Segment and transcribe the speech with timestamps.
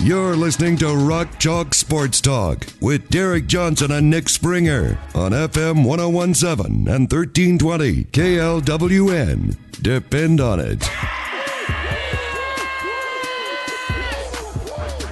[0.00, 5.84] You're listening to Rock Chalk Sports Talk with Derek Johnson and Nick Springer on FM
[5.86, 9.56] 1017 and 1320 KLWN.
[9.82, 10.84] Depend on it.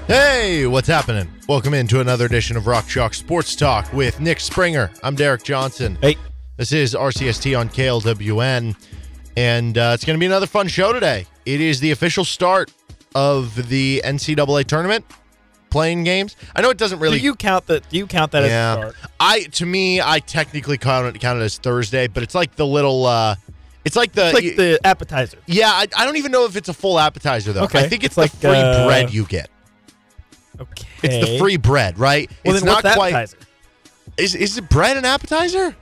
[0.06, 1.28] Hey, what's happening?
[1.48, 4.90] Welcome into another edition of Rock Chalk Sports Talk with Nick Springer.
[5.02, 5.96] I'm Derek Johnson.
[6.02, 6.16] Hey.
[6.58, 8.76] This is RCST on KLWN,
[9.38, 11.26] and uh, it's going to be another fun show today.
[11.46, 12.70] It is the official start
[13.14, 15.04] of the NCAA tournament
[15.70, 16.36] playing games.
[16.54, 17.18] I know it doesn't really.
[17.18, 17.88] do you count that?
[17.88, 18.96] Do you count that as a start?
[19.18, 22.66] I to me, I technically count it, count it as Thursday, but it's like the
[22.66, 23.06] little.
[23.06, 23.34] uh
[23.84, 24.26] It's like the.
[24.26, 25.38] It's like the appetizer.
[25.46, 27.64] yeah, I, I don't even know if it's a full appetizer though.
[27.64, 29.50] Okay, I think it's, it's the like, free uh, bread you get.
[30.60, 30.86] Okay.
[31.02, 32.30] It's the free bread, right?
[32.44, 33.14] Well, it's not quite.
[33.14, 33.38] appetizer?
[34.18, 35.74] Is is it bread an appetizer?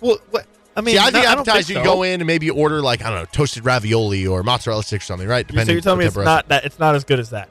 [0.00, 0.46] Well, what?
[0.74, 3.10] I mean, See, I think no, appetizer you go in and maybe order like I
[3.10, 5.46] don't know toasted ravioli or mozzarella sticks or something, right?
[5.50, 7.30] So you're telling me it's what type of not that it's not as good as
[7.30, 7.48] that.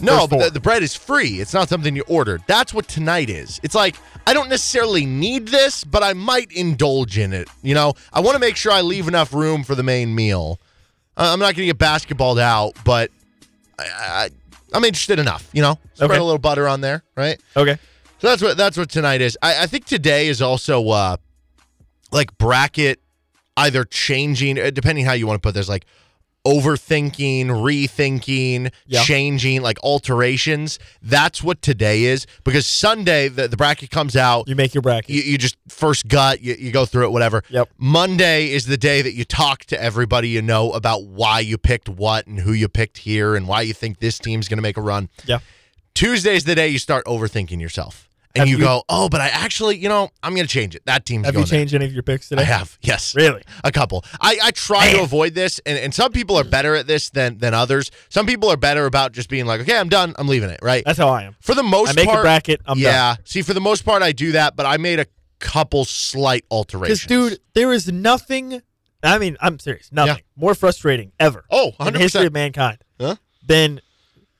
[0.00, 1.40] No, but the, the bread is free.
[1.40, 2.42] It's not something you ordered.
[2.46, 3.58] That's what tonight is.
[3.62, 7.48] It's like I don't necessarily need this, but I might indulge in it.
[7.62, 10.60] You know, I want to make sure I leave enough room for the main meal.
[11.16, 13.10] Uh, I'm not going to get basketballed out, but
[13.78, 14.30] I, I,
[14.72, 15.48] I'm interested enough.
[15.52, 16.18] You know, spread Okay.
[16.18, 17.40] a little butter on there, right?
[17.56, 17.76] okay.
[18.20, 19.36] So that's what that's what tonight is.
[19.42, 21.16] I, I think today is also uh
[22.12, 23.00] like bracket
[23.56, 25.84] either changing uh, depending how you want to put this like
[26.44, 29.02] overthinking, rethinking, Yeah.
[29.04, 30.78] changing, like alterations.
[31.00, 34.48] That's what today is because Sunday the, the bracket comes out.
[34.48, 35.10] You make your bracket.
[35.10, 37.42] You, you just first gut, you, you go through it, whatever.
[37.48, 37.68] Yep.
[37.78, 41.88] Monday is the day that you talk to everybody you know about why you picked
[41.88, 44.76] what and who you picked here and why you think this team's going to make
[44.76, 45.08] a run.
[45.24, 45.38] yeah.
[45.94, 48.08] Tuesday's the day you start overthinking yourself.
[48.34, 50.82] And you, you- go, oh, but I actually, you know, I'm going to change it.
[50.86, 52.42] That team's Have you changed any of your picks today?
[52.42, 53.14] I have, yes.
[53.14, 53.42] Really?
[53.64, 54.04] A couple.
[54.20, 57.38] I, I try to avoid this, and, and some people are better at this than
[57.38, 57.90] than others.
[58.08, 60.14] Some people are better about just being like, okay, I'm done.
[60.18, 60.82] I'm leaving it, right?
[60.84, 61.36] That's how I am.
[61.40, 62.60] For the most I make part, a bracket.
[62.66, 63.16] I'm yeah.
[63.24, 65.06] See, for the most part, I do that, but I made a
[65.38, 67.02] couple slight alterations.
[67.02, 68.62] Because, dude, there is nothing.
[69.02, 69.90] I mean, I'm serious.
[69.90, 72.26] Nothing more frustrating ever Oh, in the history 100%.
[72.28, 73.16] of mankind Huh?
[73.44, 73.80] than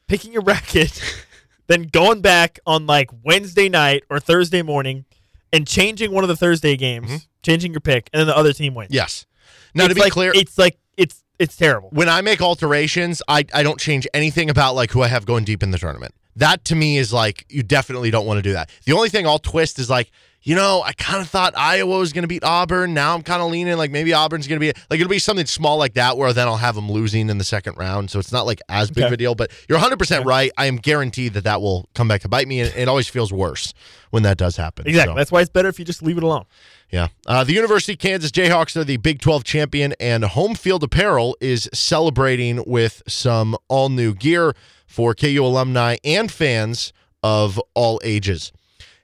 [0.06, 1.02] picking your bracket,
[1.66, 5.04] then going back on like Wednesday night or Thursday morning
[5.52, 8.74] and changing one of the Thursday games, changing your pick, and then the other team
[8.74, 8.88] wins.
[8.88, 8.94] Mm-hmm.
[8.96, 9.26] Yes.
[9.74, 11.88] Now, to be like- clear, it's like it's it's terrible.
[11.92, 15.44] when I make alterations, I, I don't change anything about like who I have going
[15.44, 16.14] deep in the tournament.
[16.36, 18.70] That to me is like you definitely don't want to do that.
[18.84, 20.10] The only thing I'll twist is like,
[20.44, 22.94] you know, I kind of thought Iowa was going to beat Auburn.
[22.94, 25.46] Now I'm kind of leaning like maybe Auburn's going to be like it'll be something
[25.46, 28.10] small like that where then I'll have them losing in the second round.
[28.10, 29.34] So it's not like as big of a deal.
[29.36, 30.50] But you're 100 percent right.
[30.56, 33.32] I am guaranteed that that will come back to bite me, and it always feels
[33.32, 33.72] worse
[34.10, 34.86] when that does happen.
[34.88, 35.12] Exactly.
[35.12, 36.44] So- That's why it's better if you just leave it alone.
[36.90, 37.08] yeah.
[37.26, 41.36] Uh, the University of Kansas Jayhawks are the Big 12 champion, and Home Field Apparel
[41.40, 44.54] is celebrating with some all new gear
[44.92, 46.92] for KU alumni and fans
[47.22, 48.52] of all ages.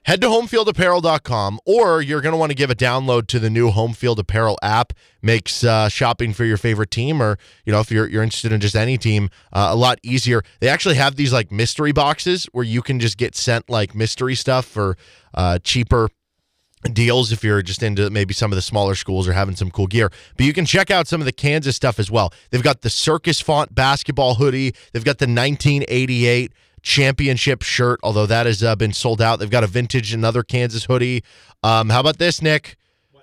[0.03, 3.69] Head to homefieldapparel.com, or you're going to want to give a download to the new
[3.69, 4.93] Home Field Apparel app.
[5.21, 8.61] Makes uh, shopping for your favorite team, or you know, if you're you're interested in
[8.61, 10.41] just any team, uh, a lot easier.
[10.61, 14.35] They actually have these like mystery boxes where you can just get sent like mystery
[14.35, 14.95] stuff for
[15.33, 16.09] uh, cheaper
[16.93, 19.87] deals if you're just into maybe some of the smaller schools or having some cool
[19.87, 20.11] gear.
[20.37, 22.33] But you can check out some of the Kansas stuff as well.
[22.51, 24.73] They've got the circus font basketball hoodie.
[24.93, 29.39] They've got the 1988 championship shirt, although that has uh, been sold out.
[29.39, 31.23] They've got a vintage another Kansas hoodie.
[31.63, 32.77] Um, how about this, Nick?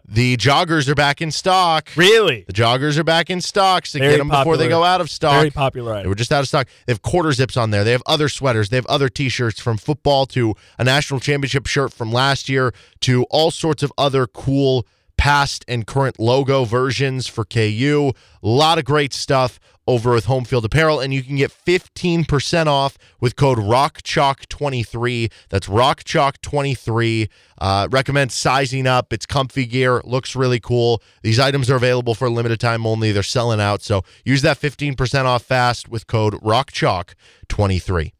[0.09, 1.89] The joggers are back in stock.
[1.97, 2.44] Really?
[2.47, 5.11] The joggers are back in stock, so Very get them before they go out of
[5.11, 5.34] stock.
[5.34, 6.69] Very popular They were just out of stock.
[6.87, 7.83] They have quarter zips on there.
[7.83, 8.69] They have other sweaters.
[8.69, 13.25] They have other T-shirts from football to a national championship shirt from last year to
[13.31, 14.86] all sorts of other cool
[15.16, 18.13] past and current logo versions for KU.
[18.42, 22.66] A lot of great stuff over with Home Field Apparel, and you can get 15%
[22.66, 25.30] off with code RockChalk23.
[25.48, 27.28] That's RockChalk23.
[27.59, 29.13] Uh, recommend sizing up.
[29.13, 31.03] It's comfy gear, looks really cool.
[31.22, 33.12] These items are available for a limited time only.
[33.12, 38.12] They're selling out, so use that 15% off fast with code RockChalk23.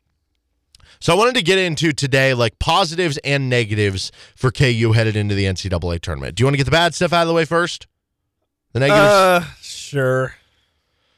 [1.01, 5.35] So I wanted to get into today like positives and negatives for KU headed into
[5.35, 6.35] the NCAA tournament.
[6.35, 7.87] Do you want to get the bad stuff out of the way first?
[8.73, 9.05] The negatives.
[9.05, 10.35] Uh, sure.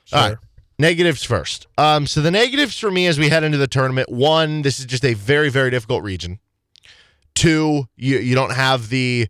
[0.05, 0.19] Sure.
[0.19, 0.39] All right.
[0.79, 1.67] Negatives first.
[1.77, 4.87] Um, so the negatives for me as we head into the tournament, one, this is
[4.87, 6.39] just a very, very difficult region.
[7.35, 9.29] Two, you you don't have the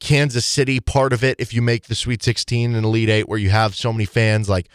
[0.00, 3.38] Kansas City part of it if you make the Sweet 16 and Elite Eight, where
[3.38, 4.48] you have so many fans.
[4.48, 4.68] Like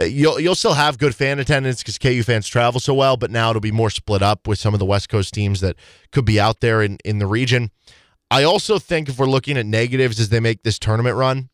[0.00, 3.30] Uh, you'll you'll still have good fan attendance because KU fans travel so well, but
[3.30, 5.76] now it'll be more split up with some of the West Coast teams that
[6.10, 7.70] could be out there in in the region.
[8.30, 11.50] I also think if we're looking at negatives as they make this tournament run,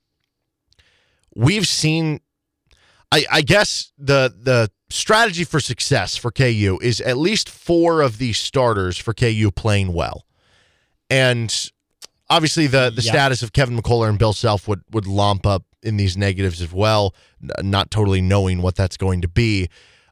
[1.34, 2.20] we've seen.
[3.12, 8.19] I, I guess the the strategy for success for KU is at least four of
[8.19, 10.26] these starters for KU playing well,
[11.10, 11.70] and
[12.31, 13.12] obviously the the Yeah.
[13.12, 16.73] status of Kevin McCullar and Bill Self would would lump up in these negatives as
[16.73, 17.15] well,
[17.62, 19.69] not totally knowing what that's going to be.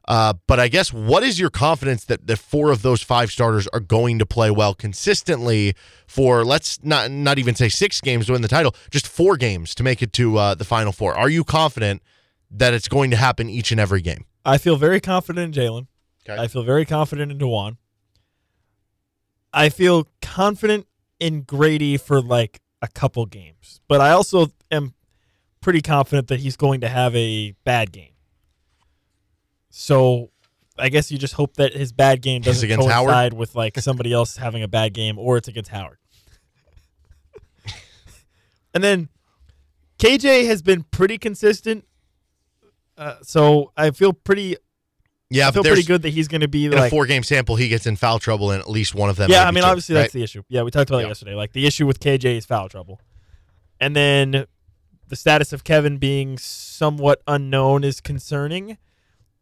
[0.07, 3.67] Uh, but I guess what is your confidence that the four of those five starters
[3.67, 5.75] are going to play well consistently
[6.07, 9.75] for let's not not even say six games to win the title, just four games
[9.75, 11.13] to make it to uh, the final four?
[11.15, 12.01] Are you confident
[12.49, 14.25] that it's going to happen each and every game?
[14.43, 15.85] I feel very confident in Jalen.
[16.27, 16.41] Okay.
[16.41, 17.77] I feel very confident in Dajuan.
[19.53, 20.87] I feel confident
[21.19, 24.93] in Grady for like a couple games, but I also am
[25.61, 28.13] pretty confident that he's going to have a bad game.
[29.69, 30.31] So
[30.77, 33.07] I guess you just hope that his bad game doesn't against Howard?
[33.07, 35.97] coincide with like somebody else having a bad game or it's against Howard.
[38.73, 39.09] and then
[39.99, 41.85] KJ has been pretty consistent.
[42.97, 44.57] Uh, so I feel pretty
[45.31, 47.21] Yeah, I feel pretty good that he's going to be in like a four game
[47.23, 49.29] sample, he gets in foul trouble in at least one of them.
[49.29, 50.01] yeah, I mean, obviously right?
[50.01, 50.41] that's the issue.
[50.49, 51.05] Yeah, we talked about Yeah.
[51.05, 51.35] it yesterday.
[51.35, 52.99] Like the issue with KJ is foul trouble,
[53.79, 54.45] and then
[55.07, 58.77] the status of Kevin being somewhat unknown is concerning.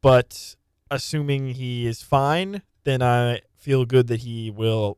[0.01, 0.55] But
[0.91, 4.97] assuming he is fine, then I feel good that he will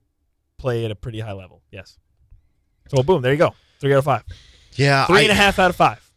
[0.57, 1.61] play at a pretty high level.
[1.71, 1.97] Yes.
[2.93, 3.53] So boom, there you go.
[3.79, 4.23] Three out of five.
[4.75, 6.08] yeah, Three I- and a half out of five.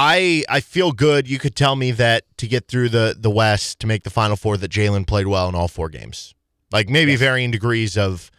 [0.00, 1.28] I I feel good.
[1.28, 4.36] You could tell me that to get through the the West to make the Final
[4.36, 6.34] Four, that Jalen played well in all four games.
[6.70, 8.30] Like maybe varying degrees of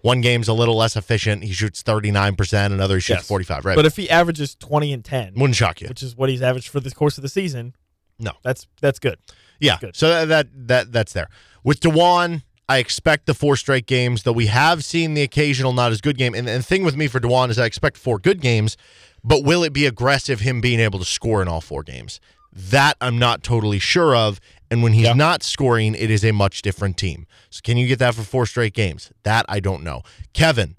[0.00, 1.44] one game's a little less efficient.
[1.44, 3.28] He shoots thirty nine percent, another he shoots Yes.
[3.28, 3.66] forty five.
[3.66, 5.88] Right, But if he averages twenty and ten, wouldn't shock you.
[5.88, 7.74] which is what he's averaged for the course of the season,
[8.18, 8.32] No.
[8.42, 9.18] that's that's good.
[9.60, 9.94] Yeah, good.
[9.94, 11.28] so that, that that that's there.
[11.62, 15.92] With Dajuan, I expect the four straight games, though we have seen the occasional not
[15.92, 16.34] as good game.
[16.34, 18.76] And, and the thing with me for Dajuan is I expect four good games,
[19.24, 22.20] but will it be aggressive him being able to score in all four games?
[22.52, 24.40] That I'm not totally sure of.
[24.70, 25.12] And when he's Yeah.
[25.14, 27.26] not scoring, it is a much different team.
[27.50, 29.10] So can you get that for four straight games?
[29.22, 30.02] That I don't know.
[30.32, 30.76] Kevin,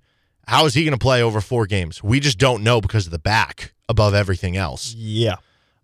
[0.47, 2.03] how is he going to play over four games?
[2.03, 4.93] We just don't know because of the back above everything else.
[4.95, 5.35] Yeah.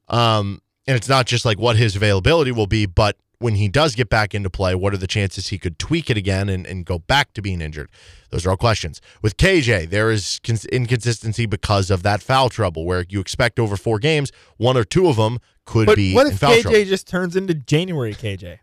[0.08, 3.96] Um, and it's not just like what his availability will be, but when he does
[3.96, 6.86] get back into play, what are the chances he could tweak it again and, and
[6.86, 7.90] go back to being injured?
[8.32, 9.02] Those are all questions.
[9.22, 13.78] With KJ, there is cons- inconsistency because of that foul trouble, where you expect over
[13.78, 16.84] four games, one or two of them could But be what if KJ trouble.
[16.86, 18.60] just turns into January KJ?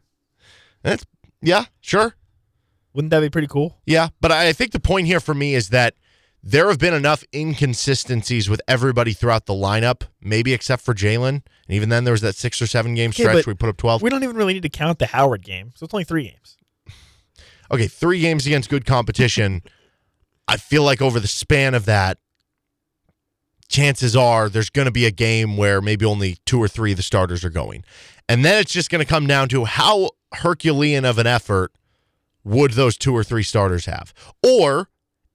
[0.83, 1.05] That's,
[1.41, 2.15] yeah, sure.
[2.93, 3.79] Wouldn't that be pretty cool?
[3.87, 5.95] Yeah, but I think the point here for me is that
[6.43, 11.29] there have been enough inconsistencies with everybody throughout the lineup, maybe except for Jalen.
[11.29, 13.77] And even then, there was that six or seven game Okay, stretch we put up
[13.77, 14.03] 12.
[14.03, 16.57] We don't even really need to count the Howard game, so it's only three games.
[17.71, 19.63] okay, three games against good competition.
[20.49, 22.19] I feel like over the span of that,
[23.69, 26.97] chances are there's going to be a game where maybe only two or three of
[26.97, 27.85] the starters are going.
[28.29, 31.73] And then it's just going to come down to how Herculean of an effort
[32.45, 34.15] would those two or three starters have?
[34.43, 34.89] Or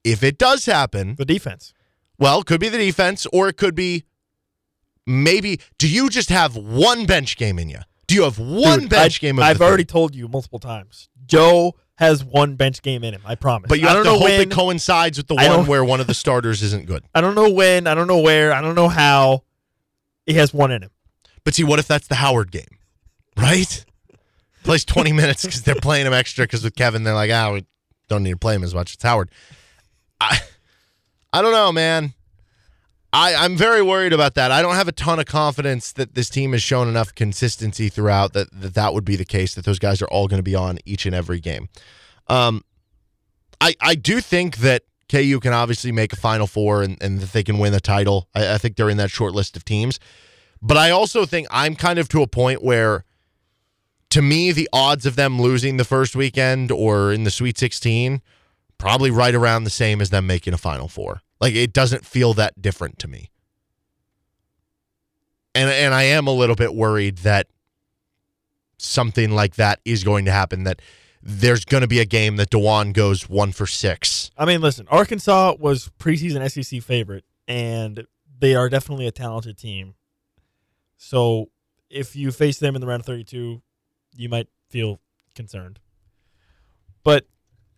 [0.04, 1.72] if it does happen, The defense.
[2.18, 4.04] well, it could be the defense, or it could be
[5.06, 5.60] maybe.
[5.78, 7.80] Do you just have one bench game in you?
[8.06, 9.38] Do you have one Dude, bench I, game?
[9.38, 11.08] Of I've already told you multiple times.
[11.24, 13.22] Joe has one bench game in him.
[13.24, 13.68] I promise.
[13.68, 14.40] But you I have don't to know hope when.
[14.40, 17.04] it coincides with the one where one of the starters isn't good.
[17.14, 17.86] I don't know when.
[17.86, 18.52] I don't know where.
[18.52, 19.44] I don't know how.
[20.26, 20.90] He has one in him.
[21.44, 22.78] But see, what if that's the Howard game,
[23.36, 23.84] right?
[24.62, 26.44] Plays 20 minutes because they're playing him extra.
[26.44, 27.64] Because with Kevin, they're like, ah, we
[28.08, 28.94] don't need to play him as much.
[28.94, 29.30] It's Howard.
[30.22, 30.38] I,
[31.32, 32.14] I don't know, man.
[33.12, 34.50] I, I'm very worried about that.
[34.50, 38.32] I don't have a ton of confidence that this team has shown enough consistency throughout
[38.32, 40.54] that that, that would be the case, that those guys are all going to be
[40.54, 41.68] on each and every game.
[42.28, 42.64] Um,
[43.60, 47.32] I, I do think that KU can obviously make a Final Four and, and that
[47.32, 48.28] they can win a title.
[48.34, 50.00] I, I think they're in that short list of teams.
[50.62, 53.04] But I also think I'm kind of to a point where,
[54.10, 58.22] to me, the odds of them losing the first weekend or in the Sweet 16
[58.82, 61.22] probably right around the same as them making a Final Four.
[61.40, 63.30] Like it doesn't feel that different to me.
[65.54, 67.46] And and I am a little bit worried that
[68.78, 70.64] something like that is going to happen.
[70.64, 70.82] That
[71.22, 74.32] there's going to be a game that Dajuan goes one for six.
[74.36, 78.04] I mean, listen, Arkansas was preseason SEC favorite, and
[78.40, 79.94] they are definitely a talented team.
[80.96, 81.50] So
[81.88, 83.62] if you face them in the round of 32,
[84.16, 84.98] you might feel
[85.36, 85.78] concerned.
[87.04, 87.26] But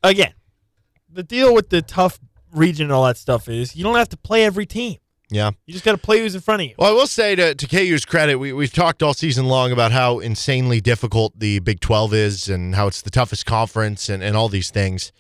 [0.03, 0.33] again,
[1.15, 2.19] the deal with the tough
[2.53, 4.99] region and all that stuff is you don't have to play every team.
[5.31, 5.53] Yeah.
[5.67, 6.75] You just got to play who's in front of you.
[6.79, 9.91] Well, I will say to, to KU's credit, we, we've talked all season long about
[9.91, 14.37] how insanely difficult the Big 12 is and how it's the toughest conference and, and
[14.37, 15.13] all these things.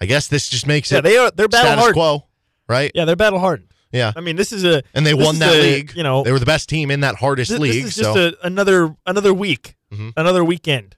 [0.00, 1.30] I guess this just makes Yeah, it they are.
[1.30, 1.94] They're battle status hardened.
[1.94, 2.26] quo,
[2.68, 2.90] right?
[2.94, 3.68] Yeah, they're battle hardened.
[3.92, 4.12] Yeah.
[4.14, 5.92] I mean, this is a And they won that a, league.
[5.94, 7.82] You know, They were the best team in that hardest this, league.
[7.84, 10.12] this is just so a, another another week, Mhm.
[10.16, 10.94] another weekend,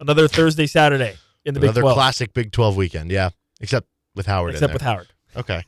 [0.00, 3.10] another Thursday, Saturday in the Big another 12, classic Big 12 weekend.
[3.10, 3.30] Yeah.
[3.60, 5.08] Except with Howard in except with Howard.
[5.36, 5.64] Okay.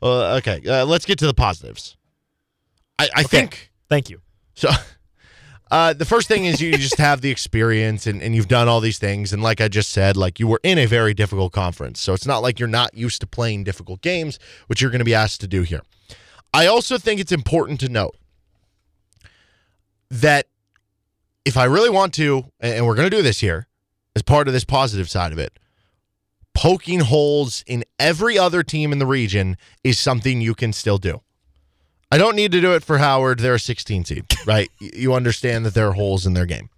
[0.00, 0.60] Well, okay.
[0.66, 1.96] Uh, let's get to the positives.
[2.98, 3.28] I, I Okay.
[3.28, 4.20] think Thank you.
[4.54, 4.70] so.
[5.70, 8.78] Uh, the first thing is you just have the experience and, and you've done all
[8.78, 9.32] these things.
[9.32, 11.98] And like I just said, like you were in a very difficult conference.
[11.98, 15.04] So it's not like you're not used to playing difficult games, which you're going to
[15.06, 15.80] be asked to do here.
[16.52, 18.18] I also think it's important to note
[20.10, 20.46] that
[21.46, 23.66] if I really want to, and we're going to do this here
[24.14, 25.58] as part of this positive side of it,
[26.54, 31.20] poking holes in every other team in the region is something you can still do.
[32.10, 33.38] I don't need to do it for Howard.
[33.38, 34.70] They're a 16 seed, right?
[34.80, 36.68] You understand that there are holes in their game.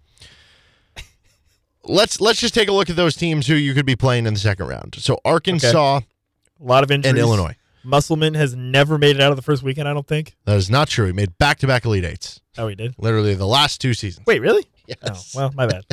[1.87, 4.33] Let's let's just take a look at those teams who you could be playing in
[4.33, 4.95] the second round.
[4.97, 7.11] So Arkansas A lot of injuries.
[7.11, 7.55] and Illinois.
[7.83, 9.87] Musselman has never made it out of the first weekend.
[9.87, 10.35] I don't think.
[10.45, 11.05] That is not true.
[11.05, 12.95] He made back-to-back Elite Eights, Oh, he did.
[12.97, 14.25] literally the last two seasons.
[14.25, 14.65] Wait, really?
[14.87, 15.33] Yes.
[15.35, 15.83] Oh, well, my bad.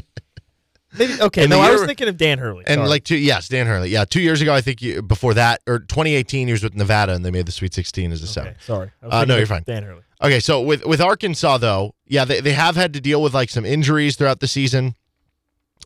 [0.99, 1.43] Maybe okay.
[1.43, 2.65] And no, the I was thinking of Dan Hurley.
[2.67, 2.89] And Sorry.
[2.89, 3.91] like two, yes, Dan Hurley.
[3.91, 7.15] Yeah, two years ago, I think you, before that, or 2018, he was with Nevada,
[7.15, 8.55] and they made the Sweet 16 as a seven.
[8.61, 8.91] sorry.
[9.03, 9.63] Uh, no, you're fine.
[9.67, 10.03] Dan Hurley.
[10.23, 13.51] Okay, so with with Arkansas though, yeah, they, they have had to deal with like
[13.51, 14.95] some injuries throughout the season.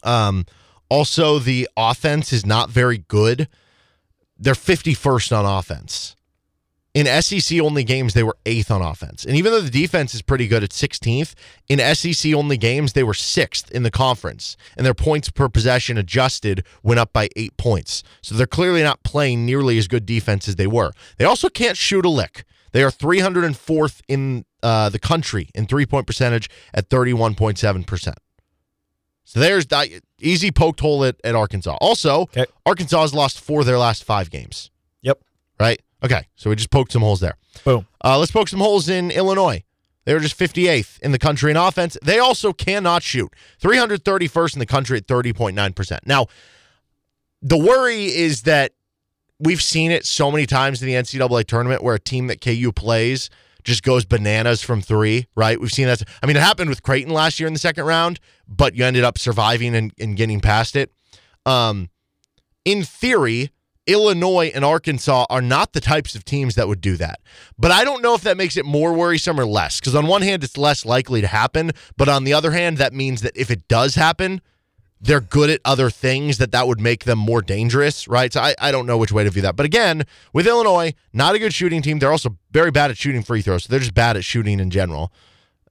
[0.03, 0.45] Um,
[0.89, 3.49] also the offense is not very good.
[4.39, 6.17] They're 51st on offense.
[6.97, 9.27] In SEC only games, they were eighth on offense.
[9.27, 11.35] And even though the defense is pretty good at 16th,
[11.69, 14.57] in SEC only games, they were sixth in the conference.
[14.79, 18.03] And their points per possession adjusted went up by eight points.
[18.23, 20.93] So they're clearly not playing nearly as good defense as they were.
[21.19, 22.45] They also can't shoot a lick.
[22.73, 28.15] They are 304th in uh, the country in three point percentage at 31.7%.
[29.25, 29.89] So there's that
[30.19, 31.77] easy poked hole at, at Arkansas.
[31.81, 32.47] Also, Okay.
[32.65, 34.71] Arkansas has lost four of their last five games,
[35.03, 35.19] Yep.
[35.61, 35.81] right?
[36.07, 37.37] Okay, so we just poked some holes there.
[37.65, 37.85] Boom.
[38.05, 39.65] Uh, let's poke some holes in Illinois.
[40.05, 41.99] They were just 58th in the country in offense.
[42.01, 43.33] They also cannot shoot.
[43.61, 45.99] 331st in the country at 30.9%.
[46.07, 46.27] Now,
[47.43, 48.71] the worry is that
[49.41, 52.71] we've seen it so many times in the NCAA tournament where a team that KU
[52.71, 53.31] plays
[53.65, 55.61] just goes bananas from three, right?
[55.61, 56.01] We've seen that.
[56.23, 59.03] I mean, it happened with Creighton last year in the second round, but you ended
[59.03, 60.93] up surviving and, and getting past it.
[61.45, 61.91] Um,
[62.65, 63.51] in theory,
[63.87, 67.21] Illinois and Arkansas are not the types of teams that would do that.
[67.59, 69.81] But I don't know if that makes it more worrisome or less.
[69.81, 71.73] Because on one hand, it's less likely to happen.
[71.97, 74.41] But on the other hand, that means that if it does happen,
[75.01, 78.33] they're good at other things that that would make them more dangerous, right?
[78.33, 79.57] So I, I don't know which way to view that.
[79.57, 81.99] But again, with Illinois, not a good shooting team.
[81.99, 83.65] They're also very bad at shooting free throws.
[83.65, 85.13] So they're just bad at shooting in general.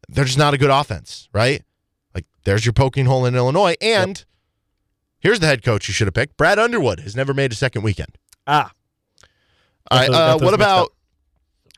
[0.08, 1.64] They're just not a good offense, right?
[2.14, 3.76] Like there's your poking hole in Illinois.
[3.82, 4.24] And
[5.26, 6.38] here's the head coach you should have picked.
[6.38, 8.16] Brad Underwood has never made a second weekend.
[8.46, 8.72] Ah,
[9.90, 10.10] All right.
[10.10, 10.94] Uh, what about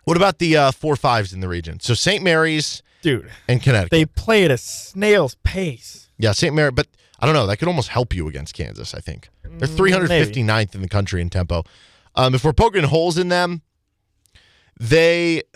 [0.04, 1.80] what about the uh, four fives in the region?
[1.80, 2.22] So St.
[2.22, 3.92] Mary's dude, and Connecticut.
[3.92, 6.10] they play at a snail's pace.
[6.18, 6.54] yeah, St.
[6.54, 6.88] Mary, but
[7.20, 7.48] I don't know.
[7.48, 8.94] That could almost help you against Kansas.
[8.94, 11.64] I think they're Mm, 359th in the country in tempo.
[12.16, 13.62] Um, if we're poking holes in them,
[14.80, 15.44] they.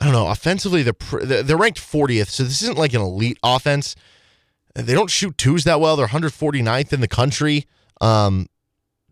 [0.00, 0.28] I don't know.
[0.28, 3.94] Offensively, they're pr- they're they're ranked 40th, so this isn't like an elite offense.
[4.74, 5.96] They don't shoot twos that well.
[5.96, 7.66] They're 149th in the country.
[8.00, 8.48] Um,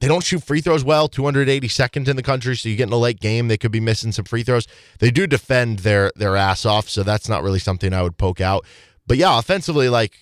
[0.01, 2.57] they don't shoot free throws well, 282nd in the country.
[2.57, 4.67] So you get in a late game, they could be missing some free throws.
[4.99, 8.41] They do defend their their ass off, so that's not really something I would poke
[8.41, 8.67] out.
[9.07, 10.19] But yeah, offensively, like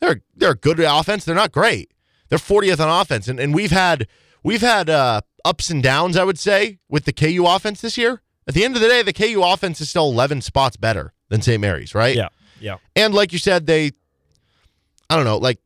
[0.00, 1.24] they're they're a good offense.
[1.24, 1.92] They're not great.
[2.28, 4.08] They're 40th on offense, and and we've had
[4.42, 6.16] we've had uh, ups and downs.
[6.16, 8.22] I would say with the KU offense this year.
[8.48, 11.40] At the end of the day, the KU offense is still 11 spots better than
[11.40, 11.60] St.
[11.60, 12.16] Mary's, right?
[12.16, 12.78] Yeah, yeah.
[12.96, 13.92] And like you said, they,
[15.10, 15.58] I don't know, like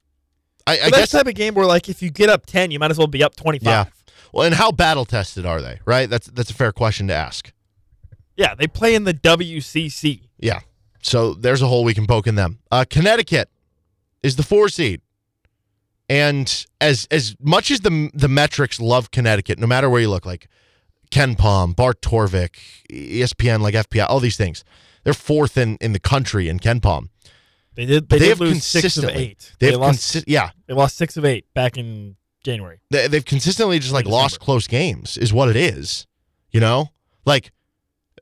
[0.66, 2.90] I, I guess type of game where, like, if you get up ten, you might
[2.90, 3.86] as well be up twenty-five.
[3.86, 4.12] Yeah.
[4.32, 5.78] Well, and how battle tested are they?
[5.84, 6.08] Right.
[6.08, 7.52] That's that's a fair question to ask.
[8.36, 10.22] Yeah, they play in the WCC.
[10.38, 10.60] Yeah.
[11.02, 12.58] So there's a hole we can poke in them.
[12.72, 13.48] Uh, Connecticut
[14.22, 15.02] is the four seed,
[16.08, 20.24] and as as much as the the metrics love Connecticut, no matter where you look,
[20.24, 20.48] like
[21.10, 22.56] KenPom, Bart Torvik,
[22.90, 24.64] ESPN, like FPI, all these things,
[25.04, 27.08] they're fourth in in the country in KenPom.
[27.74, 28.08] They did.
[28.08, 29.52] They, They did have lose six of eight.
[29.58, 30.14] They They, have lost.
[30.16, 32.80] consi- yeah, they lost six of eight back in January.
[32.90, 36.06] they, they've consistently just like lost close games is what it is
[36.50, 36.90] you know
[37.24, 37.50] like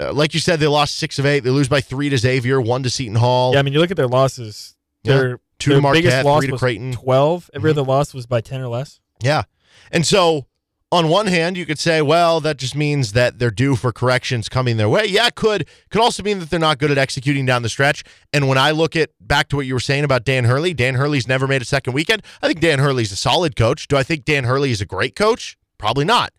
[0.00, 2.61] uh, like you said they lost six of eight they lose by three to xavier
[2.61, 4.76] one to seton hall Yeah, I mean, you look at their losses.
[5.02, 5.14] Yeah.
[5.16, 7.50] Their two their to marquette biggest loss three to creighton twelve.
[7.52, 7.78] Every Mhm.
[7.78, 9.00] other loss was by ten or less.
[9.21, 9.42] yeah
[9.90, 10.47] and so
[10.92, 14.50] on one hand, you could say, well, that just means that they're due for corrections
[14.50, 15.06] coming their way.
[15.06, 15.66] Yeah, could.
[15.90, 18.04] Could also mean that they're not good at executing down the stretch.
[18.30, 20.94] And when I look at back to what you were saying about Dan Hurley, Dan
[20.94, 22.22] Hurley's never made a second weekend.
[22.42, 23.88] I think Dan Hurley's a solid coach.
[23.88, 25.56] Do I think Dan Hurley is a great coach?
[25.78, 26.34] Probably not.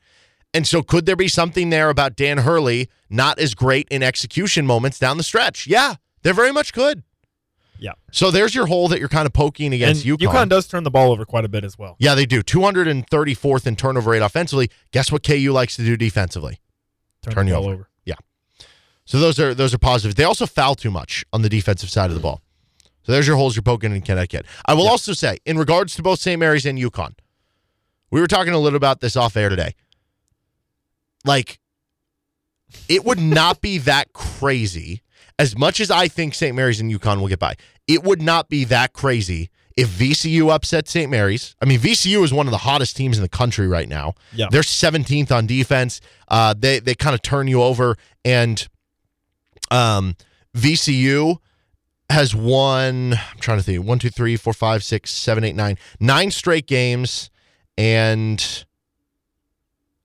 [0.53, 4.67] And so could there be something there about Dan Hurley not as great in execution
[4.67, 5.65] moments down the stretch?
[5.65, 7.01] Yeah, there very much could.
[7.83, 7.91] Yeah.
[8.13, 10.31] So there's your hole that you're kind of poking against and UConn.
[10.31, 11.97] UConn does turn the ball over quite a bit as well.
[11.99, 12.41] Yeah, they do.
[12.41, 14.69] 234th in turnover rate offensively.
[14.91, 16.61] Guess what KU likes to do defensively?
[17.23, 17.73] Turn, Turn the you ball over.
[17.73, 17.89] over.
[18.05, 18.15] Yeah.
[19.03, 20.15] So those are those are positives.
[20.15, 22.41] They also foul too much on the defensive side of the ball.
[23.03, 24.45] So there's your holes you're poking in Connecticut.
[24.65, 26.39] I will also say, in regards to both St.
[26.39, 27.15] Mary's and UConn,
[28.11, 29.75] we were talking a little about this off air today.
[31.25, 31.59] Like,
[32.87, 35.01] it would not be that crazy.
[35.39, 36.55] As much as I think St.
[36.55, 37.55] Mary's and UConn will get by,
[37.87, 41.09] it would not be that crazy if VCU upset St.
[41.09, 41.55] Mary's.
[41.61, 44.13] I mean, VCU is one of the hottest teams in the country right now.
[44.33, 44.47] Yeah.
[44.51, 45.99] They're 17th on defense.
[46.27, 48.67] Uh, they they kind of turn you over, and
[49.71, 50.15] um,
[50.55, 51.37] VCU
[52.09, 53.13] has won.
[53.13, 53.85] I'm trying to think.
[53.85, 57.29] One, two, three, four, five, six, seven, eight, nine, nine straight games,
[57.77, 58.65] and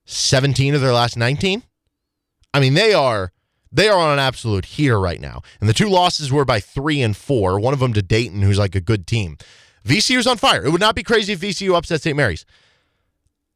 [0.05, 1.63] 17 of their last 19.
[2.53, 3.31] I mean, they are
[3.71, 5.41] they are on an absolute heater right now.
[5.59, 7.59] And the two losses were by three and four.
[7.59, 9.37] One of them to Dayton, who's like a good team.
[9.85, 10.65] VCU's on fire.
[10.65, 12.15] It would not be crazy if VCU upset St.
[12.17, 12.45] Mary's.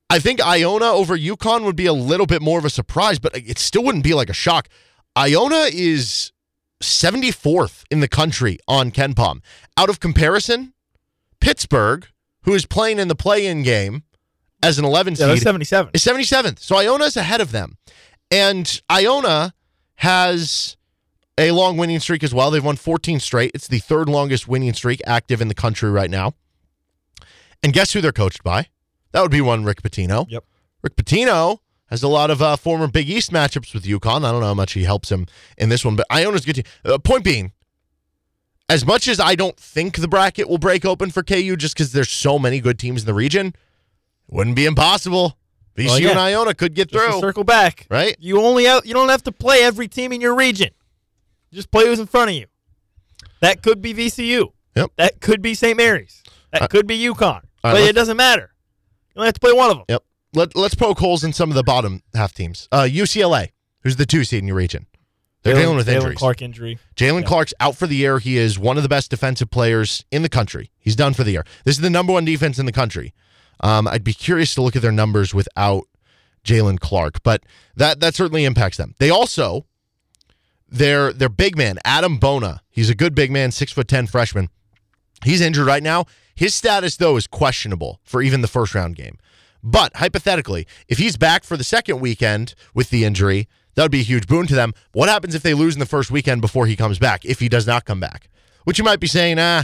[0.10, 3.36] I think Iona over UConn would be a little bit more of a surprise, but
[3.36, 4.70] it still wouldn't be like a shock.
[5.17, 6.32] Iona is
[6.82, 9.41] 74th in the country on KenPom.
[9.77, 10.74] Out of comparison,
[11.39, 12.08] Pittsburgh,
[12.43, 14.03] who is playing in the play-in game
[14.62, 15.91] as an 11 Yeah, they're seed, 77.
[15.93, 16.60] is 77th.
[16.60, 17.77] So Iona is ahead of them.
[18.29, 19.53] And Iona
[20.03, 20.75] has
[21.38, 22.51] a long winning streak as well.
[22.51, 23.51] They've won 14 straight.
[23.53, 26.33] It's the third longest winning streak active in the country right now.
[27.63, 28.67] And guess who they're coached by?
[29.13, 30.25] That would be one Rick Pitino.
[30.29, 30.43] Yep.
[30.81, 34.25] Rick Pitino has a lot of uh, former Big East matchups with UConn.
[34.25, 35.25] I don't know how much he helps him
[35.58, 36.65] in this one, but Iona's good team.
[36.84, 37.54] Uh, point being,
[38.67, 41.93] as much as I don't think the bracket will break open for KU just because
[41.93, 43.56] there's so many good teams in the region, it
[44.36, 45.38] wouldn't be impossible.
[45.75, 46.09] VCU Well, yeah.
[46.12, 47.19] and Iona could get Just through.
[47.19, 47.88] circle back.
[47.89, 48.15] Right?
[48.19, 50.69] You only have, you don't have to play every team in your region.
[51.51, 52.45] Just play who's in front of you.
[53.41, 54.51] That could be VCU.
[54.75, 54.91] Yep.
[54.97, 55.75] That could be St.
[55.77, 56.23] Mary's.
[56.51, 57.41] That could be UConn.
[57.41, 58.51] right, but it doesn't matter.
[59.15, 59.86] You only have to play one of them.
[59.89, 60.03] Yep.
[60.36, 62.67] Let, let's poke holes in some of the bottom half teams.
[62.71, 63.49] Uh, UCLA,
[63.81, 64.88] who's the two seed in your region.
[65.43, 66.17] They're dealing with Jaylen injuries.
[66.17, 66.79] Clark injury.
[66.95, 67.27] Jaylen Yeah.
[67.27, 68.17] Clark's out for the year.
[68.19, 70.71] He is one of the best defensive players in the country.
[70.79, 71.45] He's done for the year.
[71.65, 73.13] This is the number one defense in the country.
[73.63, 75.86] Um, I'd be curious to look at their numbers without
[76.43, 77.43] Jaylen Clark, but
[77.76, 78.93] that that certainly impacts them.
[78.99, 79.65] They also
[80.67, 82.62] their their big man Adem Bona.
[82.69, 84.49] He's a good big man, six foot ten freshman.
[85.23, 86.06] He's injured right now.
[86.36, 89.17] His status though is questionable for even the first round game.
[89.63, 94.02] But hypothetically, if he's back for the second weekend with the injury, that would be
[94.02, 94.73] a huge boon to them.
[94.91, 97.23] What happens if they lose in the first weekend before he comes back?
[97.23, 98.30] If he does not come back,
[98.65, 99.63] which you might be saying, ah,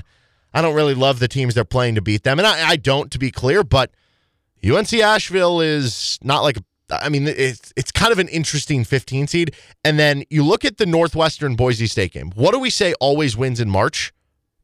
[0.54, 3.12] I don't really love the teams they're playing to beat them, and I, I don't,
[3.12, 3.64] to be clear.
[3.64, 3.92] But
[4.64, 6.58] UNC Asheville is not like
[6.92, 9.56] I mean it's it's kind of an interesting 15 seed.
[9.84, 12.32] And then you look at the Northwestern Boise State game.
[12.36, 14.14] What do we say always wins in March?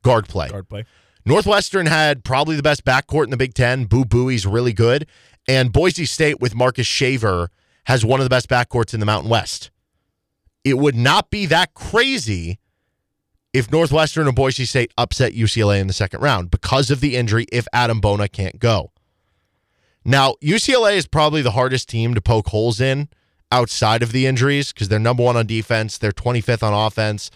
[0.04, 0.50] Guard play.
[0.50, 0.86] Guard play.
[1.26, 3.86] Northwestern had probably the best backcourt in the Big Ten.
[3.86, 5.08] Boo Buie's really good.
[5.48, 7.50] And Boise State with Marcus Shaver
[7.86, 9.72] has one of the best backcourts in the Mountain West.
[10.64, 12.60] It would not be that crazy
[13.56, 17.46] if Northwestern or Boise State upset UCLA in the second round because of the injury
[17.54, 18.92] if Adem Bona can't go.
[20.04, 23.08] Now, UCLA is probably the hardest team to poke holes in
[23.54, 27.32] outside of the injuries because they're number one on defense, they're 25th on offense.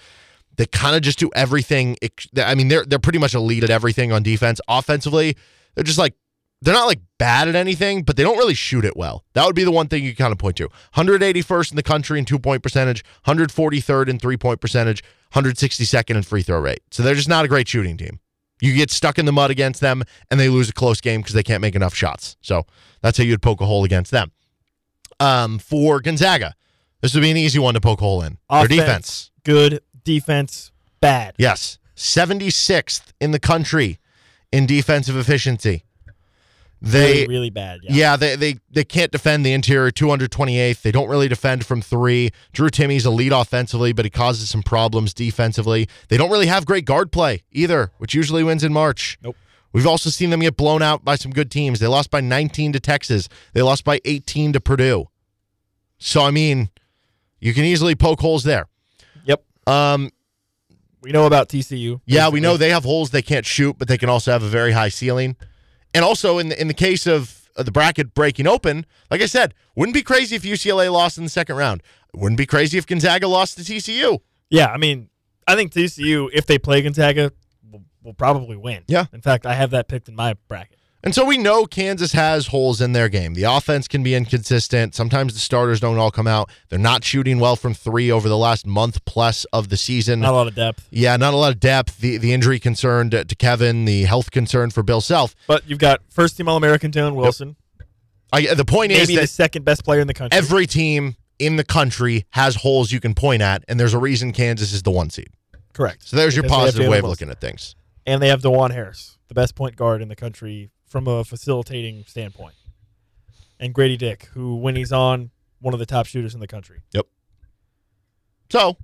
[0.57, 1.95] They kind of just do everything.
[2.35, 4.59] I mean, they're they're pretty much elite at everything on defense.
[4.67, 5.37] Offensively,
[5.73, 6.15] they're just like
[6.61, 9.23] they're not like bad at anything, but they don't really shoot it well.
[9.33, 10.67] That would be the one thing you kind of point to.
[10.95, 15.01] 181st in the country in two point percentage, 143rd in three point percentage,
[15.33, 16.81] 162nd in free throw rate.
[16.91, 18.19] So they're just not a great shooting team.
[18.61, 21.33] You get stuck in the mud against them, and they lose a close game because
[21.33, 22.35] they can't make enough shots.
[22.41, 22.65] So
[23.01, 24.31] that's how you'd poke a hole against them.
[25.19, 26.55] Um, for Gonzaga,
[27.01, 28.37] this would be an easy one to poke a hole in.
[28.49, 29.31] Their defense.
[29.43, 29.81] Good.
[30.03, 31.35] Defense, bad.
[31.37, 31.77] Yes.
[31.95, 33.99] 76th in the country
[34.51, 35.83] in defensive efficiency.
[36.81, 37.79] They really, really bad.
[37.83, 37.91] Yeah.
[37.93, 40.81] yeah, they, they they can't defend the interior 228th.
[40.81, 42.29] They don't really defend from 3.
[42.53, 45.89] Drew Timme's a lead offensively, but he causes some problems defensively.
[46.07, 49.17] They don't really have great guard play either, which usually wins in March.
[49.21, 49.35] Nope.
[49.73, 51.79] We've also seen them get blown out by some good teams.
[51.79, 53.27] They lost by 19 to Texas.
[53.53, 55.09] They lost by 18 to Purdue.
[55.97, 56.69] So I mean,
[57.41, 58.67] you can easily poke holes there.
[59.25, 59.43] Yep.
[59.67, 60.11] Um,
[61.01, 61.99] We know about TCU.
[62.05, 64.47] yeah, we know they have holes they can't shoot, but they can also have a
[64.49, 65.35] very high ceiling.
[65.93, 69.53] And also in the in the case of the bracket breaking open, like I said,
[69.75, 71.83] wouldn't be crazy if UCLA lost in the second round.
[72.13, 74.19] Wouldn't be crazy if Gonzaga lost to TCU.
[74.49, 75.09] Yeah, I mean,
[75.47, 77.31] I think TCU, if they play Gonzaga,
[77.69, 78.83] will, will probably win.
[78.87, 79.05] Yeah.
[79.13, 80.78] In fact, I have that picked in my bracket.
[81.01, 83.33] And so we know Kansas has holes in their game.
[83.33, 84.93] The offense can be inconsistent.
[84.93, 86.49] Sometimes the starters don't all come out.
[86.67, 90.19] They're not shooting well from three over the last month plus of the season.
[90.19, 90.87] Not a lot of depth.
[90.91, 91.99] Yeah, not a lot of depth.
[91.99, 95.35] The the injury concern to, to Kevin, the health concern for Bill Self.
[95.47, 97.55] But you've got first team All American Jalen Wilson,
[98.33, 100.37] I, the point is maybe the that second best player in the country.
[100.37, 104.33] every team in the country has holes you can point at, and there's a reason
[104.33, 105.29] Kansas is the one seed.
[105.73, 106.05] Correct.
[106.05, 107.75] So there's your Because have positive way of looking at things.
[108.05, 112.03] And they have Dajuan Harris, the best point guard in the country from a facilitating
[112.05, 112.55] standpoint.
[113.59, 116.81] And Grady Dick, who, when he's on, one of the top shooters in the country.
[116.91, 117.05] Yep.
[118.49, 118.77] So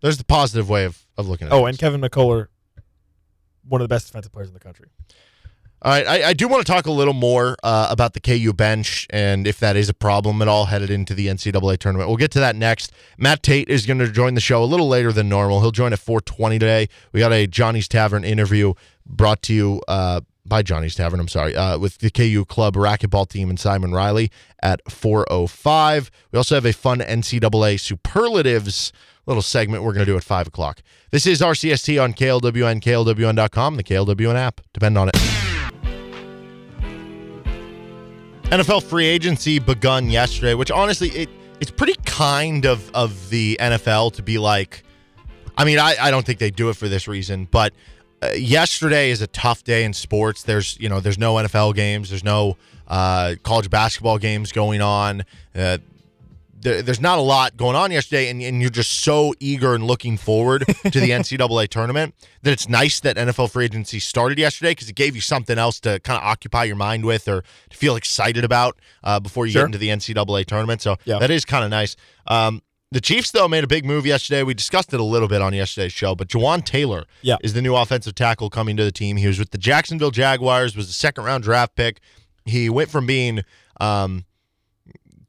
[0.00, 1.56] there's the positive way of, of looking at it.
[1.56, 2.48] Oh, and Kevin McCullar,
[3.66, 4.88] one of the best defensive players in the country.
[5.82, 8.54] All right, I, I do want to talk a little more uh, about the KU
[8.54, 12.08] bench and if that is a problem at all headed into the NCAA tournament.
[12.08, 12.90] We'll get to that next.
[13.18, 15.60] Matt Tait is going to join the show a little later than normal.
[15.60, 16.88] He'll join at 4:20 today.
[17.12, 18.72] We got a Johnny's Tavern interview
[19.04, 21.20] brought to you uh, by Johnny's Tavern.
[21.20, 24.30] I'm sorry, uh, with the KU club racquetball team and Simon Riley
[24.62, 26.10] at 4:05.
[26.32, 28.92] We also have a fun NCAA superlatives
[29.26, 30.82] little segment we're going to do at five o'clock.
[31.10, 34.60] This is RCST on KLWN, KLWN.com, the KLWN app.
[34.72, 35.14] Depend on it.
[38.44, 41.28] NFL free agency begun yesterday, which honestly it
[41.60, 44.82] it's pretty kind of of the NFL to be like.
[45.56, 47.72] I mean, I, I don't think they do it for this reason, but
[48.34, 50.42] yesterday is a tough day in sports.
[50.42, 52.56] There's you know there's no NFL games, there's no
[52.88, 55.24] uh, college basketball games going on.
[55.54, 55.78] Uh,
[56.60, 59.84] there, there's not a lot going on yesterday, and, and you're just so eager and
[59.86, 64.70] looking forward to the NCAA tournament that it's nice that NFL free agency started yesterday
[64.70, 67.76] because it gave you something else to kind of occupy your mind with or to
[67.76, 69.62] feel excited about uh, before you Sure.
[69.62, 70.80] get into the NCAA tournament.
[70.80, 71.18] So Yeah.
[71.18, 71.96] that is kind of nice.
[72.26, 72.62] Um,
[72.94, 74.42] the Chiefs, though, made a big move yesterday.
[74.42, 77.36] We discussed it a little bit on yesterday's show, but Jawaan Taylor Yeah.
[77.42, 79.16] is the new offensive tackle coming to the team.
[79.16, 82.00] He was with the Jacksonville Jaguars, was a second round draft pick.
[82.46, 83.42] He went from being
[83.80, 84.24] um,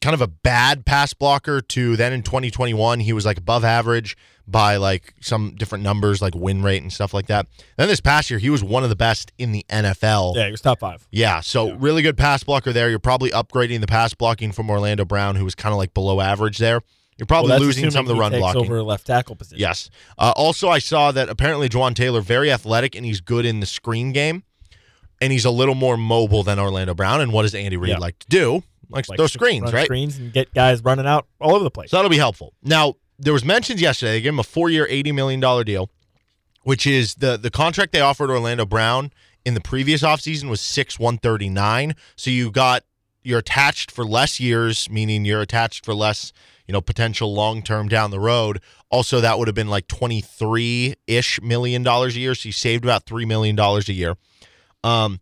[0.02, 4.16] kind of a bad pass blocker to then in 2021 he was like above average
[4.48, 7.48] by like some different numbers like win rate and stuff like that.
[7.78, 10.36] Then this past year he was one of the best in the NFL.
[10.36, 11.08] Yeah, he was top five.
[11.10, 12.90] Yeah, so really good pass blocker there.
[12.90, 16.22] You're probably upgrading the pass blocking from Orlando Brown, who was kind of like below
[16.22, 16.82] average there.
[17.18, 18.62] You're probably Well, losing some of the run blocking.
[18.62, 19.60] over left tackle position.
[19.60, 19.90] Yes.
[20.18, 23.66] Uh, also, I saw that apparently Jawaan Taylor very athletic and he's good in the
[23.66, 24.44] screen game,
[25.22, 27.22] and he's a little more mobile than Orlando Brown.
[27.22, 27.98] And what does Andy Reid Yeah.
[28.00, 28.64] like to do?
[28.90, 29.86] Likes Like those screens, right?
[29.86, 31.90] Screens and get guys running out all over the place.
[31.90, 32.54] So that'll be helpful.
[32.62, 34.12] Now, there was mentions yesterday.
[34.14, 35.90] They gave him a four-year, eighty million dollar deal,
[36.64, 39.12] which is the the contract they offered Orlando Brown
[39.46, 41.96] in the previous offseason was six one thirty nine.
[42.16, 42.84] So you got
[43.24, 46.32] you're attached for less years, meaning you're attached for less,
[46.68, 48.62] you know, potential long term down the road.
[48.90, 52.36] Also, that would have been like twenty three ish million dollars a year.
[52.36, 54.16] So you saved about three million dollars a year.
[54.84, 55.20] Um,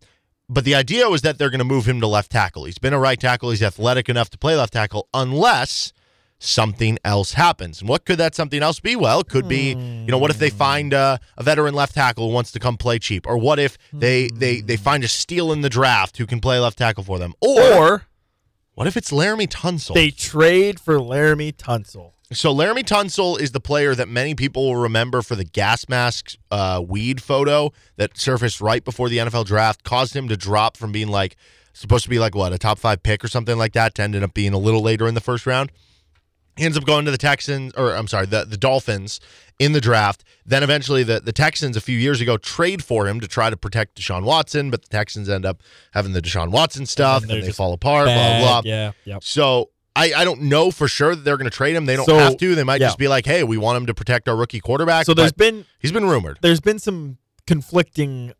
[0.48, 2.64] but the idea was that they're going to move him to left tackle.
[2.64, 3.50] He's been a right tackle.
[3.50, 5.92] He's athletic enough to play left tackle, unless
[6.38, 7.80] something else happens.
[7.80, 8.96] And what could that something else be?
[8.96, 12.28] Well, it could be, you know, what if they find uh, a veteran left tackle
[12.28, 15.52] who wants to come play cheap, or what if they they they find a steal
[15.52, 18.06] in the draft who can play left tackle for them, or, or
[18.74, 19.94] what if it's Laremy Tunsil?
[19.94, 22.12] they trade for Laremy Tunsil.
[22.32, 26.34] So Laremy Tunsil is the player that many people will remember for the gas mask
[26.50, 30.90] uh, weed photo that surfaced right before the NFL draft, caused him to drop from
[30.90, 31.36] being like
[31.74, 34.22] supposed to be like what a top five pick or something like that to ended
[34.22, 35.70] up being a little later in the first round.
[36.56, 39.20] He ends up going to the Texans, or I'm sorry, the, the Dolphins
[39.58, 40.24] in the draft.
[40.46, 43.56] Then eventually the, the Texans a few years ago trade for him to try to
[43.56, 45.62] protect Deshaun Watson, but the Texans end up
[45.92, 48.68] having the Deshaun Watson stuff and, they're they fall apart, Bad, blah, blah.
[48.70, 49.24] Yeah, yep.
[49.24, 51.86] So I, I don't know for sure that they're going to trade him.
[51.86, 52.54] They don't So, have to.
[52.54, 52.88] They might yeah.
[52.88, 55.06] just be like, hey, we want him to protect our rookie quarterback.
[55.06, 56.38] So there's been he's been rumored.
[56.42, 58.32] there's been some conflicting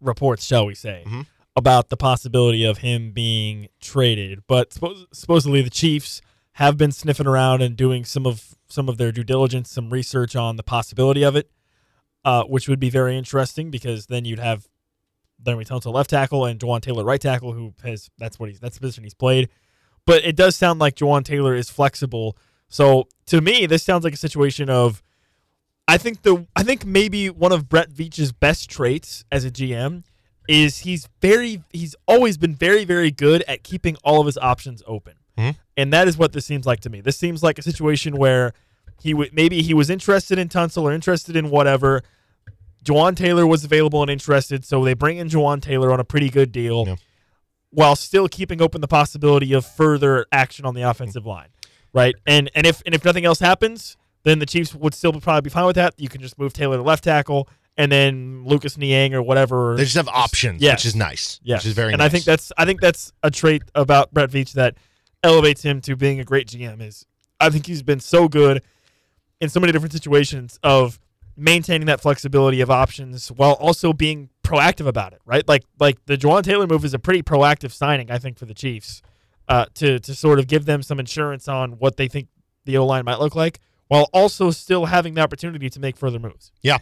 [0.00, 1.26] reports, shall we say, Mhm.
[1.54, 4.42] about the possibility of him being traded.
[4.46, 4.72] But
[5.12, 6.20] supposedly the Chiefs
[6.56, 10.34] have been sniffing around and doing some of some of their due diligence, some research
[10.34, 11.50] on the possibility of it,
[12.24, 14.66] uh, which would be very interesting because then you'd have
[15.44, 18.76] Laremy Tunsil left tackle and Jawaan Taylor right tackle, who has that's what he's that's
[18.76, 19.48] the position he's played.
[20.06, 22.36] But it does sound like Jawaan Taylor is flexible.
[22.68, 25.02] So to me, this sounds like a situation of
[25.86, 30.04] I think the I think maybe one of Brett Veach's best traits as a GM
[30.48, 34.82] is he's very he's always been very very good at keeping all of his options
[34.86, 35.56] open, Mhm.
[35.76, 37.00] And that is what this seems like to me.
[37.00, 38.52] This seems like a situation where
[39.00, 42.02] he would maybe he was interested in Tunsil or interested in whatever.
[42.84, 46.30] Jawaan Taylor was available and interested, so they bring in Jawaan Taylor on a pretty
[46.30, 46.86] good deal.
[46.86, 46.96] Yeah.
[47.70, 51.30] while still keeping open the possibility of further action on the offensive mm-hmm.
[51.30, 51.48] line,
[51.92, 52.14] right?
[52.26, 55.50] And and if and if nothing else happens, then the Chiefs would still probably be
[55.50, 55.94] fine with that.
[55.98, 59.76] You can just move Taylor to left tackle, and then Lucas Niang or whatever.
[59.76, 60.78] They just have options, yes.
[60.78, 61.40] which is nice.
[61.44, 62.06] Which is very and nice.
[62.06, 64.76] I think that's I think that's a trait about Brett Veach that
[65.22, 66.80] elevates him to being a great GM.
[66.80, 67.06] Is
[67.40, 68.62] I think he's been so good
[69.40, 70.98] in so many different situations of
[71.36, 75.20] maintaining that flexibility of options while also being proactive about it.
[75.24, 78.46] Right, like like the Jawaan Taylor move is a pretty proactive signing, I think, for
[78.46, 79.02] the Chiefs
[79.48, 82.28] uh, to to sort of give them some insurance on what they think
[82.64, 86.18] the O line might look like, while also still having the opportunity to make further
[86.18, 86.52] moves.
[86.62, 86.78] Yeah.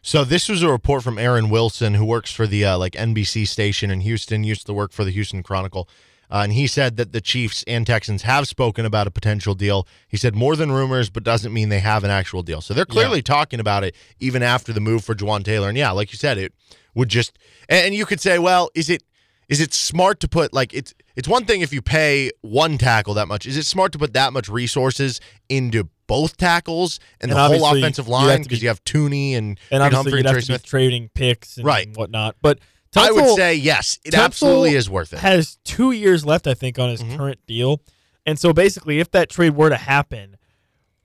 [0.00, 3.46] So this was a report from Aaron Wilson, who works for the uh, like NBC
[3.46, 5.88] station in Houston, used to work for the Houston Chronicle,
[6.30, 9.86] uh, and he said that the Chiefs and Texans have spoken about a potential deal.
[10.08, 12.60] He said more than rumors, but doesn't mean they have an actual deal.
[12.60, 15.68] So they're clearly talking about it even after the move for Jawaan Taylor.
[15.68, 16.52] And yeah, like you said, it
[16.94, 17.38] would just
[17.68, 19.02] and and you could say, well, is it
[19.48, 23.14] is it smart to put like it's it's one thing if you pay one tackle
[23.14, 23.46] that much.
[23.46, 27.76] Is it smart to put that much resources into both tackles and, And the whole
[27.76, 30.34] offensive line because be- you have Thuney and, And Reed obviously, Humphrey you'd and have
[30.34, 30.64] Trey to Smith.
[30.66, 31.88] trading picks and Right.
[31.96, 32.36] whatnot.
[32.40, 32.60] But
[32.96, 35.18] I would say yes, it Tunsil absolutely is worth it.
[35.20, 37.16] Has two years left, I think, on his Mhm.
[37.16, 37.82] current deal,
[38.26, 40.36] and so basically, if that trade were to happen,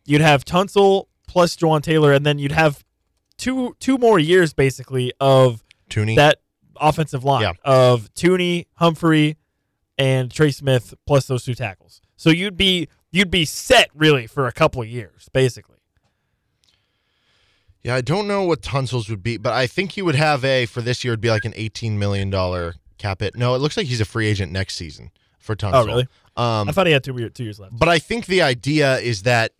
[0.05, 2.83] you'd have Tunsil plus Jawaan Taylor, and then you'd have
[3.37, 6.15] two two more years basically of Thuney.
[6.15, 6.39] that
[6.77, 7.51] offensive line Yeah.
[7.63, 9.37] of Thuney, Humphrey,
[9.97, 12.01] and Trey Smith plus those two tackles.
[12.15, 15.72] So you'd be you'd be set really for a couple of years, basically.
[17.83, 20.65] Yeah, I don't know what Tunsil's would be, but I think he would have a
[20.65, 21.13] for this year.
[21.13, 23.35] It'd be like an eighteen million dollar cap hit.
[23.35, 25.73] No, it looks like he's a free agent next season for Tunsil.
[25.73, 26.07] Oh, really?
[26.35, 27.77] Um, I thought he had two two years left.
[27.77, 29.51] But I think the idea is that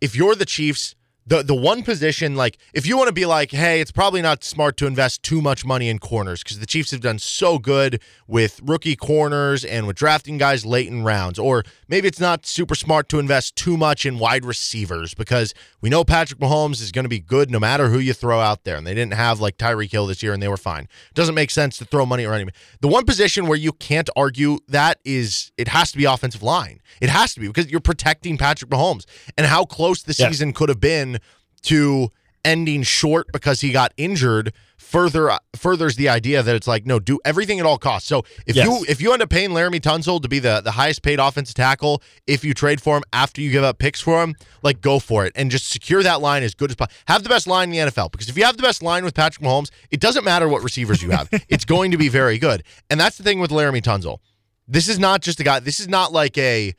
[0.00, 0.94] if you're the Chiefs,
[1.30, 4.42] the the one position like if you want to be like, hey, it's probably not
[4.44, 8.02] smart to invest too much money in corners because the Chiefs have done so good
[8.26, 12.74] with rookie corners and with drafting guys late in rounds, or maybe it's not super
[12.74, 17.04] smart to invest too much in wide receivers because we know Patrick Mahomes is going
[17.04, 19.56] to be good no matter who you throw out there, and they didn't have like
[19.56, 20.84] Tyreek Hill this year and they were fine.
[21.10, 22.50] It doesn't make sense to throw money around him.
[22.80, 26.80] The one position where you can't argue that is it has to be offensive line.
[27.00, 29.04] It has to be because you're protecting Patrick Mahomes
[29.38, 30.28] and how close the Yeah.
[30.28, 31.19] season could have been
[31.62, 32.10] to
[32.44, 36.98] ending short because he got injured further uh, furthers the idea that it's like no
[36.98, 38.08] do everything at all costs.
[38.08, 38.66] So if Yes.
[38.66, 41.54] you if you end up paying Laremy Tunsil to be the the highest paid offensive
[41.54, 44.98] tackle if you trade for him after you give up picks for him like go
[44.98, 47.68] for it and just secure that line as good as possible have the best line
[47.72, 50.24] in the NFL because if you have the best line with Patrick Mahomes it doesn't
[50.24, 51.28] matter what receivers you have.
[51.50, 52.62] It's going to be very good.
[52.88, 54.18] And that's the thing with Laremy Tunsil
[54.66, 56.74] this is not just a guy this is not like a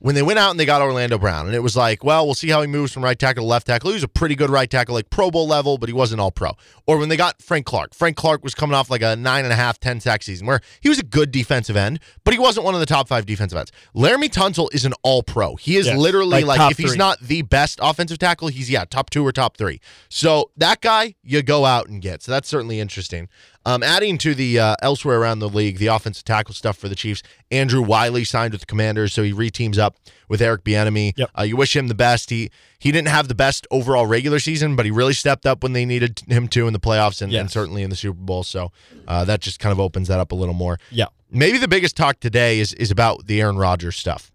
[0.00, 2.34] when they went out and they got Orlando Brown, and it was like, well, we'll
[2.34, 3.90] see how he moves from right tackle to left tackle.
[3.90, 6.30] He was a pretty good right tackle, like Pro Bowl level, but he wasn't all
[6.30, 6.52] pro.
[6.86, 9.52] Or when they got Frank Clark, Frank Clark was coming off like a nine and
[9.52, 12.64] a half, 10 sack season where he was a good defensive end, but he wasn't
[12.64, 13.72] one of the top five defensive ends.
[13.94, 15.56] Laremy Tunsil is an all pro.
[15.56, 16.98] He is literally like like, if he's three.
[16.98, 19.80] not the best offensive tackle, he's, yeah, top two or top three.
[20.08, 22.22] So that guy, you go out and get.
[22.22, 23.28] So that's certainly interesting.
[23.68, 26.94] Um, adding to the uh, elsewhere around the league, the offensive tackle stuff for the
[26.94, 27.22] Chiefs.
[27.50, 31.12] Andrew Wylie signed with the Commanders, so he reteams up with Eric Bieniemy.
[31.14, 31.30] Yep.
[31.38, 32.30] Uh, you wish him the best.
[32.30, 35.74] He he didn't have the best overall regular season, but he really stepped up when
[35.74, 38.42] they needed him to in the playoffs and, and certainly in the Super Bowl.
[38.42, 38.72] So
[39.06, 40.78] uh, that just kind of opens that up a little more.
[40.90, 41.08] Yeah.
[41.30, 44.32] Maybe the biggest talk today is is about the Aaron Rodgers stuff.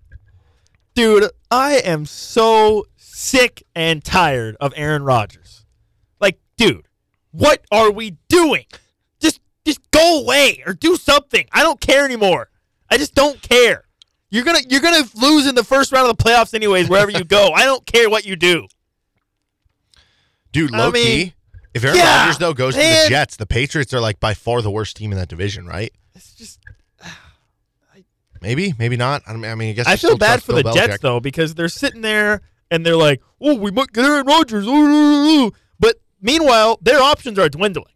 [0.93, 5.65] Dude, I am so sick and tired of Aaron Rodgers.
[6.19, 6.87] Like, dude,
[7.31, 8.65] what are we doing?
[9.65, 11.45] Just go away or do something.
[11.51, 12.49] I don't care anymore.
[12.89, 13.85] I just don't care.
[14.29, 17.23] You're gonna you're gonna lose in the first round of the playoffs anyways, wherever you
[17.23, 17.51] go.
[17.53, 18.67] I don't care what you do.
[20.51, 21.33] Dude, I low mean, key.
[21.73, 24.61] If Aaron yeah, Rodgers though goes to the Jets, the Patriots are like by far
[24.61, 25.91] the worst team in that division, right?
[26.15, 26.59] It's just
[28.41, 29.21] Maybe, maybe not.
[29.25, 31.55] I mean, I, mean, I guess I feel bad for the Bill Jets though because
[31.55, 35.51] they're sitting there and they're like, "Oh, we might get Aaron Rodgers," ooh, ooh, ooh."
[35.79, 37.92] but meanwhile, their options are dwindling.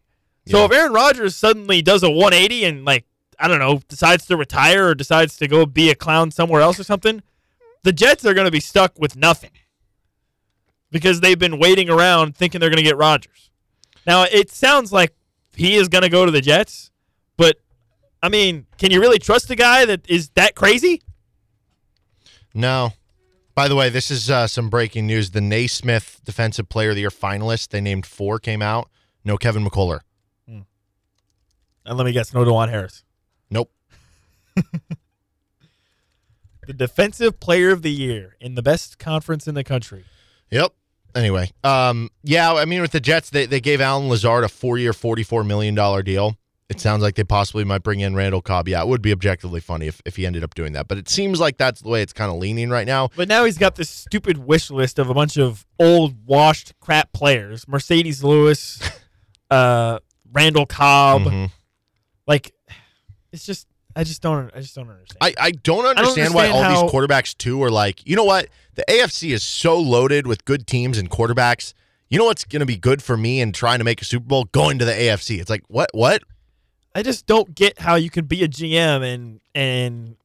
[0.48, 0.64] So Yeah.
[0.66, 3.04] if Aaron Rodgers suddenly does a 180 and like
[3.38, 6.80] I don't know, decides to retire or decides to go be a clown somewhere else
[6.80, 7.22] or something,
[7.84, 9.50] the Jets are going to be stuck with nothing
[10.90, 13.50] because they've been waiting around thinking they're going to get Rodgers.
[14.06, 15.14] Now it sounds like
[15.54, 16.90] he is going to go to the Jets,
[17.36, 17.58] but
[18.22, 21.02] I mean, can you really trust a guy that is that crazy?
[22.54, 22.92] No.
[23.54, 25.30] By the way, this is uh, some breaking news.
[25.30, 28.88] The Naismith Defensive Player of the Year finalists, they named four, came out.
[29.24, 30.00] No Kevin McCullar.
[31.88, 33.02] And let me guess, no Dajuan Harris.
[33.50, 33.72] Nope.
[36.66, 40.04] The defensive player of the year in the best conference in the country.
[40.50, 40.74] Yep.
[41.14, 44.76] Anyway, um, yeah, I mean, with the Jets, they, they gave Allen Lazard a four
[44.76, 45.74] year, $44 million
[46.04, 46.36] deal.
[46.68, 48.68] it sounds like they possibly might bring in Randall Cobb.
[48.68, 50.88] Yeah, it would be objectively funny if, if he ended up doing that.
[50.88, 53.08] But it seems like that's the way it's kind of leaning right now.
[53.16, 57.14] But now he's got this stupid wish list of a bunch of old, washed crap
[57.14, 58.78] players: Marcedes Lewis,
[59.50, 61.22] uh, Randall Cobb.
[61.22, 61.50] Mhm.
[62.28, 62.54] Like,
[63.32, 65.18] it's just I just don't I just don't understand.
[65.20, 68.48] I, I don't understand why all understand these quarterbacks too are like, you know what?
[68.74, 71.74] The AFC is so loaded with good teams and quarterbacks.
[72.08, 74.26] You know what's going to be good for me in trying to make a Super
[74.26, 74.44] Bowl?
[74.44, 75.40] Going to the AFC.
[75.40, 75.90] It's like, what?
[75.92, 76.22] What?
[76.94, 80.16] I just don't get how you can be a GM and and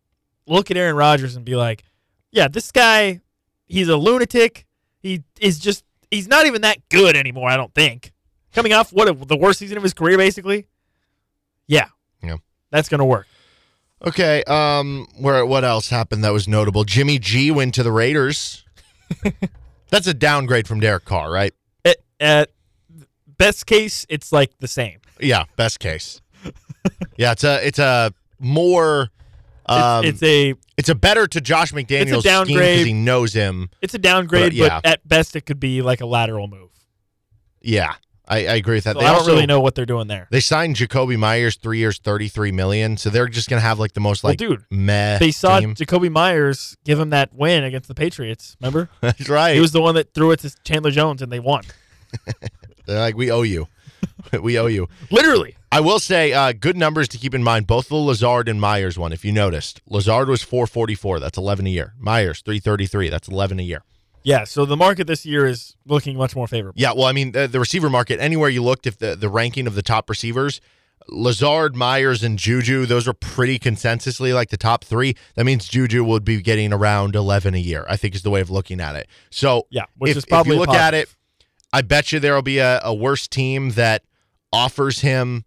[0.46, 1.84] look at Aaron Rodgers and be like,
[2.32, 3.22] yeah, this guy,
[3.66, 4.66] he's a lunatic.
[5.00, 7.50] He is just he's not even that good anymore.
[7.50, 8.12] I don't think.
[8.54, 10.68] Coming off what the worst season of his career, basically.
[11.68, 11.88] Yeah,
[12.22, 12.38] Yeah.
[12.72, 13.28] that's gonna work.
[14.06, 14.44] Okay.
[14.44, 15.08] Um.
[15.18, 15.46] Where?
[15.46, 16.84] What else happened that was notable?
[16.84, 18.66] Jimmy G went to the Raiders.
[19.90, 21.54] That's a downgrade from Derek Carr, right?
[21.86, 22.50] At, at
[23.38, 25.00] best case, it's like the same.
[25.20, 25.44] Yeah.
[25.56, 26.20] Best case.
[27.16, 27.32] yeah.
[27.34, 27.66] It's a.
[27.66, 29.10] It's a more.
[29.70, 32.58] It's, Um, it's a it's a better to Josh McDaniels scheme downgrade.
[32.80, 33.70] because he knows him.
[33.82, 34.82] it's a downgrade, But, yeah.
[34.84, 36.72] but at best, it could be like a lateral move.
[37.62, 37.94] Yeah,
[38.28, 38.94] I, I agree with that.
[38.94, 40.28] So they I don't also, really know what they're doing there.
[40.32, 42.96] They signed Jakobi Meyers three years, thirty three million.
[42.98, 45.18] So they're just gonna have like the most Well, like dude, meh.
[45.18, 45.76] They saw team.
[45.76, 48.56] Jakobi Meyers give him that win against the Patriots.
[48.62, 48.90] Remember?
[49.02, 49.54] That's right.
[49.56, 51.64] He was the one that threw it to Chandler Jones, and they won.
[52.86, 53.68] They're like we owe you,
[54.42, 54.88] we owe you.
[55.12, 55.58] Literally.
[55.72, 57.66] I will say, uh, good numbers to keep in mind.
[57.66, 61.20] Both the Lazard and Meyers one, if you noticed, Lazard was four forty four.
[61.20, 61.94] That's eleven a year.
[62.00, 63.10] Meyers three thirty three.
[63.10, 63.84] That's eleven a year.
[64.24, 64.44] Yeah.
[64.46, 66.80] So the market this year is looking much more favorable.
[66.80, 69.68] Yeah, well, I mean, the, the receiver market, anywhere you looked, if the, the ranking
[69.68, 70.62] of the top receivers,
[71.10, 75.16] Lazard, Meyers, and Juju, those are pretty consensusly like the top three.
[75.36, 78.42] That means Juju would be getting around 11 a year, I think is the way
[78.42, 79.08] of looking at it.
[79.30, 80.86] So, Yeah, which if, is probably if you look positive.
[80.86, 81.16] at it,
[81.74, 84.04] I bet you there will be a, a worse team that
[84.54, 85.44] offers him,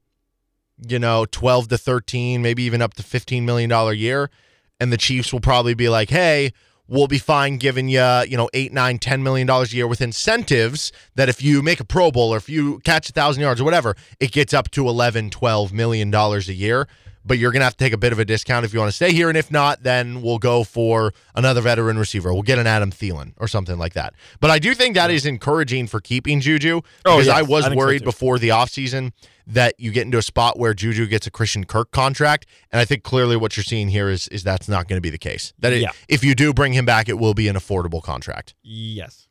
[0.86, 4.30] you know, 12 to 13, maybe even up to $15 million a year.
[4.78, 6.52] And the Chiefs will probably be like, hey,
[6.88, 10.00] we'll be fine giving you, you know, eight, nine, ten million dollars a year with
[10.00, 13.60] incentives that if you make a Pro Bowl or if you catch a thousand yards
[13.60, 16.86] or whatever, it gets up to 11, 12 million dollars a year.
[17.24, 18.88] But you're going to have to take a bit of a discount if you want
[18.90, 19.28] to stay here.
[19.28, 22.32] And if not, then we'll go for another veteran receiver.
[22.32, 24.14] We'll get an Adam Thielen or something like that.
[24.38, 27.64] But I do think that is encouraging for keeping Juju Oh, because yes, I was
[27.64, 29.10] I think so worried before the offseason
[29.46, 32.46] that you get into a spot where Juju gets a Christian Kirk contract.
[32.72, 35.10] And I think clearly what you're seeing here is is that's not going to be
[35.10, 35.52] the case.
[35.58, 35.92] That it, Yeah.
[36.08, 38.54] if you do bring him back, it will be an affordable contract.
[38.62, 39.28] Yes.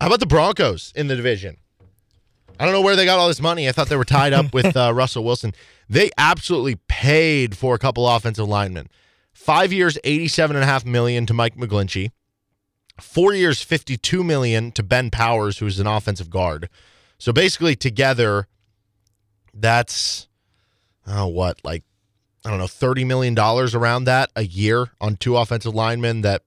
[0.00, 1.56] How about the Broncos in the division?
[2.60, 3.68] I don't know where they got all this money.
[3.68, 5.54] I thought they were tied up with uh, Russell Wilson.
[5.88, 8.88] They absolutely paid for a couple offensive linemen.
[9.32, 12.10] Five years, eighty-seven and a half million to Mike McGlinchey.
[13.00, 16.68] Four years, fifty-two million to Ben Powers, who's an offensive guard.
[17.18, 18.46] So basically, together,
[19.54, 20.28] that's
[21.06, 21.84] oh, what like
[22.44, 26.22] I don't know, thirty million dollars around that a year on two offensive linemen.
[26.22, 26.42] That,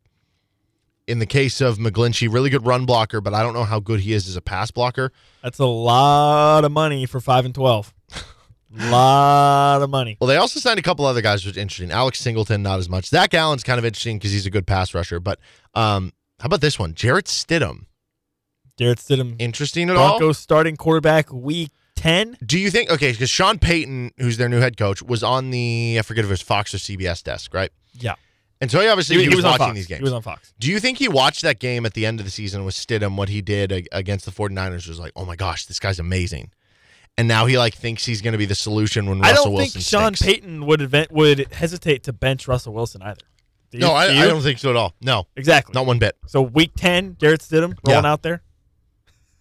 [1.08, 4.02] in the case of McGlinchey, really good run blocker, but I don't know how good
[4.02, 5.12] he is as a pass blocker.
[5.44, 7.94] That's a lot of money for five and twelve.
[8.72, 10.18] lot of money.
[10.20, 11.91] Well, they also signed a couple other guys, which is interesting.
[11.91, 13.06] Alex Singleton, not as much.
[13.06, 15.20] Zach Allen's kind of interesting because he's a good pass rusher.
[15.20, 15.39] But
[15.74, 16.94] um, how about this one?
[16.94, 17.86] Jarrett Stidham.
[18.78, 20.18] Jarrett Stidham, Interesting at all?
[20.18, 21.72] Broncos starting quarterback week
[22.06, 22.38] ten.
[22.46, 23.12] Do you think okay?
[23.12, 26.34] Because Sean Payton, who's their new head coach, was on the I forget if it
[26.34, 27.72] was Fox or CBS desk, right?
[27.94, 28.15] Yeah,
[28.62, 30.00] And so he obviously he, was, on watching these games.
[30.00, 30.54] He was on Fox.
[30.60, 33.15] Do you think he watched that game at the end of the season with Stidham,
[33.15, 36.52] what he did against the 49ers was like, oh my gosh, this guy's amazing.
[37.18, 39.46] And now he like thinks he's going to be the solution when Russell Wilson I
[39.46, 40.22] don't Wilson think Sean stinks.
[40.41, 43.22] Payton would event, would hesitate to bench Russell Wilson either.
[43.72, 44.94] Do you- No, I, do I, don't think so at all.
[45.02, 45.72] No, exactly.
[45.74, 46.18] not one bit.
[46.28, 48.12] So week ten, Jarrett Stidham rolling Yeah.
[48.12, 48.41] out there,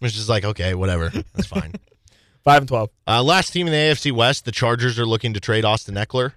[0.01, 1.73] It's just like okay, whatever, that's fine.
[2.45, 2.91] five and twelve.
[3.07, 6.33] Uh, last team in the AFC West, the Chargers are looking to trade Austin Ekeler.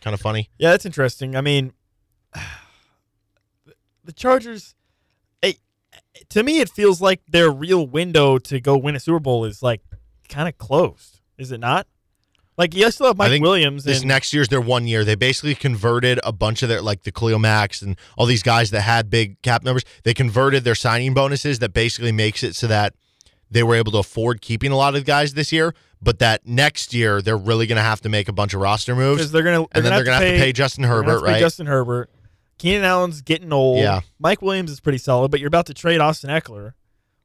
[0.00, 0.48] Kind of funny.
[0.58, 1.36] Yeah, that's interesting.
[1.36, 1.72] I mean,
[4.04, 4.74] the Chargers.
[5.42, 5.52] eh,
[6.28, 9.62] to me, it feels like their real window to go win a Super Bowl is
[9.62, 9.82] like
[10.28, 11.20] kind of closed.
[11.36, 11.86] Is it not?
[12.56, 13.84] Like you still have I Mike think Williams.
[13.84, 15.04] This and, next year's their one year.
[15.04, 18.70] They basically converted a bunch of their like the Khalil Macks and all these guys
[18.70, 19.84] that had big cap numbers.
[20.02, 22.94] They converted their signing bonuses that basically makes it so that
[23.50, 25.74] they were able to afford keeping a lot of guys this year.
[26.00, 28.94] But that next year they're really going to have to make a bunch of roster
[28.94, 31.20] moves, they're gonna and then they're going to have to pay Justin they're gonna have
[31.20, 31.40] Herbert, right?
[31.40, 32.10] Justin Herbert.
[32.58, 33.78] Keenan Allen's getting old.
[33.78, 34.00] Yeah.
[34.18, 36.72] Mike Williams is pretty solid, but you're about to trade Austin Ekeler,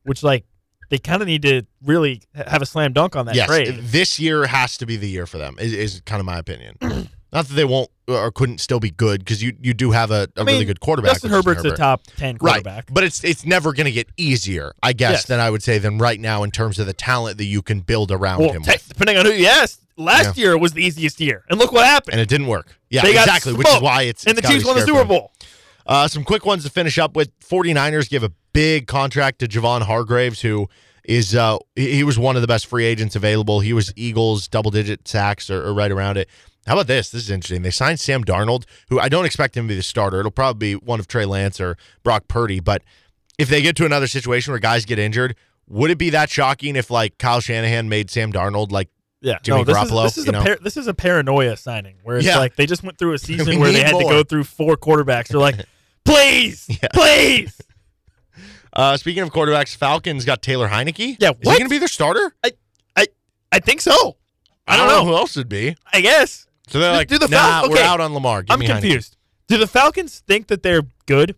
[0.03, 0.45] which like
[0.89, 3.79] they kind of need to really have a slam dunk on that yes, trade.
[3.81, 5.57] this year has to be the year for them.
[5.59, 6.77] Is, is kind of my opinion.
[7.33, 10.27] Not that they won't or couldn't still be good because you you do have a,
[10.37, 11.13] a I mean, really good quarterback.
[11.13, 12.75] Justin Herbert's a top ten quarterback.
[12.75, 15.25] Right, but it's it's never going to get easier, I guess, Yes.
[15.25, 17.79] than I would say than right now in terms of the talent that you can
[17.81, 18.61] build around Well, him.
[18.61, 18.87] te- with.
[18.89, 22.13] depending on who you ask, last year was the easiest year, and look what happened.
[22.13, 22.77] and it didn't work.
[22.89, 23.53] Yeah, They exactly.
[23.53, 25.03] Which is why it's and the it's Chiefs won the Super.
[25.05, 25.31] Bowl.
[25.87, 27.29] Uh, some quick ones to finish up with.
[27.39, 30.69] 49ers give a big contract to Javon Hargraves, who
[31.05, 33.59] is uh, he was one of the best free agents available.
[33.59, 36.29] He was Eagles double digit sacks or, or right around it.
[36.65, 37.09] How about this?
[37.09, 37.61] This is interesting.
[37.61, 40.19] They signed Sam Darnold, who I don't expect him to be the starter.
[40.19, 42.61] It'll probably be one of Trey Lance or Brock Purdy.
[42.61, 42.83] But
[43.37, 45.35] if they get to another situation where guys get injured,
[45.67, 48.87] would it be that shocking if like Kyle Shanahan made Sam Darnold like
[49.21, 51.97] Yeah, Jimmy no, this Garoppolo, Is, this is a par- this is a paranoia signing
[52.03, 52.37] where it's Yeah.
[52.37, 54.77] like they just went through a season We where they had to go through four
[54.77, 55.27] quarterbacks.
[55.29, 55.65] They're like,
[56.05, 57.59] please, please.
[58.75, 61.17] Uh, speaking of quarterbacks, Falcons got Taylor Heinicke.
[61.19, 62.33] Yeah, is he going to be their starter?
[62.43, 62.51] I
[62.95, 63.05] I,
[63.51, 64.17] I think so.
[64.67, 65.05] I don't know.
[65.05, 65.75] who else would be.
[65.91, 68.41] I guess So they're Do- like, do the nah, Fal- we're out on Lamar.
[68.43, 69.17] Give I'm me Heinicke." confused.
[69.47, 71.35] Do the Falcons think that they're good?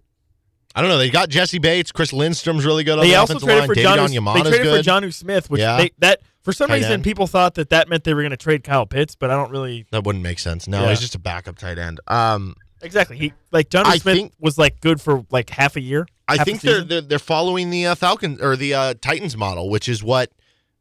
[0.76, 0.98] I don't know.
[0.98, 1.92] They got Jessie Bates.
[1.92, 3.68] Chris Lindstrom's really good on They the also traded line.
[3.68, 3.98] for John.
[4.10, 4.86] They traded good.
[4.86, 5.78] for Jonnu Smith, which Yeah.
[5.78, 7.04] they, that for some Tight reason end.
[7.04, 9.50] people thought that that meant they were going to trade Kyle Pitts, but I don't
[9.52, 10.68] really that wouldn't make sense.
[10.68, 10.90] No, Yeah.
[10.90, 12.00] he's just a backup tight end.
[12.08, 13.18] Um, exactly.
[13.18, 16.08] He like Jonnu I Smith think- was like good for like half a year.
[16.28, 19.88] I think they're, they're they're following the uh, Falcons or the uh, Titans model, which
[19.88, 20.32] is what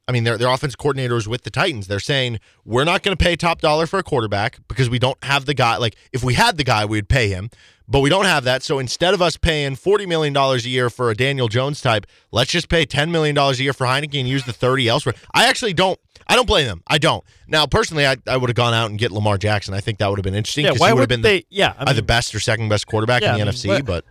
[0.09, 0.25] I mean.
[0.25, 1.87] Their their offense coordinators with the Titans.
[1.87, 5.23] They're saying we're not going to pay top dollar for a quarterback because we don't
[5.25, 5.77] have the guy.
[5.77, 7.51] Like if we had the guy, we'd pay him,
[7.89, 8.63] but we don't have that.
[8.63, 12.07] So instead of us paying forty million dollars a year for a Daniel Jones type,
[12.33, 15.15] let's just pay ten million dollars a year for Heinicke and use the thirty elsewhere.
[15.35, 15.99] I actually don't.
[16.27, 16.83] I don't blame them.
[16.87, 17.23] I don't.
[17.47, 19.75] Now, personally, I, I would have gone out and get Lamar Jackson.
[19.75, 20.71] I think that would have been interesting yeah.
[20.71, 21.45] because Why he would have been they?
[21.51, 23.85] yeah, I the, either best or second best quarterback Yeah, in the I mean, NFC.
[23.85, 24.07] but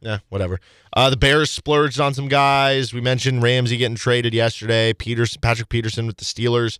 [0.00, 0.60] yeah, whatever.
[0.94, 2.92] Uh, the Bears splurged on some guys.
[2.94, 4.92] We mentioned Ramsey getting traded yesterday.
[4.92, 6.78] Peters, Patrick Peterson with the Steelers.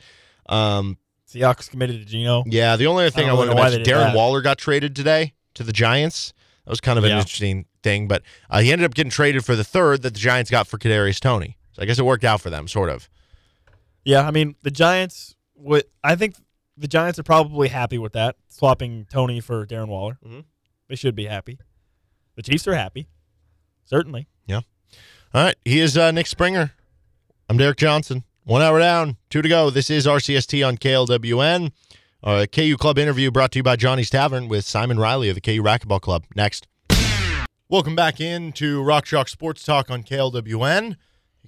[0.48, 0.98] Um,
[1.28, 2.42] Seahawks committed to Geno.
[2.46, 4.16] yeah, the only other thing I, don't wanted to know why they mention, Darren that.
[4.16, 6.32] Waller got traded today to the Giants.
[6.64, 7.18] That was kind of an Yeah.
[7.18, 10.50] interesting thing, but uh, he ended up getting traded for the third that the Giants
[10.50, 11.56] got for Kadarius Toney.
[11.72, 13.08] So I guess it worked out for them, sort of.
[14.04, 15.36] Yeah, I mean the Giants.
[15.54, 16.34] Would I think
[16.76, 20.18] the Giants are probably happy with that swapping Toney for Darren Waller.
[20.26, 20.44] Mhm.
[20.88, 21.58] They should be happy.
[22.40, 23.06] The Chiefs are happy,
[23.84, 24.26] certainly.
[24.46, 24.62] Yeah.
[25.34, 26.72] All right, he is uh, Nick Springer.
[27.50, 28.24] I'm Derek Johnson.
[28.44, 29.68] One hour down, two to go.
[29.68, 31.70] This is RCST on KLWN.
[32.24, 35.42] Uh, KU Club interview brought to you by Johnny's Tavern with Simon Riley of the
[35.42, 36.24] KU Racquetball Club.
[36.34, 36.66] Next.
[37.68, 40.96] Welcome back in to Rock Chalk Sports Talk on KLWN,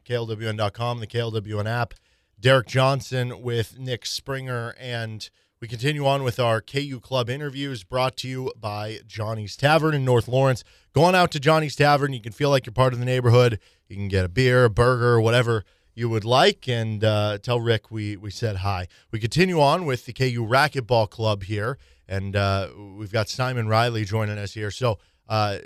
[0.07, 1.95] KLWN.com, the KLWN app.
[2.39, 5.31] Derek Johnson with Nick Springer, and
[5.63, 10.05] we continue on with our KU Club interviews brought to you by Johnny's Tavern in
[10.05, 10.65] North Lawrence.
[10.93, 12.13] Go on out to Johnny's Tavern.
[12.13, 13.61] You can feel like you're part of the neighborhood.
[13.89, 15.63] You can get a beer, a burger, whatever
[15.95, 18.89] you would like, and uh, tell Rick we we said hi.
[19.13, 24.05] We continue on with the KU Racquetball Club here, and uh, we've got Simon Riley
[24.05, 24.73] joining us here.
[24.73, 24.99] So.
[25.29, 25.59] Uh,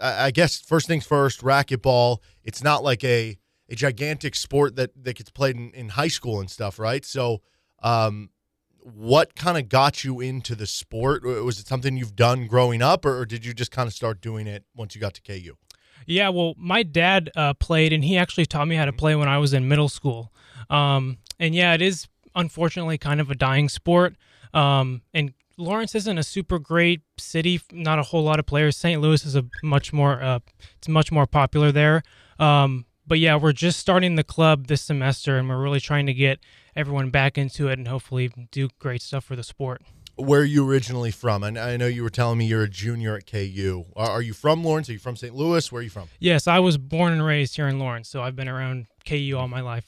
[0.00, 2.18] I guess first things first, racquetball.
[2.42, 3.36] It's not like a
[3.68, 7.04] a gigantic sport that that gets played in, in high school and stuff, right?
[7.04, 7.40] So,
[7.84, 8.30] um,
[8.82, 11.24] what kind of got you into the sport?
[11.24, 14.20] Was it something you've done growing up, or, or did you just kind of start
[14.20, 15.56] doing it once you got to KU?
[16.06, 19.28] Yeah, well, my dad uh, played, and he actually taught me how to play when
[19.28, 20.32] I was in middle school.
[20.68, 24.16] Um, and yeah, it is unfortunately kind of a dying sport.
[24.52, 28.76] Um, and Lawrence isn't a super great city, not a whole lot of players.
[28.76, 29.00] St.
[29.00, 30.40] Louis is a much more, uh,
[30.78, 32.02] it's much more popular there.
[32.38, 36.14] Um, but yeah, we're just starting the club this semester, and we're really trying to
[36.14, 36.40] get
[36.74, 39.82] everyone back into it and hopefully do great stuff for the sport.
[40.16, 41.42] Where are you originally from?
[41.42, 43.86] And I know you were telling me you're a junior at KU.
[43.96, 44.88] Are, are you from Lawrence?
[44.88, 45.34] Are you from St.
[45.34, 45.72] Louis?
[45.72, 46.08] Where are you from?
[46.18, 49.48] Yes, I was born and raised here in Lawrence, so I've been around KU all
[49.48, 49.86] my life.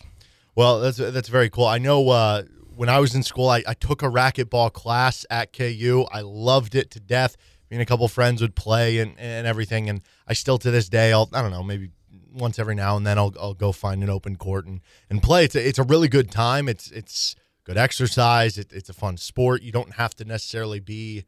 [0.55, 1.67] Well, that's that's very cool.
[1.67, 5.53] I know uh, when I was in school, I, I took a racquetball class at
[5.53, 6.07] KU.
[6.13, 7.37] I loved it to death.
[7.71, 10.89] Me and a couple friends would play and, and everything, and I still to this
[10.89, 11.91] day, I'll I don't know, maybe
[12.35, 15.45] once every now and then I'll, I'll go find an open court and, and play.
[15.45, 16.69] It's a, it's a really good time.
[16.69, 18.59] It's it's good exercise.
[18.59, 19.63] It, it's a fun sport.
[19.63, 21.25] You don't have to necessarily be,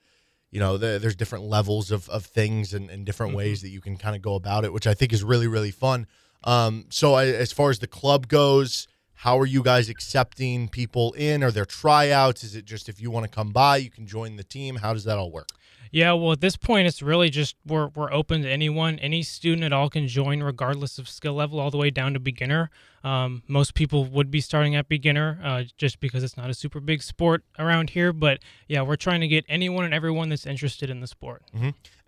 [0.50, 3.80] you know, the, there's different levels of, of things and, and different ways that you
[3.80, 6.06] can kind of go about it, which I think is really really fun.
[6.44, 8.86] Um, so I, as far as the club goes,
[9.20, 11.42] how are you guys accepting people in?
[11.42, 12.44] Are there tryouts?
[12.44, 14.76] Is it just if you want to come by, you can join the team?
[14.76, 15.48] How does that all work?
[15.92, 18.98] Yeah, well, at this point, it's really just we're we're open to anyone.
[18.98, 22.20] Any student at all can join, regardless of skill level, all the way down to
[22.20, 22.70] beginner.
[23.04, 26.80] Um, most people would be starting at beginner, uh, just because it's not a super
[26.80, 28.12] big sport around here.
[28.12, 31.42] But yeah, we're trying to get anyone and everyone that's interested in the sport.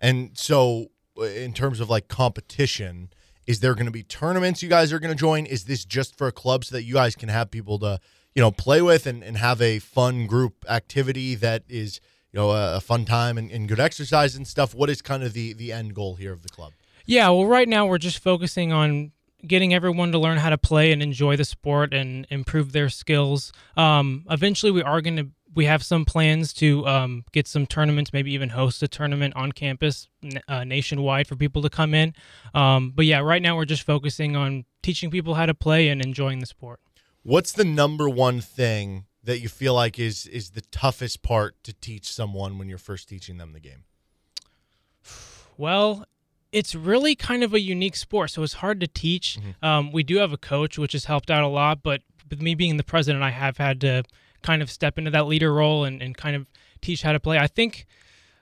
[0.01, 3.09] And so, uh, in terms of like competition,
[3.47, 5.45] is there going to be tournaments you guys are going to join?
[5.45, 7.99] Is this just for clubs so that you guys can have people to,
[8.35, 11.99] you know, play with and, and have a fun group activity that is,
[12.31, 14.75] you know, a, a fun time and, and good exercise and stuff?
[14.75, 16.73] What is kind of the the end goal here of the club?
[17.05, 19.11] Yeah, well, right now we're just focusing on
[19.45, 23.51] getting everyone to learn how to play and enjoy the sport and improve their skills.
[23.77, 28.13] Um, eventually, we are going to we have some plans to um, get some tournaments,
[28.13, 30.07] maybe even host a tournament on campus
[30.47, 32.13] uh, nationwide for people to come in.
[32.53, 36.01] Um, but yeah, right now we're just focusing on teaching people how to play and
[36.01, 36.79] enjoying the sport.
[37.23, 41.73] What's the number one thing that you feel like is is the toughest part to
[41.73, 43.83] teach someone when you're first teaching them the game?
[45.57, 46.05] Well,
[46.51, 49.37] it's really kind of a unique sport, so it's hard to teach.
[49.39, 49.65] Mm-hmm.
[49.65, 52.55] Um, we do have a coach, which has helped out a lot, but with me
[52.55, 54.03] being the president, I have had to
[54.41, 56.47] kind of step into that leader role and, and kind of
[56.81, 57.37] teach how to play.
[57.37, 57.85] I think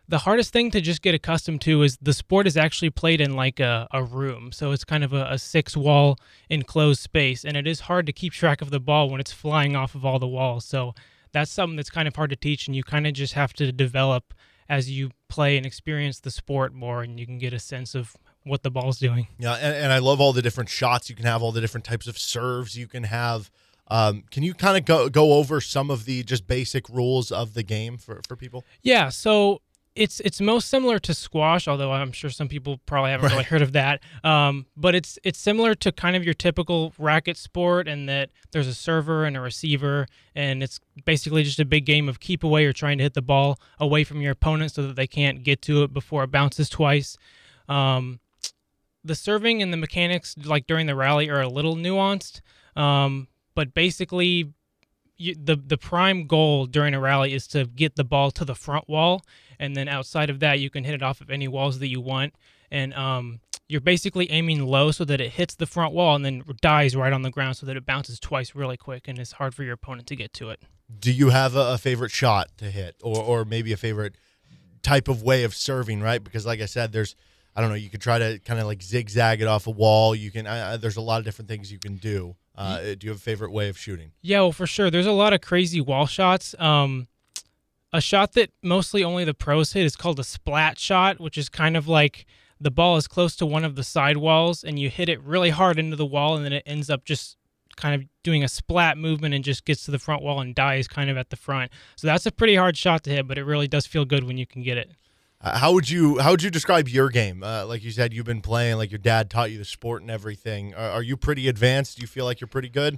[0.10, 3.36] the hardest thing to just get accustomed to is the sport is actually played in
[3.36, 4.52] like a, a room.
[4.52, 6.18] So it's kind of a, a six wall
[6.50, 9.76] enclosed space, and it is hard to keep track of the ball when it's flying
[9.76, 10.66] off of all the walls.
[10.66, 10.94] So
[11.34, 13.72] that's something that's kind of hard to teach, and you kind of just have to
[13.72, 14.34] develop
[14.70, 18.16] as you play and experience the sport more, and you can get a sense of
[18.44, 19.28] what the ball's doing.
[19.38, 21.86] Yeah, and, and I love all the different shots you can have, all the different
[21.86, 23.50] types of serves you can have.
[23.90, 27.54] Um, can you kind of go go over some of the just basic rules of
[27.54, 28.66] the game for, for people?
[28.82, 29.62] Yeah, so
[29.98, 33.32] it's it's most similar to squash, although I'm sure some people probably haven't right.
[33.32, 34.02] really heard of that.
[34.24, 38.68] Um, but it's it's similar to kind of your typical racket sport, in that there's
[38.68, 42.66] a server and a receiver, and it's basically just a big game of keep away
[42.66, 45.62] or trying to hit the ball away from your opponent so that they can't get
[45.64, 47.18] to it before it bounces twice.
[47.68, 48.20] Um,
[49.04, 52.42] the serving and the mechanics, like during the rally, are a little nuanced.
[52.76, 54.54] Um, but basically
[55.18, 58.56] you, the the prime goal during a rally is to get the ball to the
[58.56, 59.24] front wall,
[59.60, 62.02] and then outside of that, you can hit it off of any walls that you
[62.02, 62.34] want,
[62.72, 66.44] and um, you're basically aiming low so that it hits the front wall and then
[66.62, 69.54] dies right on the ground, so that it bounces twice really quick, and it's hard
[69.54, 70.62] for your opponent to get to it.
[71.00, 74.16] Do you have a, a favorite shot to hit, or or maybe a favorite
[74.84, 76.02] type of way of serving?
[76.02, 77.16] Right, because like I said, there's
[77.56, 77.76] I don't know.
[77.76, 80.14] You could try to kind of like zigzag it off a wall.
[80.14, 80.46] You can.
[80.46, 82.36] Uh, there's a lot of different things you can do.
[82.58, 84.12] Uh, do you have a favorite way of shooting?
[84.22, 84.90] Yeah, well, for sure.
[84.90, 86.56] There's a lot of crazy wall shots.
[86.58, 87.08] Um,
[87.94, 91.50] a shot that mostly only the pros hit is called a splat shot, which is
[91.50, 92.26] kind of like
[92.60, 95.52] the ball is close to one of the side walls and you hit it really
[95.52, 97.38] hard into the wall and then it ends up just
[97.76, 100.88] kind of doing a splat movement and just gets to the front wall and dies
[100.88, 101.72] kind of at the front.
[101.96, 104.38] So that's a pretty hard shot to hit, but it really does feel good when
[104.38, 104.92] you can get it.
[105.40, 107.44] Uh, how would you how would you describe your game?
[107.44, 108.78] Uh, like you said, you've been playing.
[108.78, 110.74] Like your dad taught you the sport and everything.
[110.74, 111.98] Are, are, you pretty advanced?
[111.98, 112.98] Do you feel like you're pretty good?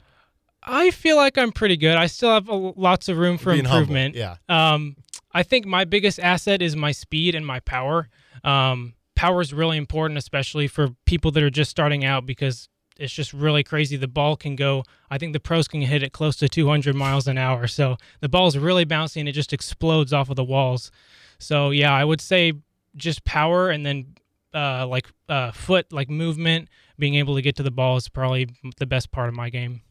[0.63, 1.95] I feel like I'm pretty good.
[1.95, 4.15] I still have a, lots of room for Being improvement.
[4.15, 4.73] Humble, yeah.
[4.73, 4.95] Um,
[5.33, 8.09] I think my biggest asset is my speed and my power.
[8.43, 13.13] Um, power is really important, especially for people that are just starting out, because it's
[13.13, 13.95] just really crazy.
[13.95, 14.83] The ball can go.
[15.09, 17.67] I think the pros can hit it close to 200 miles an hour.
[17.67, 20.91] So the ball is really bouncy and it just explodes off of the walls.
[21.39, 22.53] So yeah, I would say
[22.95, 24.15] just power and then
[24.53, 28.49] uh, like uh, foot, like movement, being able to get to the ball is probably
[28.77, 29.81] the best part of my game.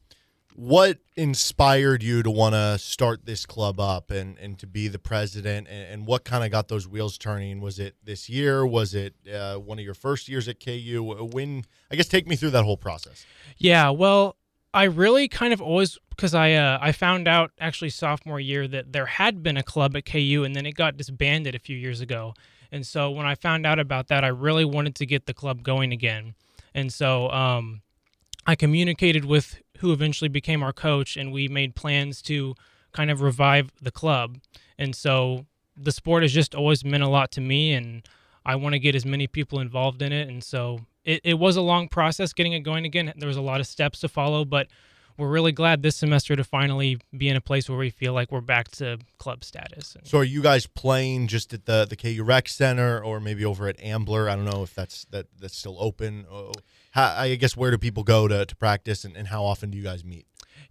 [0.55, 4.99] What inspired you to want to start this club up and, and to be the
[4.99, 5.69] president?
[5.71, 7.61] And, and what kind of got those wheels turning?
[7.61, 8.67] Was it this year?
[8.67, 11.29] Was it uh, one of your first years at KU?
[11.33, 13.25] When I guess take me through that whole process.
[13.57, 14.37] Yeah, well,
[14.75, 18.93] I really kind of always because I uh, I found out actually sophomore year that
[18.93, 22.01] there had been a club at KU and then it got disbanded a few years
[22.01, 22.35] ago.
[22.71, 25.63] And so when I found out about that, I really wanted to get the club
[25.63, 26.35] going again.
[26.75, 27.81] And so um,
[28.47, 32.55] I communicated with who eventually became our coach, and we made plans to
[32.93, 34.39] kind of revive the club.
[34.77, 35.47] And so
[35.77, 38.07] the sport has just always meant a lot to me, and
[38.49, 40.27] I want to get as many people involved in it.
[40.27, 43.13] And so it, it was a long process getting it going again.
[43.15, 44.69] There was a lot of steps to follow, but
[45.19, 48.33] we're really glad this semester to finally be in a place where we feel like
[48.33, 49.99] we're back to club status.
[50.05, 53.69] So, are you guys playing just at the the KU Rec Center, or maybe over
[53.69, 54.31] at Ambler?
[54.31, 56.25] I don't know if that's that that's still open.
[56.31, 56.53] Oh,
[56.93, 59.77] how, I guess where do people go to to practice, and, and how often do
[59.77, 60.25] you guys meet?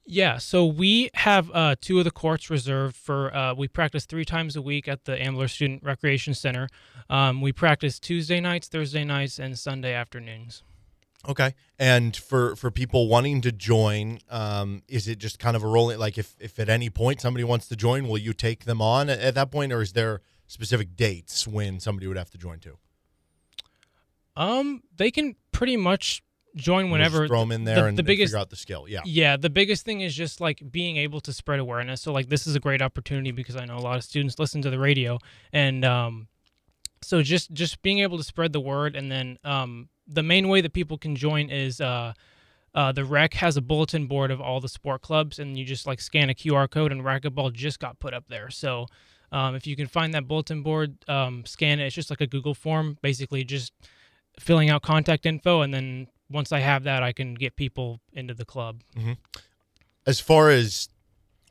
[0.10, 3.36] Yeah, so we have uh, two of the courts reserved for.
[3.36, 6.70] Uh, we practice three times a week at the Ambler Student Recreation Center.
[7.10, 10.64] Um, we practice Tuesday nights, Thursday nights, and Sunday afternoons.
[11.28, 15.68] Okay, and for for people wanting to join, um, is it just kind of a
[15.68, 16.00] rolling?
[16.00, 19.10] Like, if if at any point somebody wants to join, will you take them on
[19.10, 22.60] at, at that point, or is there specific dates when somebody would have to join
[22.60, 22.78] too?
[24.38, 26.24] Um, they can pretty much
[26.56, 27.28] join whenever.
[27.28, 28.86] throw them in there the, and, the biggest, figure out the skill.
[28.88, 29.02] Yeah.
[29.06, 29.38] Yeah.
[29.38, 32.02] The biggest thing is just like being able to spread awareness.
[32.02, 34.62] So like this is a great opportunity because I know a lot of students listen
[34.64, 35.20] to the radio
[35.54, 36.28] and um,
[37.02, 40.62] so just just being able to spread the word and then um, the main way
[40.62, 42.14] that people can join is uh,
[42.74, 45.86] uh, the rec has a bulletin board of all the sport clubs and you just
[45.86, 48.50] like scan a QR code and racquetball just got put up there.
[48.50, 48.88] So
[49.32, 51.86] um, if you can find that bulletin board, um, scan it.
[51.86, 53.74] It's just like a Google form, basically just
[54.40, 58.34] filling out contact info and then once I have that, I can get people into
[58.34, 58.82] the club.
[60.06, 60.88] as far as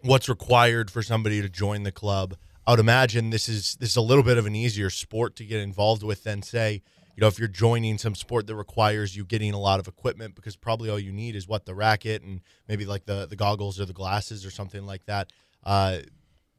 [0.02, 3.96] what's required for somebody to join the club, I would imagine this is this is
[3.96, 6.82] a little bit of an easier sport to get involved with than say,
[7.14, 10.34] you know, if you're joining some sport that requires you getting a lot of equipment
[10.34, 13.78] because probably all you need is what the racket and maybe like the the goggles
[13.78, 15.32] or the glasses or something like that.
[15.64, 15.98] Uh,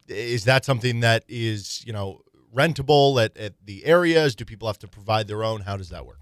[0.07, 2.21] is that something that is you know
[2.55, 4.35] rentable at, at the areas?
[4.35, 5.61] Do people have to provide their own?
[5.61, 6.19] How does that work?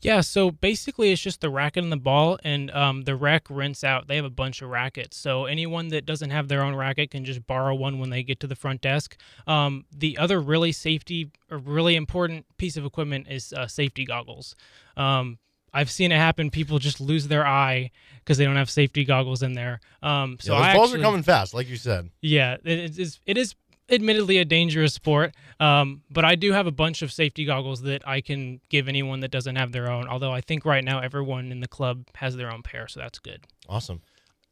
[0.00, 3.82] Yeah, so basically it's just the racket and the ball, and um, the rec rents
[3.84, 4.08] out.
[4.08, 7.24] They have a bunch of rackets, so anyone that doesn't have their own racket can
[7.24, 9.16] just borrow one when they get to the front desk.
[9.46, 14.54] Um, the other really safety, or really important piece of equipment is uh, safety goggles.
[14.96, 15.38] Um,
[15.74, 16.48] I've seen it happen.
[16.50, 19.80] People just lose their eye because they don't have safety goggles in there.
[20.02, 22.08] Um, so yeah, those I balls actually- are coming fast, like you said.
[22.22, 23.20] yeah, it is.
[23.26, 23.54] It is
[23.90, 28.06] admittedly a dangerous sport, um, but I do have a bunch of safety goggles that
[28.06, 30.08] I can give anyone that doesn't have their own.
[30.08, 33.18] Although I think right now everyone in the club has their own pair, so that's
[33.18, 33.46] good.
[33.68, 34.02] Awesome.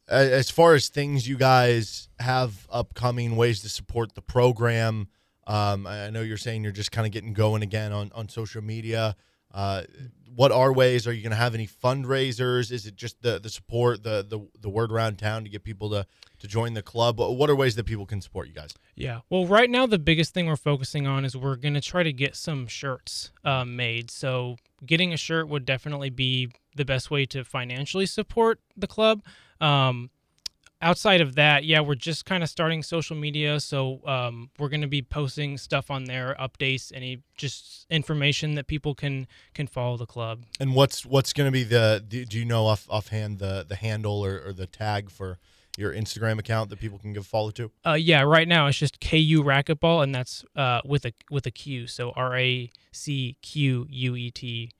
[0.07, 5.07] As far as things you guys have upcoming, ways to support the program,
[5.47, 8.61] um, I know you're saying you're just kind of getting going again on, on social
[8.61, 9.15] media.
[9.53, 9.83] Uh,
[10.35, 11.07] what are ways?
[11.07, 12.71] Are you going to have any fundraisers?
[12.71, 15.89] Is it just the, the support, the, the the word around town to get people
[15.91, 16.05] to,
[16.39, 17.19] to join the club?
[17.19, 18.73] What are ways that people can support you guys?
[18.95, 19.21] Yeah.
[19.29, 22.35] Well, right now the biggest thing we're focusing on is we're gonna try to get
[22.35, 24.11] some shirts uh, made.
[24.11, 29.23] So getting a shirt would definitely be the best way to financially support the club.
[29.61, 30.09] Um,
[30.85, 34.81] outside of that, yeah, we're just kind of starting social media, so um, we're going
[34.81, 39.97] to be posting stuff on there, updates, any just information that people can can follow
[39.97, 40.43] the club.
[40.59, 42.03] And what's what's going to be the?
[42.07, 45.39] Do you know off offhand the the handle or, or the tag for
[45.77, 47.71] your Instagram account that people can give follow to?
[47.85, 51.51] Uh, yeah, right now it's just KU racquetball, and that's uh, with a with a
[51.51, 54.71] Q, so R A C Q U E T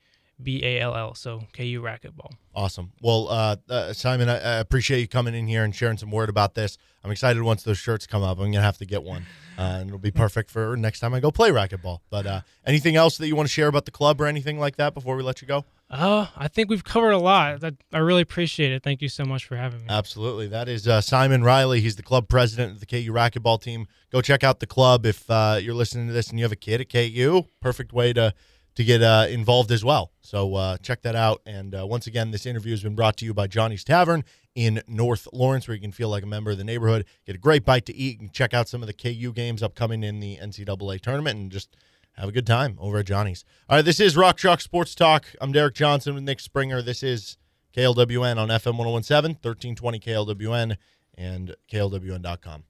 [0.42, 2.32] B A L L, so KU racquetball.
[2.54, 2.92] Awesome.
[3.02, 6.30] Well, uh, uh, Simon, I, I appreciate you coming in here and sharing some word
[6.30, 6.78] about this.
[7.04, 8.40] I'm excited once those shirts come up.
[8.40, 9.26] I'm gonna have to get one,
[9.58, 12.00] uh, and it'll be perfect for next time I go play racquetball.
[12.10, 14.76] But uh, anything else that you want to share about the club or anything like
[14.78, 15.66] that before we let you go?
[15.90, 17.60] Uh, I think we've covered a lot.
[17.60, 18.82] That I really appreciate it.
[18.84, 19.86] Thank you so much for having me.
[19.88, 20.48] Absolutely.
[20.48, 21.80] That is uh, Simon Riley.
[21.80, 23.88] He's the club president of the KU racquetball team.
[24.12, 26.58] Go check out the club if uh, you're listening to this and you have a
[26.58, 27.44] kid at KU.
[27.62, 28.34] Perfect way to
[28.76, 30.12] to get uh, involved as well.
[30.22, 31.42] So uh, check that out.
[31.46, 34.24] And uh, once again, this interview has been brought to you by Johnny's Tavern
[34.54, 37.40] in North Lawrence, where you can feel like a member of the neighborhood, get a
[37.40, 40.38] great bite to eat, and check out some of the KU games upcoming in the
[40.38, 41.76] NCAA tournament, and just
[42.14, 43.44] have a good time over at Johnny's.
[43.70, 45.26] All right, this is Rock Chalk Sports Talk.
[45.42, 46.82] I'm Derek Johnson with Nick Springer.
[46.82, 47.38] This is
[47.76, 50.78] KLWN on FM 1017, 1320 KLWN,
[51.18, 52.64] and KLWN.com.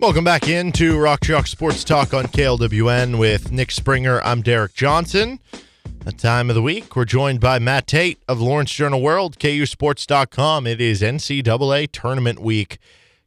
[0.00, 4.22] Welcome back into Rock Chalk Sports Talk on KLWN with Nick Springer.
[4.22, 5.40] I'm Derek Johnson.
[6.06, 10.68] A time of the week, we're joined by Matt Tait of Lawrence Journal World, KUSports.com.
[10.68, 12.78] It is NCAA Tournament Week.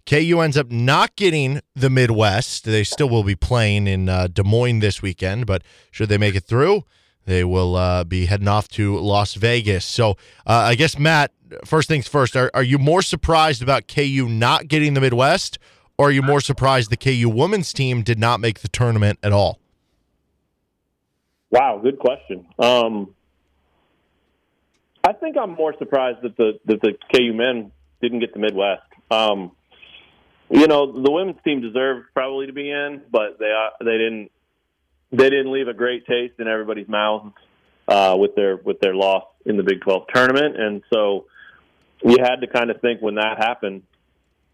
[0.05, 2.63] KU ends up not getting the Midwest.
[2.63, 6.35] They still will be playing in uh, Des Moines this weekend, but should they make
[6.35, 6.85] it through,
[7.25, 9.83] they will uh, be heading off to Las Vegas.
[9.83, 10.11] So
[10.47, 11.33] uh, I guess, Matt,
[11.65, 15.59] first things first, are, are you more surprised about KU not getting the Midwest,
[16.01, 19.31] or are you more surprised the KU women's team did not make the tournament at
[19.31, 19.59] all?
[21.51, 22.47] Wow, good question.
[22.57, 23.13] Um,
[25.03, 27.71] I think I'm more surprised that the that the KU men
[28.01, 28.81] didn't get the Midwest.
[29.11, 29.51] Um,
[30.49, 34.31] you know, the women's team deserved probably to be in, but they uh, they didn't
[35.11, 37.35] they didn't leave a great taste in everybody's mouths
[37.87, 41.25] uh, with their with their loss in the Big 12 tournament, and so
[42.03, 43.83] we had to kind of think when that happened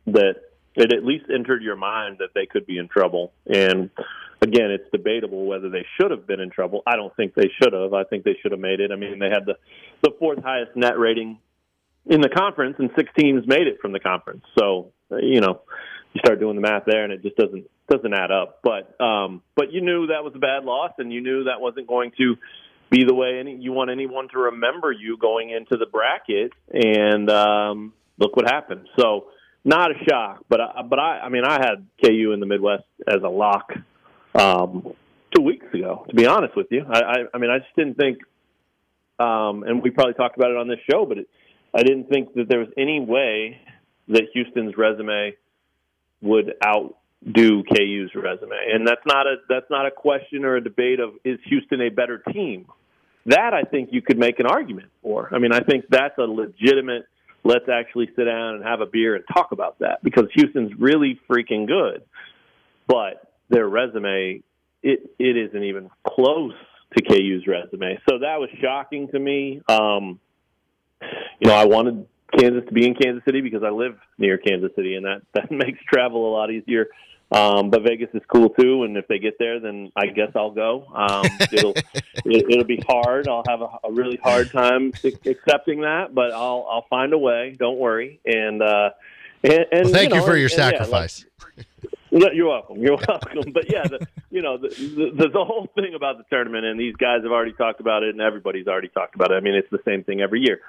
[0.08, 0.42] that
[0.78, 3.34] it at least entered your mind that they could be in trouble.
[3.48, 3.90] And
[4.42, 6.84] again, it's debatable whether they should have been in trouble.
[6.86, 7.94] I don't think they should have.
[7.94, 8.92] I think they should have made it.
[8.92, 9.56] I mean, they had the
[10.04, 11.40] the fourth highest net rating
[12.06, 14.44] in the conference, and six teams made it from the conference.
[14.58, 15.62] So you know,
[16.14, 18.60] you start doing the math there, and it just doesn't doesn't add up.
[18.64, 21.88] But um, but you knew that was a bad loss, and you knew that wasn't
[21.88, 22.36] going to
[22.92, 26.52] be the way any you want anyone to remember you going into the bracket.
[26.72, 28.88] And um, look what happened.
[29.00, 29.30] So
[29.68, 32.86] not a shock, but I, but I I mean I had KU in the Midwest
[33.08, 33.74] as a lock
[34.34, 34.94] um,
[35.36, 36.06] two weeks ago.
[36.10, 38.20] To be honest with you, I I, I mean I just didn't think.
[39.20, 41.28] Um, and we probably talked about it on this show, but it,
[41.74, 43.60] I didn't think that there was any way
[44.10, 45.36] that Houston's resume
[46.22, 51.00] would outdo KU's resume, and that's not a that's not a question or a debate
[51.00, 52.68] of is Houston a better team.
[53.26, 55.30] That I think you could make an argument for.
[55.34, 57.08] I mean, I think that's a legitimate.
[57.48, 61.18] Let's actually sit down and have a beer and talk about that because Houston's really
[61.30, 62.04] freaking good,
[62.88, 64.44] but their resume
[64.84, 66.54] it it isn't even close
[66.98, 68.00] to KU's resume.
[68.10, 69.62] So that was shocking to me.
[69.70, 70.20] Um,
[71.40, 72.06] you know, I wanted
[72.38, 75.50] Kansas to be in Kansas City because I live near Kansas City, and that that
[75.50, 76.88] makes travel a lot easier.
[77.30, 80.52] Um, but Vegas is cool too, and if they get there, then I guess I'll
[80.52, 80.86] go.
[80.96, 83.28] Um, it'll it, it'll be hard.
[83.28, 84.94] I'll have a, a really hard time
[85.26, 87.56] accepting that, but I'll I'll find a way.
[87.60, 88.22] Don't worry.
[88.26, 88.92] And uh,
[89.44, 91.26] and, and well, thank you, you, know, for your and, sacrifice.
[91.58, 91.64] Yeah,
[92.20, 92.78] like, you're welcome.
[92.78, 93.52] You're welcome.
[93.52, 96.96] But yeah, the, you know, the, the the whole thing about the tournament, and these
[96.96, 99.36] guys have already talked about it, and everybody's already talked about it.
[99.36, 100.62] I mean, it's the same thing every year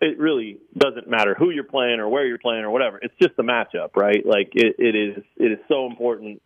[0.00, 2.98] it really doesn't matter who you're playing or where you're playing or whatever.
[3.02, 4.24] It's just a matchup, right?
[4.24, 6.40] Like it, it is it is so important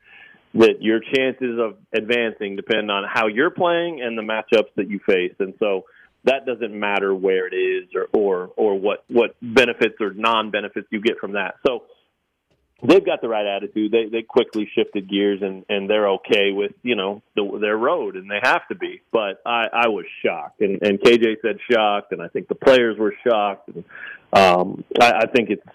[0.55, 5.01] that your chances of advancing depend on how you're playing and the matchups that you
[5.07, 5.35] face.
[5.39, 5.85] And so
[6.25, 10.89] that doesn't matter where it is or or, or what what benefits or non benefits
[10.91, 11.57] you get from that.
[11.67, 11.85] So
[12.83, 13.93] they've got the right attitude.
[13.93, 18.17] They they quickly shifted gears and and they're okay with you know the, their road
[18.17, 19.01] and they have to be.
[19.13, 22.99] But I I was shocked and and KJ said shocked and I think the players
[22.99, 23.85] were shocked and
[24.33, 25.67] um I, I think it's.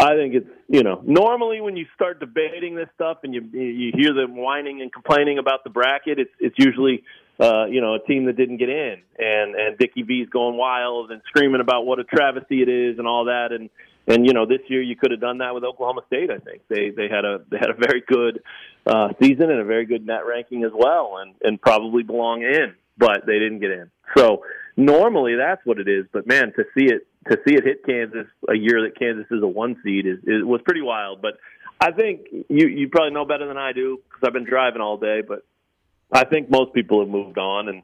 [0.00, 3.92] I think it's you know normally when you start debating this stuff and you you
[3.94, 7.04] hear them whining and complaining about the bracket, it's it's usually
[7.38, 11.12] uh, you know a team that didn't get in and and Dickie V's going wild
[11.12, 13.70] and screaming about what a travesty it is and all that and
[14.06, 16.30] and you know this year you could have done that with Oklahoma State.
[16.30, 18.42] I think they they had a they had a very good
[18.86, 22.74] uh, season and a very good net ranking as well, and and probably belong in,
[22.98, 23.90] but they didn't get in.
[24.16, 24.44] So
[24.76, 26.06] normally that's what it is.
[26.12, 29.42] But man, to see it to see it hit Kansas a year that Kansas is
[29.42, 31.22] a one seed is, is was pretty wild.
[31.22, 31.38] But
[31.80, 34.96] I think you you probably know better than I do because I've been driving all
[34.96, 35.22] day.
[35.26, 35.44] But
[36.12, 37.82] I think most people have moved on and.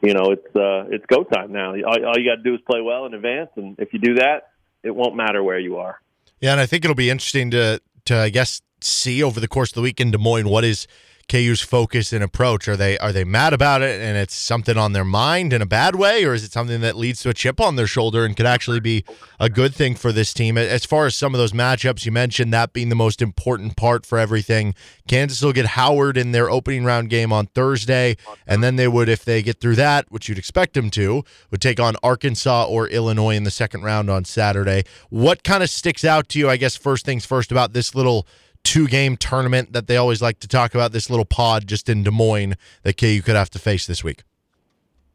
[0.00, 1.70] You know, it's uh, it's go time now.
[1.70, 4.14] All, all you got to do is play well in advance, and if you do
[4.14, 4.47] that,
[4.82, 6.00] it won't matter where you are.
[6.40, 9.70] Yeah, and I think it'll be interesting to to I guess see over the course
[9.70, 10.86] of the week in Des Moines what is
[11.28, 12.68] KU's focus and approach?
[12.68, 15.66] Are they are they mad about it and it's something on their mind in a
[15.66, 18.34] bad way, or is it something that leads to a chip on their shoulder and
[18.34, 19.04] could actually be
[19.38, 20.56] a good thing for this team?
[20.56, 24.06] As far as some of those matchups you mentioned, that being the most important part
[24.06, 24.74] for everything.
[25.06, 28.16] Kansas will get Howard in their opening round game on Thursday,
[28.46, 31.60] and then they would, if they get through that, which you'd expect them to, would
[31.60, 34.84] take on Arkansas or Illinois in the second round on Saturday.
[35.10, 36.48] What kind of sticks out to you?
[36.48, 38.26] I guess first things first about this little
[38.68, 42.02] two game tournament that they always like to talk about, this little pod just in
[42.02, 44.24] Des Moines that KU could have to face this week?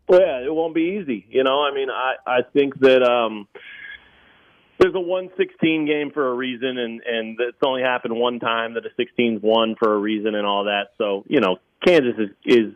[0.08, 1.28] Well, yeah, it won't be easy.
[1.30, 3.48] You know, I mean, I, I think that um,
[4.80, 8.84] there's a 116 game for a reason, and, and it's only happened one time that
[8.88, 10.90] a 16's won for a reason and all that.
[10.98, 12.74] So, you know, Kansas is, is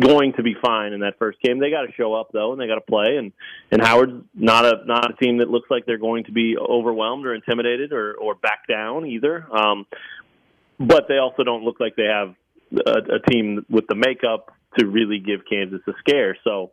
[0.00, 1.58] going to be fine in that first game.
[1.58, 3.16] They got to show up though, and they got to play.
[3.16, 3.32] And
[3.70, 7.26] and Howard's not a not a team that looks like they're going to be overwhelmed
[7.26, 9.46] or intimidated or or back down either.
[9.54, 9.86] Um,
[10.78, 12.34] but they also don't look like they have
[12.74, 16.36] a, a team with the makeup to really give Kansas a scare.
[16.44, 16.70] So.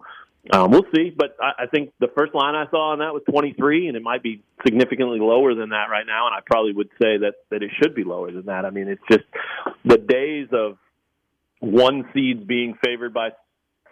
[0.51, 3.22] Um, we'll see, but I, I think the first line I saw on that was
[3.30, 6.26] 23, and it might be significantly lower than that right now.
[6.26, 8.65] And I probably would say that that it should be lower than that.
[8.65, 9.24] I mean, it's just
[9.86, 10.80] the days of
[11.62, 13.30] one seeds being favored by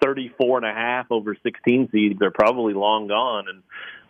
[0.03, 3.45] 34 and a half over 16 seeds are probably long gone.
[3.47, 3.63] And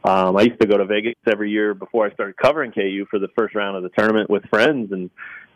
[0.03, 3.19] um, I used to go to Vegas every year before I started covering KU for
[3.19, 4.91] the first round of the tournament with friends.
[4.91, 5.09] And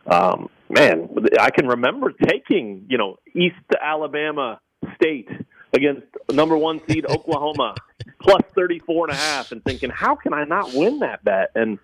[0.06, 4.60] um, man, I can remember taking, you know, East Alabama
[4.96, 5.30] State
[5.72, 7.76] against number one seed Oklahoma
[8.22, 11.52] plus 34 and a half and thinking, how can I not win that bet?
[11.56, 11.80] And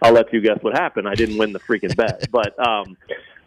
[0.00, 1.08] I'll let you guess what happened.
[1.08, 2.96] I didn't win the freaking bet, but, um,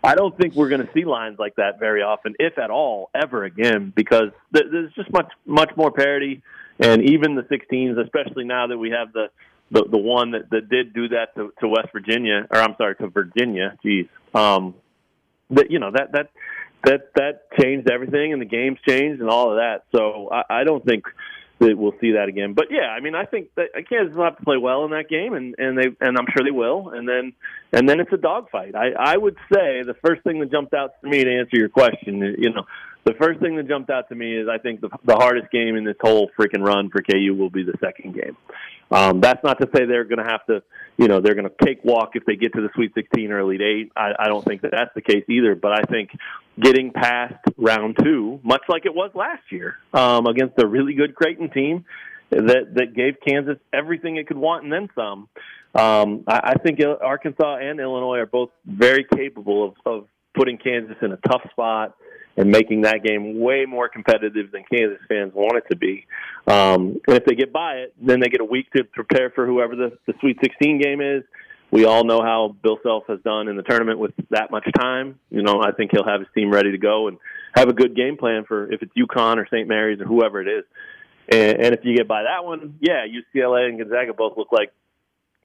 [0.03, 3.09] I don't think we're going to see lines like that very often, if at all,
[3.13, 6.41] ever again, because there's just much much more parity,
[6.79, 9.27] and even the 16s, especially now that we have the
[9.71, 12.95] the, the one that, that did do that to, to West Virginia, or I'm sorry,
[12.95, 13.77] to Virginia.
[13.81, 14.75] Geez, um,
[15.51, 16.29] that you know that that
[16.83, 19.83] that that changed everything, and the games changed, and all of that.
[19.95, 21.05] So I, I don't think
[21.61, 22.53] that we'll see that again.
[22.53, 25.09] But yeah, I mean, I think that Kansas will have to play well in that
[25.09, 26.89] game, and and they and I'm sure they will.
[26.89, 27.33] And then
[27.71, 28.75] and then it's a dogfight.
[28.75, 31.69] I I would say the first thing that jumped out to me to answer your
[31.69, 32.65] question, you know,
[33.03, 35.75] the first thing that jumped out to me is I think the the hardest game
[35.75, 38.37] in this whole freaking run for KU will be the second game.
[38.91, 40.61] Um, that's not to say they're going to have to,
[40.97, 43.61] you know, they're going to cakewalk if they get to the Sweet 16 or Elite
[43.61, 43.91] Eight.
[43.95, 45.55] I, I don't think that that's the case either.
[45.55, 46.09] But I think
[46.59, 51.15] getting past round two, much like it was last year um, against a really good
[51.15, 51.85] Creighton team
[52.29, 55.29] that that gave Kansas everything it could want and then some.
[55.73, 60.97] Um, I, I think Arkansas and Illinois are both very capable of, of putting Kansas
[61.01, 61.95] in a tough spot
[62.37, 66.05] and making that game way more competitive than Kansas fans want it to be.
[66.47, 69.45] Um, and if they get by it, then they get a week to prepare for
[69.45, 71.23] whoever the, the Sweet 16 game is.
[71.71, 75.19] We all know how Bill Self has done in the tournament with that much time.
[75.29, 77.17] You know, I think he'll have his team ready to go, and
[77.55, 79.67] have a good game plan for if it's UConn or St.
[79.67, 80.65] Mary's or whoever it is.
[81.29, 84.73] And, and if you get by that one, yeah, UCLA and Gonzaga both look like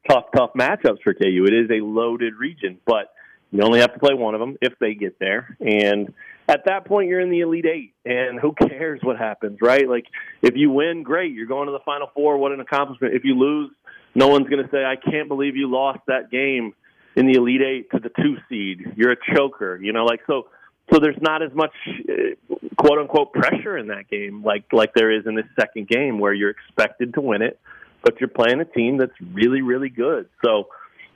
[0.09, 1.47] tough, tough matchups for KU.
[1.47, 3.13] It is a loaded region, but
[3.53, 5.57] you only have to play one of them if they get there.
[5.61, 6.13] And
[6.49, 9.89] at that point, you're in the Elite Eight, and who cares what happens, right?
[9.89, 10.07] Like,
[10.43, 11.33] if you win, great.
[11.33, 12.39] You're going to the Final Four.
[12.39, 13.15] What an accomplishment.
[13.15, 13.71] If you lose,
[14.15, 16.75] no one's going to say, I can't believe you lost that game
[17.15, 18.95] in the Elite Eight to the two seed.
[18.97, 20.49] You're a choker, you know, like, so.
[20.93, 21.73] So there's not as much
[22.09, 26.21] uh, quote unquote pressure in that game like like there is in this second game
[26.21, 27.59] where you're expected to win it,
[28.05, 30.29] but you're playing a team that's really really good.
[30.45, 30.69] So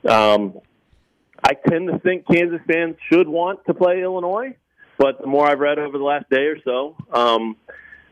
[0.09, 0.59] um,
[1.43, 4.55] I tend to think Kansas fans should want to play Illinois,
[4.97, 7.57] but the more I've read over the last day or so, um,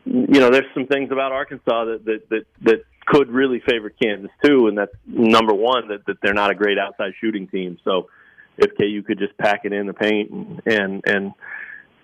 [0.04, 4.30] you know, there's some things about Arkansas that that that, that could really favor Kansas
[4.44, 7.78] too, and that's number one that, that they're not a great outside shooting team.
[7.84, 8.08] So
[8.56, 11.32] if KU could just pack it in the paint and and, and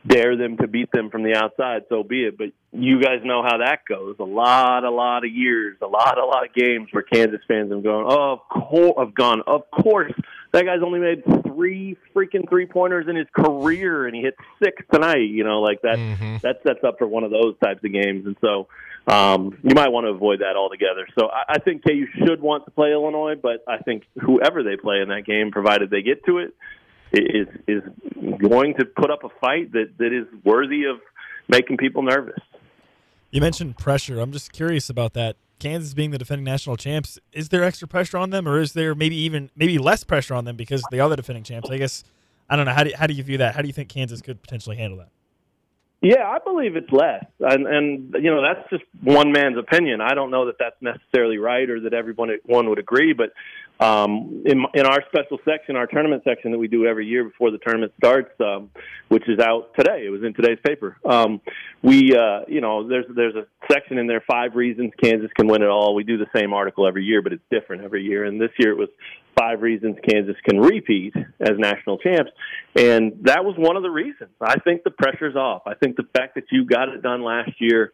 [0.07, 2.39] dare them to beat them from the outside, so be it.
[2.39, 4.17] But you guys know how that goes.
[4.19, 7.73] A lot, a lot of years, a lot, a lot of games where Kansas fans
[7.73, 10.13] have gone, oh, of course, have gone, of course.
[10.53, 14.83] That guy's only made three freaking three pointers in his career, and he hit six
[14.93, 15.29] tonight.
[15.31, 15.97] You know, like that.
[15.97, 16.41] Mhm.
[16.43, 18.69] That sets up for one of those types of games, and so
[19.07, 21.07] um, you might want to avoid that altogether.
[21.19, 24.77] So I, I think KU should want to play Illinois, but I think whoever they
[24.77, 26.55] play in that game, provided they get to it,
[27.23, 27.83] is is
[28.39, 31.01] going to put up a fight that that is worthy of
[31.49, 32.41] making people nervous.
[33.31, 34.21] You mentioned pressure.
[34.21, 35.37] I'm just curious about that.
[35.59, 38.95] Kansas being the defending national champs, is there extra pressure on them, or is there
[38.95, 41.71] maybe even maybe less pressure on them because they are the defending champs?
[41.71, 42.05] I guess
[42.49, 42.73] I don't know.
[42.73, 43.55] How do how do you view that?
[43.55, 45.09] How do you think Kansas could potentially handle that?
[46.03, 50.03] Yeah, I believe it's less, and and you know that's just one man's opinion.
[50.03, 53.15] I don't know that that's necessarily right or that everyone one would agree.
[53.15, 53.33] But
[53.85, 57.51] um, in in our special section, our tournament section that we do every year before
[57.51, 58.71] the tournament starts, um,
[59.09, 60.99] which is out today, it was in today's paper.
[61.05, 61.41] Um,
[61.83, 65.63] we uh, you know there's there's a section in there five reasons Kansas can win
[65.63, 65.95] it all.
[65.95, 68.25] We do the same article every year, but it's different every year.
[68.25, 68.91] And this year it was
[69.39, 72.31] five reasons Kansas can repeat as national champs.
[72.75, 74.31] And that was one of the reasons.
[74.41, 75.63] I think the pressure's off.
[75.67, 77.93] I think the fact that you got it done last year,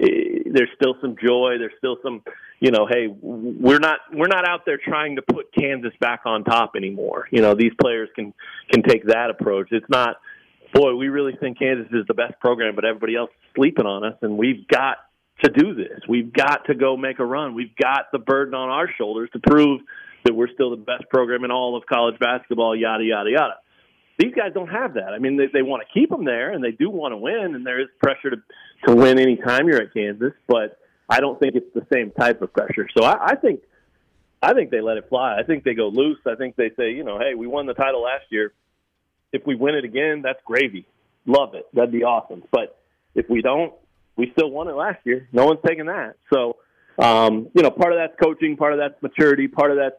[0.00, 0.06] eh,
[0.46, 1.56] there's still some joy.
[1.58, 2.22] There's still some,
[2.60, 6.44] you know, hey, we're not we're not out there trying to put Kansas back on
[6.44, 7.28] top anymore.
[7.30, 8.32] You know, these players can
[8.70, 9.68] can take that approach.
[9.72, 10.16] It's not,
[10.72, 14.04] boy, we really think Kansas is the best program, but everybody else is sleeping on
[14.04, 14.98] us, and we've got
[15.42, 16.00] to do this.
[16.08, 17.54] We've got to go make a run.
[17.54, 19.80] We've got the burden on our shoulders to prove
[20.24, 23.54] that we're still the best program in all of college basketball, yada, yada, yada.
[24.18, 25.12] These guys don't have that.
[25.14, 27.54] I mean, they, they want to keep them there and they do want to win,
[27.54, 28.36] and there is pressure to,
[28.86, 32.42] to win any time you're at Kansas, but I don't think it's the same type
[32.42, 32.88] of pressure.
[32.96, 33.60] So I, I think.
[34.42, 35.38] I think they let it fly.
[35.38, 36.18] I think they go loose.
[36.26, 38.52] I think they say, you know, hey, we won the title last year.
[39.32, 40.86] If we win it again, that's gravy.
[41.24, 41.66] Love it.
[41.72, 42.42] That'd be awesome.
[42.52, 42.78] But
[43.14, 43.72] if we don't,
[44.16, 45.28] we still won it last year.
[45.32, 46.16] No one's taking that.
[46.30, 46.56] So,
[46.98, 49.96] um, you know, part of that's coaching, part of that's maturity, part of that's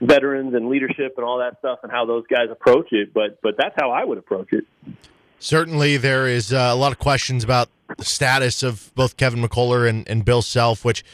[0.00, 3.12] veterans and leadership and all that stuff and how those guys approach it.
[3.14, 4.66] But but that's how I would approach it.
[5.38, 7.68] Certainly, there is uh, a lot of questions about
[7.98, 11.04] the status of both Kevin McCullar and, and Bill Self, which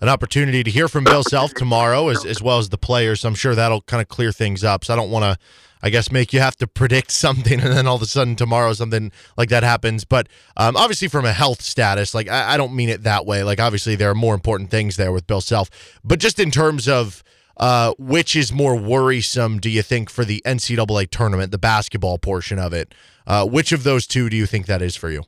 [0.00, 3.24] an opportunity to hear from Bill Self tomorrow, as, as well as the players.
[3.24, 4.84] I'm sure that'll kind of clear things up.
[4.84, 5.38] So I don't want to,
[5.82, 8.72] I guess, make you have to predict something and then all of a sudden tomorrow
[8.72, 10.04] something like that happens.
[10.04, 13.42] But um, obviously, from a health status, like I, I don't mean it that way.
[13.42, 15.70] Like obviously, there are more important things there with Bill Self,
[16.04, 17.24] but just in terms of
[17.58, 22.58] uh, which is more worrisome, do you think, for the NCAA tournament, the basketball portion
[22.58, 22.94] of it?
[23.26, 25.24] Uh, which of those two do you think that is for you?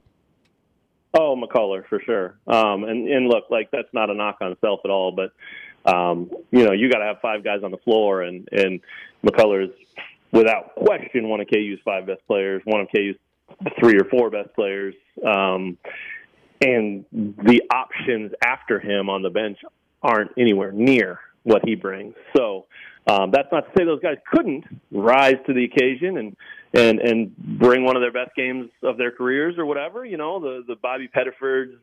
[1.12, 2.38] Oh, McCullar for sure.
[2.46, 5.32] Um, and and look, like that's not a knock on self at all, but
[5.92, 8.80] um, you know you got to have five guys on the floor, and and
[9.24, 9.70] McCullar is
[10.30, 13.16] without question one of KU's five best players, one of KU's
[13.80, 14.94] three or four best players,
[15.26, 15.76] um,
[16.60, 19.58] and the options after him on the bench
[20.02, 22.14] aren't anywhere near what he brings.
[22.36, 22.66] So
[23.06, 26.36] um, that's not to say those guys couldn't rise to the occasion and
[26.72, 30.04] and and bring one of their best games of their careers or whatever.
[30.04, 31.76] You know, the the Bobby Pettifords,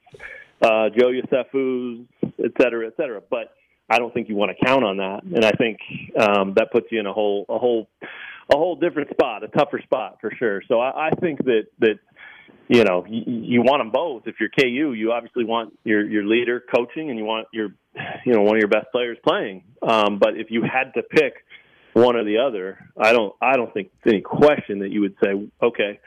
[0.61, 3.21] uh, Joe Yesufus, et cetera, et cetera.
[3.29, 3.53] But
[3.89, 5.79] I don't think you want to count on that, and I think
[6.19, 7.87] um, that puts you in a whole a whole
[8.53, 10.61] a whole different spot, a tougher spot for sure.
[10.67, 11.99] So I, I think that that
[12.67, 14.23] you know you, you want them both.
[14.25, 17.69] If you're KU, you obviously want your your leader coaching, and you want your
[18.25, 19.63] you know one of your best players playing.
[19.81, 21.33] Um, but if you had to pick
[21.93, 25.49] one or the other, I don't I don't think any question that you would say,
[25.61, 25.99] okay,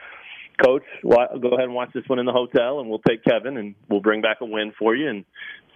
[0.62, 3.74] coach, go ahead and watch this one in the hotel, and we'll take Kevin, and
[3.88, 5.24] we'll bring back a win for you, and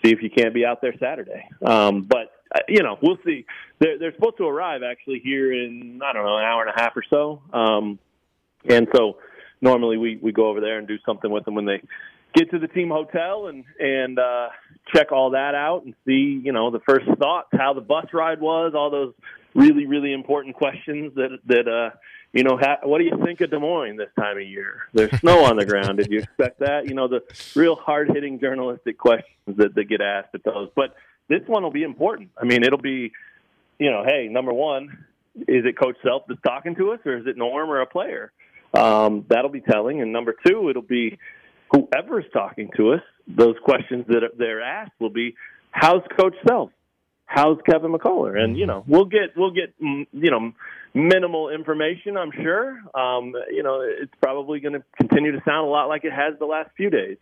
[0.04, 1.48] see if you can't be out there Saturday.
[1.64, 3.46] Um, but uh, you know, we'll see.
[3.80, 6.80] They're, they're supposed to arrive actually here in I don't know an hour and a
[6.80, 7.98] half or so, um,
[8.68, 9.18] and so
[9.60, 11.82] normally we we go over there and do something with them when they
[12.34, 14.48] get to the team hotel and and uh,
[14.94, 18.40] check all that out and see you know the first thoughts, how the bus ride
[18.40, 19.14] was, all those
[19.54, 21.96] really really important questions that that uh,
[22.32, 24.82] you know ha- what do you think of Des Moines this time of year?
[24.92, 25.98] There's snow on the ground.
[25.98, 26.88] Did you expect that?
[26.88, 27.22] You know the
[27.54, 30.94] real hard hitting journalistic questions that that get asked at those, but.
[31.26, 32.32] This one will be important.
[32.36, 33.10] I mean, it'll be,
[33.78, 37.26] you know, hey, number one, is it Coach Self that's talking to us, or is
[37.26, 38.30] it Norm or a player?
[38.74, 40.02] Um, that'll be telling.
[40.02, 41.18] And number two, it'll be
[41.74, 43.00] whoever's talking to us.
[43.26, 45.34] Those questions that they're asked will be,
[45.70, 46.70] "How's Coach Self?
[47.26, 50.52] How's Kevin McCullar?" And you know, we'll get we'll get mm, you know
[50.94, 52.16] minimal information.
[52.16, 52.80] I'm sure.
[52.94, 56.38] Um, you know, it's probably going to continue to sound a lot like it has
[56.38, 57.16] the last few days.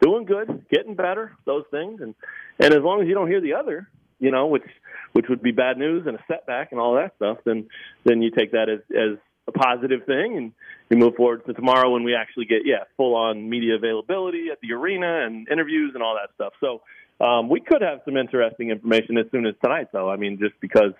[0.00, 2.14] Doing good, getting better, those things, and
[2.58, 3.88] and as long as you don't hear the other,
[4.18, 4.64] you know, which
[5.12, 7.68] which would be bad news and a setback and all that stuff, then
[8.04, 10.52] then you take that as as a positive thing and
[10.88, 14.58] we move forward to tomorrow when we actually get yeah full on media availability at
[14.60, 16.52] the arena and interviews and all that stuff.
[16.60, 16.82] So
[17.24, 20.10] um, we could have some interesting information as soon as tonight, though.
[20.10, 20.92] I mean, just because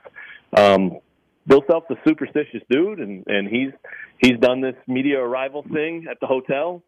[0.56, 0.98] um,
[1.46, 3.72] Bill Self's a superstitious dude, and and he's
[4.18, 6.82] he's done this media arrival thing at the hotel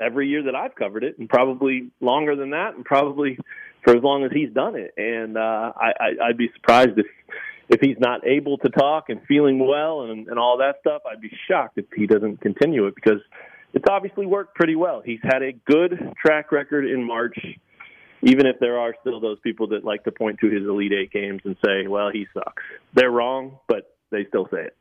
[0.00, 3.38] every year that I've covered it, and probably longer than that, and probably
[3.82, 4.92] for as long as he's done it.
[4.96, 7.06] And uh, I, I, I'd be surprised if
[7.68, 11.02] if he's not able to talk and feeling well and, and all that stuff.
[11.10, 13.20] I'd be shocked if he doesn't continue it because
[13.74, 15.02] it's obviously worked pretty well.
[15.04, 17.38] He's had a good track record in March.
[18.22, 21.12] Even if there are still those people that like to point to his Elite Eight
[21.12, 22.62] games and say, well, he sucks.
[22.94, 24.76] They're wrong, but they still say it.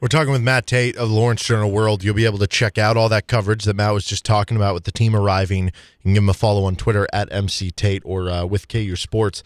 [0.00, 2.02] We're talking with Matt Tait of the Lawrence Journal World.
[2.02, 4.74] You'll be able to check out all that coverage that Matt was just talking about
[4.74, 5.66] with the team arriving.
[5.66, 5.72] You
[6.02, 9.44] can give him a follow on Twitter at MC Tait or uh, with KU Sports.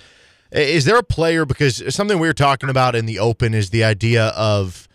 [0.53, 3.85] Is there a player because something we were talking about in the open is the
[3.85, 4.87] idea of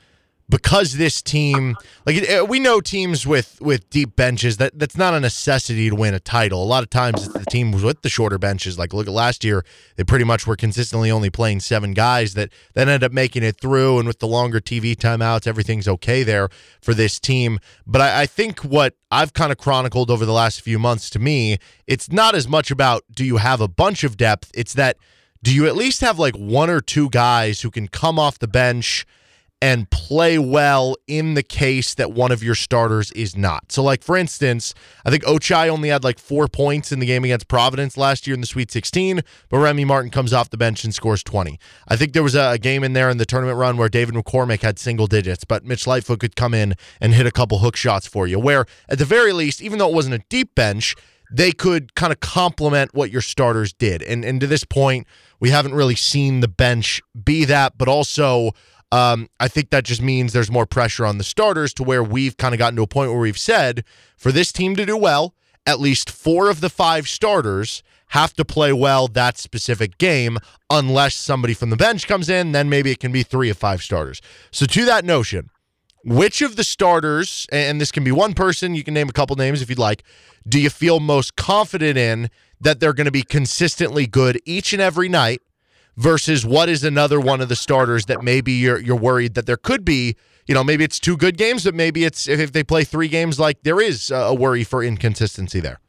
[0.52, 5.20] because this team like we know teams with with deep benches that that's not a
[5.20, 6.62] necessity to win a title.
[6.62, 8.78] A lot of times it's the teams with the shorter benches.
[8.78, 9.64] Like look at last year,
[9.96, 13.60] they pretty much were consistently only playing seven guys that then ended up making it
[13.62, 13.98] through.
[13.98, 16.50] And with the longer TV timeouts, everything's okay there
[16.82, 17.60] for this team.
[17.88, 21.20] But I, I think what I've kind of chronicled over the last few months to
[21.20, 24.52] me, it's not as much about do you have a bunch of depth.
[24.54, 24.98] It's that
[25.44, 28.48] do you at least have like one or two guys who can come off the
[28.48, 29.06] bench
[29.62, 33.72] and play well in the case that one of your starters is not.
[33.72, 34.74] So, like for instance,
[35.06, 38.34] I think Ochai only had like four points in the game against Providence last year
[38.34, 41.60] in the Sweet 16, but Remy Martin comes off the bench and scores 20.
[41.88, 44.62] I think there was a, game in there in the tournament run where David McCormack
[44.62, 48.06] had single digits, but Mitch Lightfoot could come in and hit a couple hook shots
[48.06, 48.40] for you.
[48.40, 50.96] Where at the very least, even though it wasn't a deep bench,
[51.32, 54.04] they could kind of complement what your starters did.
[54.04, 55.08] And and to this point,
[55.40, 58.52] we haven't really seen the bench be that, but also
[58.92, 62.36] um, I think that just means there's more pressure on the starters to where we've
[62.36, 63.86] kind of gotten to a point where we've said
[64.18, 65.34] for this team to do well,
[65.66, 70.38] at least four of the five starters have to play well that specific game
[70.70, 73.82] unless somebody from the bench comes in, then maybe it can be three of five
[73.82, 74.22] starters.
[74.52, 75.50] So, to that notion,
[76.04, 79.36] which of the starters, and this can be one person, you can name a couple
[79.36, 80.04] names if you'd like,
[80.48, 82.30] do you feel most confident in
[82.60, 85.42] that they're going to be consistently good each and every night
[85.98, 89.58] versus what is another one of the starters that maybe you're you're worried that there
[89.58, 90.16] could be,
[90.48, 93.40] you know, maybe it's two good games, but maybe it's if they play three games
[93.40, 95.80] like there is a worry for inconsistency there.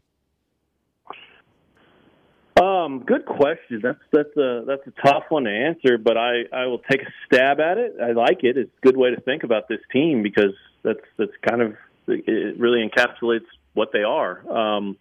[2.83, 3.81] Um, good question.
[3.83, 7.13] That's that's a that's a tough one to answer, but I I will take a
[7.27, 7.95] stab at it.
[8.03, 8.57] I like it.
[8.57, 11.77] It's a good way to think about this team because that's that's kind of
[12.09, 14.51] it really encapsulates what they are.
[14.51, 14.97] Um,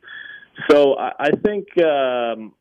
[0.69, 2.53] so I, I think, um,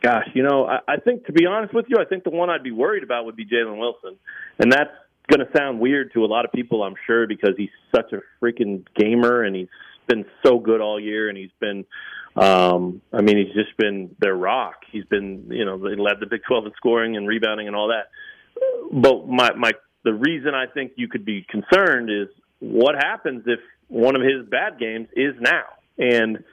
[0.00, 2.50] gosh, you know, I, I think to be honest with you, I think the one
[2.50, 4.16] I'd be worried about would be Jalen Wilson,
[4.58, 4.90] and that's
[5.30, 8.20] going to sound weird to a lot of people, I'm sure, because he's such a
[8.42, 9.68] freaking gamer and he's
[10.08, 11.84] been so good all year, and he's been.
[12.36, 14.82] Um, I mean, he's just been their rock.
[14.92, 17.88] He's been, you know, they led the Big 12 in scoring and rebounding and all
[17.88, 18.10] that.
[18.92, 19.72] But my, my,
[20.04, 22.28] the reason I think you could be concerned is
[22.60, 25.64] what happens if one of his bad games is now.
[25.98, 26.44] And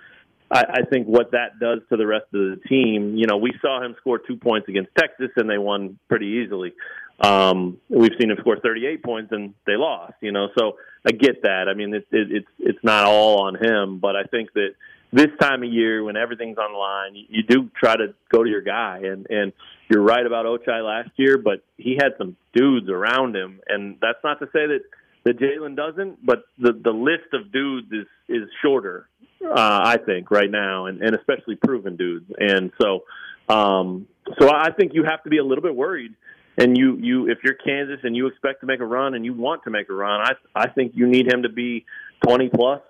[0.52, 3.54] I, I think what that does to the rest of the team, you know, we
[3.62, 6.74] saw him score two points against Texas and they won pretty easily.
[7.20, 11.44] Um, we've seen him score 38 points and they lost, you know, so I get
[11.44, 11.68] that.
[11.70, 14.76] I mean, it, it, it's, it's not all on him, but I think that
[15.14, 18.44] this time of year when everything's on the line, you, you do try to go
[18.44, 19.54] to your guy and, and
[19.90, 23.62] you're right about Ochai last year, but he had some dudes around him.
[23.68, 24.82] And that's not to say that,
[25.24, 29.08] that Jalen doesn't, but the the list of dudes is is shorter,
[29.46, 32.32] uh, I think, right now, and, and especially proven dudes.
[32.38, 33.04] And so,
[33.48, 34.08] um,
[34.40, 36.14] so I think you have to be a little bit worried
[36.58, 39.34] and you you if you're Kansas and you expect to make a run and you
[39.34, 41.86] want to make a run, I I think you need him to be
[42.26, 42.82] 20 plus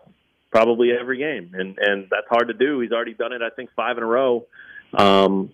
[0.52, 2.80] probably every game, and and that's hard to do.
[2.80, 4.46] He's already done it, I think, five in a row.
[4.94, 5.52] Um,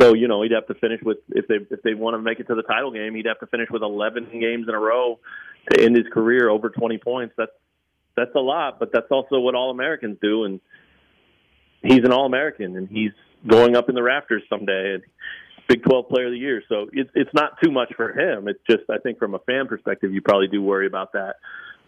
[0.00, 2.40] so you know he'd have to finish with if they if they want to make
[2.40, 5.18] it to the title game, he'd have to finish with 11 games in a row
[5.70, 7.34] to end his career over 20 points.
[7.36, 7.52] That's
[8.18, 10.60] that's a lot, but that's also what all Americans do, and
[11.82, 13.12] he's an All American, and he's
[13.46, 14.94] going up in the rafters someday.
[14.94, 15.02] And
[15.68, 18.48] Big 12 Player of the Year, so it's it's not too much for him.
[18.48, 21.36] It's just I think from a fan perspective, you probably do worry about that.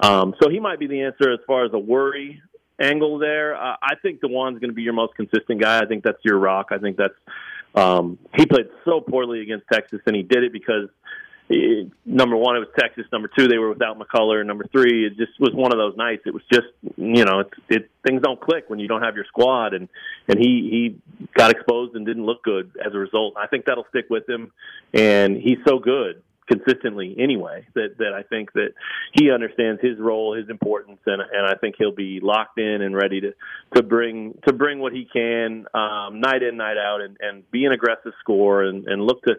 [0.01, 2.43] Um, so he might be the answer as far as a worry
[2.81, 3.55] angle there.
[3.55, 5.81] Uh, I think Dajuan's going to be your most consistent guy.
[5.81, 6.68] I think that's your rock.
[6.70, 7.14] I think that's
[7.74, 10.89] um, he played so poorly against Texas, and he did it because
[11.53, 13.05] it, number one, it was Texas.
[13.11, 14.47] Number two, they were without McCullar.
[14.47, 16.23] Number three, it just was one of those nights.
[16.25, 19.25] It was just you know, it's, it things don't click when you don't have your
[19.25, 19.89] squad, and
[20.29, 23.35] and he he got exposed and didn't look good as a result.
[23.37, 24.53] I think that'll stick with him,
[24.95, 28.71] and he's so good consistently anyway that that I think that
[29.13, 32.95] he understands his role, his importance, and and I think he'll be locked in and
[32.95, 33.35] ready to
[33.75, 37.65] to bring to bring what he can um, night in night out and and be
[37.65, 39.35] an aggressive scorer and and look to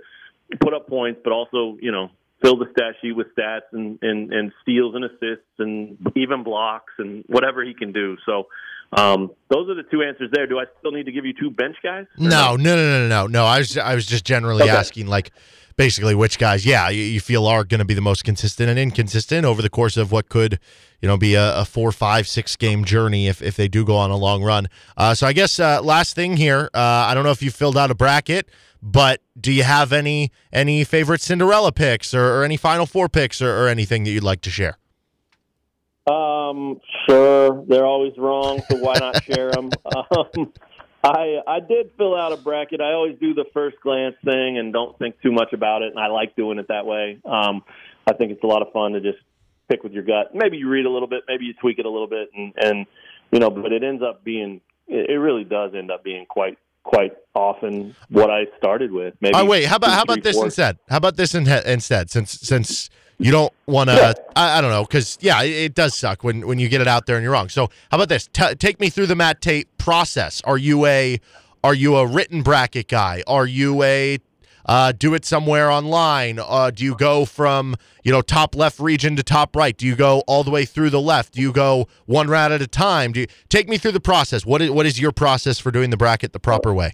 [0.59, 2.09] put up points, but also you know
[2.41, 6.93] fill the stat sheet with stats and and and steals and assists and even blocks
[6.97, 8.17] and whatever he can do.
[8.25, 8.47] So.
[8.93, 10.47] Um, those are the two answers there.
[10.47, 12.07] Do I still need to give you two bench guys?
[12.17, 13.45] No, no, no, no, no, no.
[13.45, 14.71] I was I was just generally Okay.
[14.71, 15.31] asking like
[15.77, 18.77] basically which guys, yeah, you, you feel are going to be the most consistent and
[18.77, 20.59] inconsistent over the course of what could,
[21.01, 23.95] you know, be a, a four, five, six game journey if, if they do go
[23.95, 24.67] on a long run.
[24.97, 26.77] Uh, so I guess uh, last thing here, uh,
[27.07, 28.49] I don't know if you filled out a bracket,
[28.81, 33.41] but do you have any any favorite Cinderella picks or, or any Final Four picks
[33.41, 34.77] or, or anything that you'd like to share?
[36.07, 39.69] Um, sure, they're always wrong, so why not share them?
[40.11, 40.53] Um,
[41.03, 42.79] I I did fill out a bracket.
[42.79, 45.99] I always do the first glance thing and don't think too much about it, and
[45.99, 47.19] I like doing it that way.
[47.25, 47.63] Um,
[48.07, 49.17] I think it's a lot of fun to just
[49.67, 50.35] pick with your gut.
[50.35, 52.85] Maybe you read a little bit, maybe you tweak it a little bit, and and
[53.31, 56.57] you know, but it ends up being it it really does end up being quite
[56.83, 59.13] quite often what I started with.
[59.21, 60.45] Maybe Oh wait, how about two, how about three, this four.
[60.45, 60.77] instead?
[60.89, 62.09] How about this in, instead?
[62.09, 65.95] Since since you don't want to, I, I don't know, because yeah, it, it does
[65.95, 67.49] suck when when you get it out there and you're wrong.
[67.49, 68.27] So how about this?
[68.27, 70.41] T- take me through the Matt Tait process.
[70.43, 71.19] Are you a
[71.63, 73.23] are you a written bracket guy?
[73.27, 74.17] Are you a
[74.65, 76.39] uh, do it somewhere online?
[76.39, 79.75] Uh, do you go from you know top left region to top right?
[79.75, 81.33] Do you go all the way through the left?
[81.33, 83.11] Do you go one round at a time?
[83.11, 84.45] Do you take me through the process?
[84.45, 86.93] What is what is your process for doing the bracket the proper way?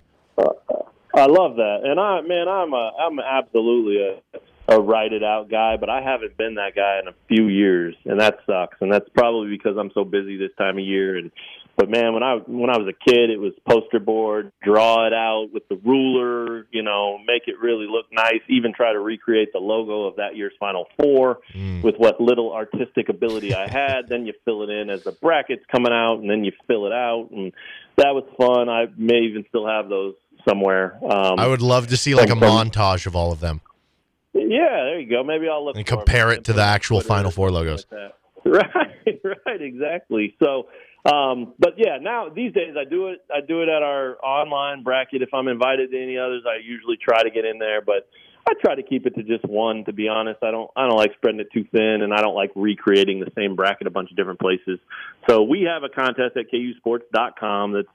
[1.13, 4.39] I love that, and I man, I'm a I'm absolutely a
[4.69, 7.95] a write it out guy, but I haven't been that guy in a few years,
[8.05, 8.77] and that sucks.
[8.81, 11.15] And that's probably because I'm so busy this time of year.
[11.15, 11.31] And
[11.77, 15.13] but man, when I when I was a kid, it was poster board, draw it
[15.13, 18.41] out with the ruler, you know, make it really look nice.
[18.49, 21.39] Even try to recreate the logo of that year's Final Four
[21.83, 24.07] with what little artistic ability I had.
[24.09, 26.93] then you fill it in as the brackets coming out, and then you fill it
[26.93, 27.53] out, and
[27.97, 28.67] that was fun.
[28.69, 30.15] I may even still have those
[30.47, 30.97] somewhere.
[31.03, 32.39] Um, I would love to see like a From-
[32.71, 33.61] montage of all of them.
[34.33, 35.23] yeah, there you go.
[35.23, 37.85] Maybe I'll look And compare it to the actual Final Four logos.
[37.91, 38.11] like.
[38.45, 40.33] Right, right, exactly.
[40.41, 40.67] So,
[41.07, 43.19] um, but yeah, now these days I do it.
[43.33, 45.21] I do it at our online bracket.
[45.21, 48.09] If I'm invited to any others, I usually try to get in there, but
[48.47, 49.85] I try to keep it to just one.
[49.85, 50.69] To be honest, I don't.
[50.75, 53.87] I don't like spreading it too thin, and I don't like recreating the same bracket
[53.87, 54.79] a bunch of different places.
[55.29, 57.87] So we have a contest at kusports.com that's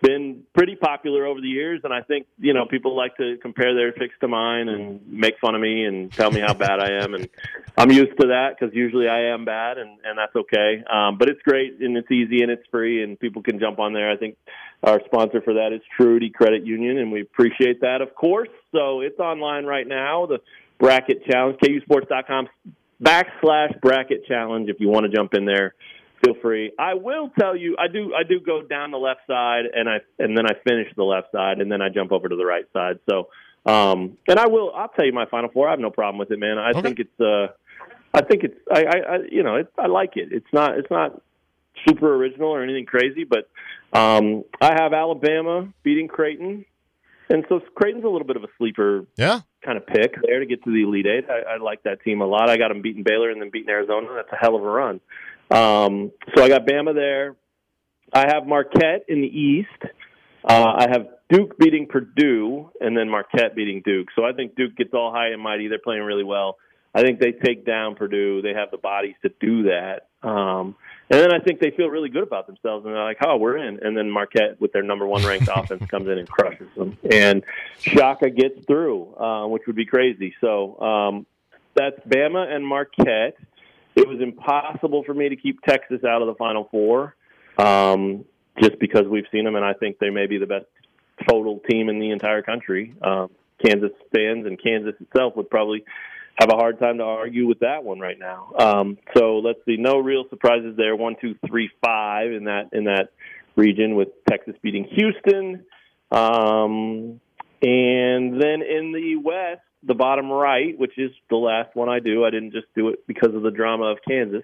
[0.00, 3.74] been pretty popular over the years, and I think you know people like to compare
[3.74, 7.02] their picks to mine and make fun of me and tell me how bad I
[7.02, 7.28] am, and
[7.76, 10.82] I'm used to that because usually I am bad, and and that's okay.
[10.90, 13.92] Um, but it's great and it's easy and it's free, and people can jump on
[13.92, 14.10] there.
[14.10, 14.36] I think
[14.82, 18.48] our sponsor for that is Truity Credit Union, and we appreciate that, of course.
[18.72, 20.26] So it's online right now.
[20.26, 20.40] The
[20.78, 22.48] bracket challenge, kusports.com
[23.02, 24.68] backslash bracket challenge.
[24.68, 25.74] If you want to jump in there,
[26.24, 26.72] feel free.
[26.78, 29.98] I will tell you, I do, I do go down the left side, and I
[30.18, 32.64] and then I finish the left side, and then I jump over to the right
[32.72, 32.98] side.
[33.08, 33.28] So,
[33.70, 35.68] um, and I will, I'll tell you my final four.
[35.68, 36.58] I have no problem with it, man.
[36.58, 36.82] I Okay.
[36.82, 37.48] think it's, uh,
[38.12, 40.28] I think it's, I, I, I you know, it, I like it.
[40.32, 41.20] It's not, it's not
[41.88, 43.48] super original or anything crazy, but
[43.92, 46.64] um, I have Alabama beating Creighton,
[47.28, 49.40] and so Creighton's a little bit of a sleeper Yeah.
[49.64, 51.24] kind of pick there to get to the Elite Eight.
[51.30, 52.50] I, I like that team a lot.
[52.50, 54.08] I got them beating Baylor and then beating Arizona.
[54.14, 55.00] That's a hell of a run.
[55.50, 57.36] Um, so I got Bama there.
[58.12, 59.68] I have Marquette in the East.
[60.44, 64.08] Uh, I have Duke beating Purdue and then Marquette beating Duke.
[64.16, 65.68] So I think Duke gets all high and mighty.
[65.68, 66.56] They're playing really well.
[66.94, 68.42] I think they take down Purdue.
[68.42, 70.08] They have the bodies to do that.
[70.28, 70.74] Um,
[71.12, 73.56] And then I think they feel really good about themselves, and they're like, "Oh, we're
[73.56, 76.96] in." And then Marquette, with their number one ranked offense, comes in and crushes them,
[77.10, 77.42] and
[77.80, 80.34] Shaka gets through, uh, which would be crazy.
[80.40, 81.26] So um,
[81.74, 83.34] that's Bama and Marquette.
[83.96, 87.16] It was impossible for me to keep Texas out of the Final Four,
[87.58, 88.24] um,
[88.60, 90.66] just because we've seen them, and I think they may be the best
[91.28, 92.94] total team in the entire country.
[93.02, 93.30] Um,
[93.64, 95.84] Kansas fans and Kansas itself would probably
[96.38, 98.52] have a hard time to argue with that one right now.
[98.58, 100.96] Um, so let's see, no real surprises there.
[100.96, 103.10] One, two, three, five in that in that
[103.56, 105.64] region with Texas beating Houston,
[106.10, 107.20] um,
[107.62, 112.24] and then in the West, the bottom right, which is the last one I do.
[112.24, 114.42] I didn't just do it because of the drama of Kansas.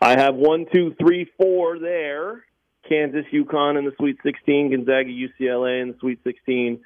[0.00, 2.44] I have one, two, three, four there.
[2.88, 6.80] Kansas, UConn in the Sweet 16, Gonzaga, UCLA in the Sweet 16.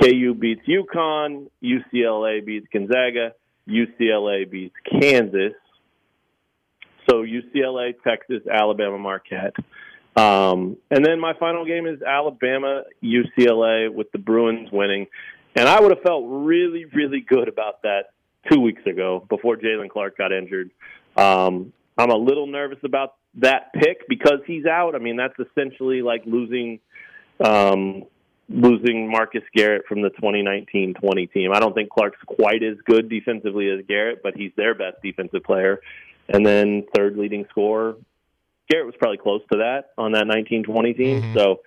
[0.00, 3.34] KU beats UConn, UCLA beats Gonzaga,
[3.68, 5.52] UCLA beats Kansas.
[7.08, 9.54] So UCLA, Texas, Alabama, Marquette.
[10.16, 15.06] Um, and then my final game is Alabama, UCLA with the Bruins winning.
[15.54, 18.12] And I would have felt really, really good about that
[18.50, 20.70] two weeks ago before Jaylen Clark got injured.
[21.16, 24.94] Um, I'm a little nervous about that pick because he's out.
[24.94, 26.80] I mean, that's essentially like losing
[27.44, 28.04] um,
[28.48, 31.52] losing Marcus Garrett from the 2019-20 team.
[31.52, 35.42] I don't think Clark's quite as good defensively as Garrett, but he's their best defensive
[35.42, 35.80] player.
[36.28, 37.96] And then third leading scorer,
[38.72, 41.22] Garrett was probably close to that on that 19-20 team.
[41.22, 41.36] Mm-hmm.
[41.36, 41.60] So,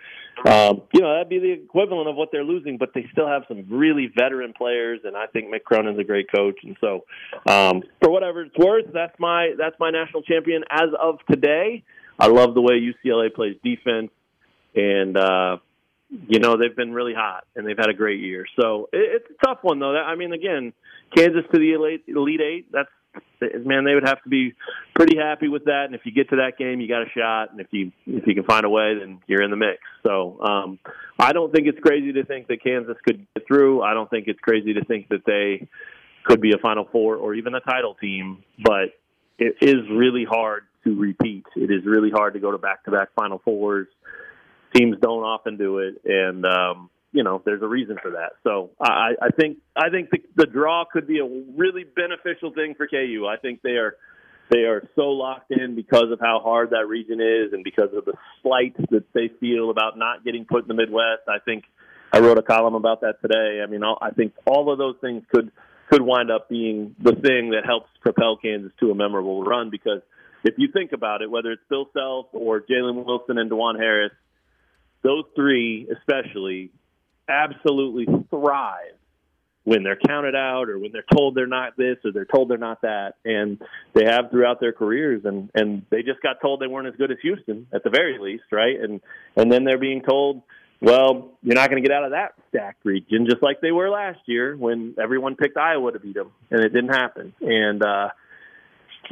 [0.50, 3.44] um, you know, that'd be the equivalent of what they're losing, but they still have
[3.48, 6.58] some really veteran players, and I think Mick Cronin's a great coach.
[6.64, 7.06] And so,
[7.46, 11.84] um, for whatever it's worth, that's my that's my national champion as of today.
[12.20, 14.12] I love the way UCLA plays defense,
[14.76, 15.58] and uh,
[16.28, 18.46] you know they've been really hot and they've had a great year.
[18.60, 19.96] So it, it's a tough one though.
[19.96, 20.74] I mean, again,
[21.16, 22.72] Kansas to the elite, elite eight.
[22.72, 22.90] That's
[23.66, 24.54] man, they would have to be
[24.94, 25.86] pretty happy with that.
[25.86, 27.52] And if you get to that game, you got a shot.
[27.52, 29.80] And if you if you can find a way, then you're in the mix.
[30.04, 30.80] So um,
[31.20, 33.82] I don't think it's crazy to think that Kansas could get through.
[33.82, 35.68] I don't think it's crazy to think that they
[36.24, 38.44] could be a Final Four or even a title team.
[38.64, 38.94] But
[39.38, 41.46] it is really hard to repeat.
[41.56, 43.88] It is really hard to go to back to back Final Fours
[44.76, 48.34] teams don't often do it, and um, you know there's a reason for that.
[48.44, 51.26] So I, I think I think the, the draw could be a
[51.58, 53.26] really beneficial thing for KU.
[53.26, 53.96] I think they are
[54.52, 58.04] they are so locked in because of how hard that region is, and because of
[58.04, 58.14] the
[58.44, 61.24] slight that they feel about not getting put in the Midwest.
[61.30, 61.64] I think
[62.12, 63.62] I wrote a column about that today.
[63.64, 65.52] I mean, I think all of those things could
[65.90, 70.02] could wind up being the thing that helps propel Kansas to a memorable run because
[70.44, 74.12] if you think about it, whether it's Bill Self or Jalen Wilson and Dajuan Harris,
[75.02, 76.72] those three especially
[77.30, 78.96] absolutely thrive
[79.66, 82.58] when they're counted out or when they're told they're not this or they're told they're
[82.58, 83.16] not that.
[83.26, 83.60] And
[83.94, 87.12] they have throughout their careers and and they just got told they weren't as good
[87.12, 88.80] as Houston at the very least right?
[88.80, 89.02] And
[89.36, 90.44] and then they're being told
[90.82, 93.90] well you're not going to get out of that stacked region just like they were
[93.90, 97.34] last year when everyone picked Iowa to beat them and it didn't happen.
[97.42, 98.10] And uh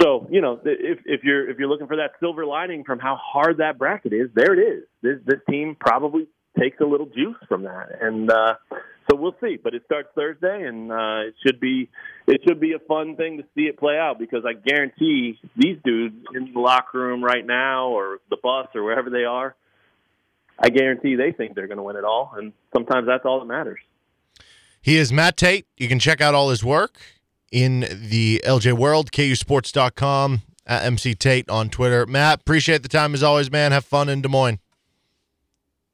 [0.02, 3.16] so you know, if if you're if you're looking for that silver lining from how
[3.22, 4.84] hard that bracket is, there it is.
[5.02, 6.28] This this team probably
[6.60, 8.56] takes a little juice from that, and uh,
[9.10, 9.58] so we'll see.
[9.62, 11.90] But it starts Thursday, and uh, it should be
[12.28, 15.78] it should be a fun thing to see it play out because I guarantee these
[15.84, 19.56] dudes in the locker room right now, or the bus, or wherever they are,
[20.60, 23.46] I guarantee they think they're going to win it all, and sometimes that's all that
[23.46, 23.80] matters.
[24.82, 25.66] He is Matt Tait.
[25.78, 27.00] You can check out all his work
[27.52, 32.06] in the LJ World, KUSports.com, at MC Tait on Twitter.
[32.06, 33.72] Matt, appreciate the time as always, man.
[33.72, 34.60] Have fun in Des Moines.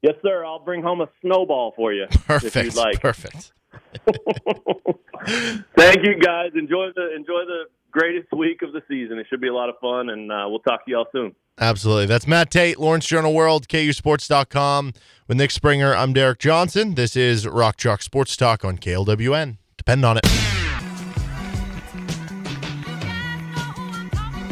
[0.02, 0.44] Yes, sir.
[0.44, 2.06] I'll bring home a snowball for you.
[2.26, 2.56] Perfect.
[2.56, 3.00] If you'd like.
[3.02, 3.52] Perfect.
[5.76, 6.50] Thank you, guys.
[6.54, 9.18] Enjoy the enjoy the greatest week of the season.
[9.18, 11.34] It should be a lot of fun, and uh, we'll talk to y'all soon.
[11.58, 12.06] Absolutely.
[12.06, 14.94] That's Matt Tait, Lawrence Journal World, KUSports.com.
[15.28, 16.94] With Nick Springer, I'm Derek Johnson.
[16.94, 19.58] This is Rock Chalk Sports Talk on KLWN.
[19.76, 20.49] Depend on it.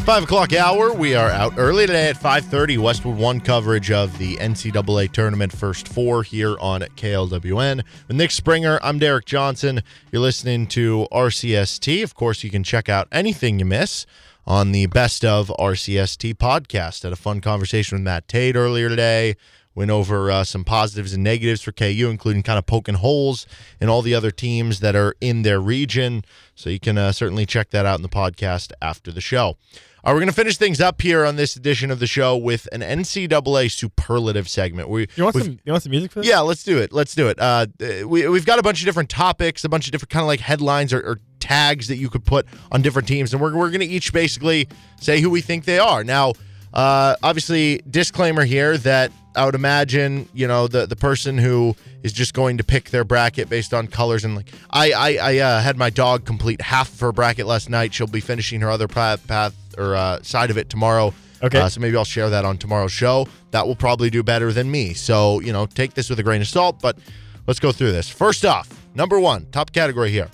[0.08, 0.90] Five o'clock hour.
[0.90, 2.78] We are out early today at 5:30.
[2.78, 7.82] Westwood One coverage of the NCAA tournament first four here on KLWN.
[8.08, 9.82] With Nick Springer, I'm Derek Johnson.
[10.10, 12.02] You're listening to RCST.
[12.02, 14.06] Of course, you can check out anything you miss
[14.46, 17.02] on the Best of RCST podcast.
[17.02, 19.36] Had a fun conversation with Matt Tait earlier today.
[19.74, 23.46] Went over uh, some positives and negatives for KU, including kind of poking holes
[23.78, 26.24] in all the other teams that are in their region.
[26.54, 29.58] So you can uh, certainly check that out in the podcast after the show.
[30.04, 32.68] Right, we're going to finish things up here on this edition of the show with
[32.72, 34.88] an NCAA superlative segment.
[34.88, 35.58] We, you want some?
[35.64, 36.28] You want some music for this?
[36.28, 36.92] Yeah, let's do it.
[36.92, 37.38] Let's do it.
[37.38, 37.66] Uh,
[38.06, 40.40] we we've got a bunch of different topics, a bunch of different kind of like
[40.40, 43.80] headlines or, or tags that you could put on different teams, and we're we're going
[43.80, 44.68] to each basically
[45.00, 46.04] say who we think they are.
[46.04, 46.32] Now,
[46.72, 52.12] Uh, obviously, disclaimer here that I would imagine, you know, the the person who is
[52.12, 55.60] just going to pick their bracket based on colors and like I I, I uh,
[55.60, 57.94] had my dog complete half of her bracket last night.
[57.94, 61.14] She'll be finishing her other path, path or uh, side of it tomorrow.
[61.40, 61.60] Okay.
[61.60, 63.28] Uh, so maybe I'll share that on tomorrow's show.
[63.52, 64.92] That will probably do better than me.
[64.92, 66.80] So you know, take this with a grain of salt.
[66.82, 66.98] But
[67.46, 68.08] let's go through this.
[68.08, 70.28] First off, number one, top category here.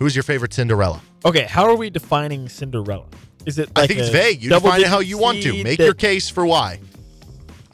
[0.00, 1.00] Who's your favorite Cinderella?
[1.24, 3.06] Okay, how are we defining Cinderella?
[3.46, 3.68] Is it?
[3.76, 4.42] Like I think it's vague.
[4.42, 5.62] You define it how you want to.
[5.62, 6.80] Make that- your case for why.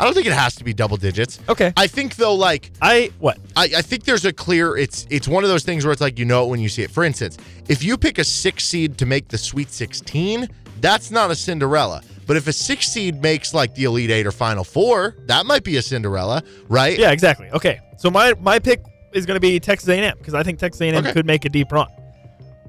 [0.01, 1.39] I don't think it has to be double digits.
[1.49, 1.73] Okay.
[1.77, 3.39] I think though, like I what?
[3.55, 4.77] I, I think there's a clear.
[4.77, 6.83] It's it's one of those things where it's like you know it when you see
[6.83, 6.91] it.
[6.91, 7.37] For instance,
[7.69, 10.49] if you pick a six seed to make the Sweet 16,
[10.81, 12.03] that's not a Cinderella.
[12.27, 15.65] But if a six seed makes like the Elite Eight or Final Four, that might
[15.65, 16.99] be a Cinderella, right?
[16.99, 17.51] Yeah, exactly.
[17.51, 18.83] Okay, so my my pick
[19.13, 21.13] is going to be Texas A&M because I think Texas A&M Okay.
[21.13, 21.89] could make a deep run.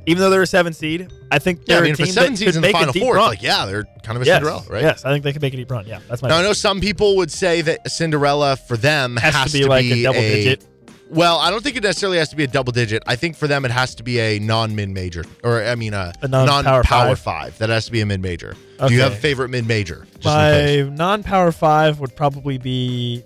[0.07, 2.11] Even though they're a seven seed, I think Yeah, they're I mean, a if a
[2.11, 3.29] seven that could in the make Final a deep Four, run.
[3.29, 4.81] like yeah, they're kind of a yes, Cinderella, right?
[4.81, 5.85] Yes, I think they could make a deep run.
[5.85, 6.29] Yeah, that's my.
[6.29, 9.65] Now I know some people would say that Cinderella for them has, has, to be
[9.65, 10.65] like a double digit.
[11.09, 13.03] Well, I don't think it necessarily has to be a double digit.
[13.05, 15.93] I think for them it has to be a non mid major, or I mean
[15.93, 17.19] a, A non-power five.
[17.19, 17.57] five.
[17.57, 18.55] That has to be a mid major.
[18.87, 20.07] Do you have a favorite mid major?
[20.23, 23.23] My non-power five would probably be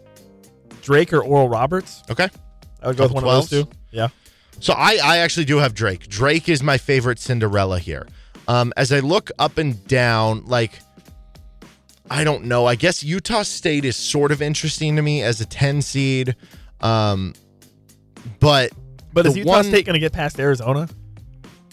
[0.81, 2.03] Drake or Oral Roberts.
[2.09, 2.27] Okay.
[2.81, 3.69] I would go with one Couple of those two.
[3.91, 4.09] Yeah.
[4.59, 6.07] So I, I actually do have Drake.
[6.07, 8.07] Drake is my favorite Cinderella here.
[8.47, 10.79] Um, as I look up and down, like
[12.09, 12.65] I don't know.
[12.65, 16.35] I guess Utah State is sort of interesting to me as a 10 seed.
[16.81, 17.33] Um,
[18.39, 18.71] but
[19.13, 20.87] But is Utah one- State going to get past Arizona?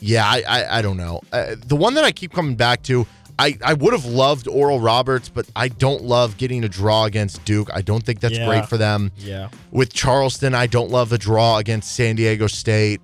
[0.00, 1.20] Yeah, I I, I don't know.
[1.32, 3.06] Uh, the one that I keep coming back to,
[3.38, 7.44] I, I would have loved Oral Roberts, but I don't love getting a draw against
[7.44, 7.70] Duke.
[7.72, 8.46] I don't think that's Yeah.
[8.46, 9.10] great for them.
[9.18, 9.48] Yeah.
[9.70, 13.00] With Charleston, I don't love the draw against San Diego State.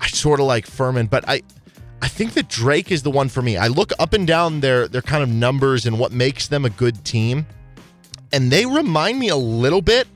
[0.00, 1.42] I sort of like Furman, but I
[2.02, 3.56] I think that Drake is the one for me.
[3.56, 6.70] I look up and down their their kind of numbers and what makes them a
[6.70, 7.46] good team,
[8.32, 10.06] and they remind me a little bit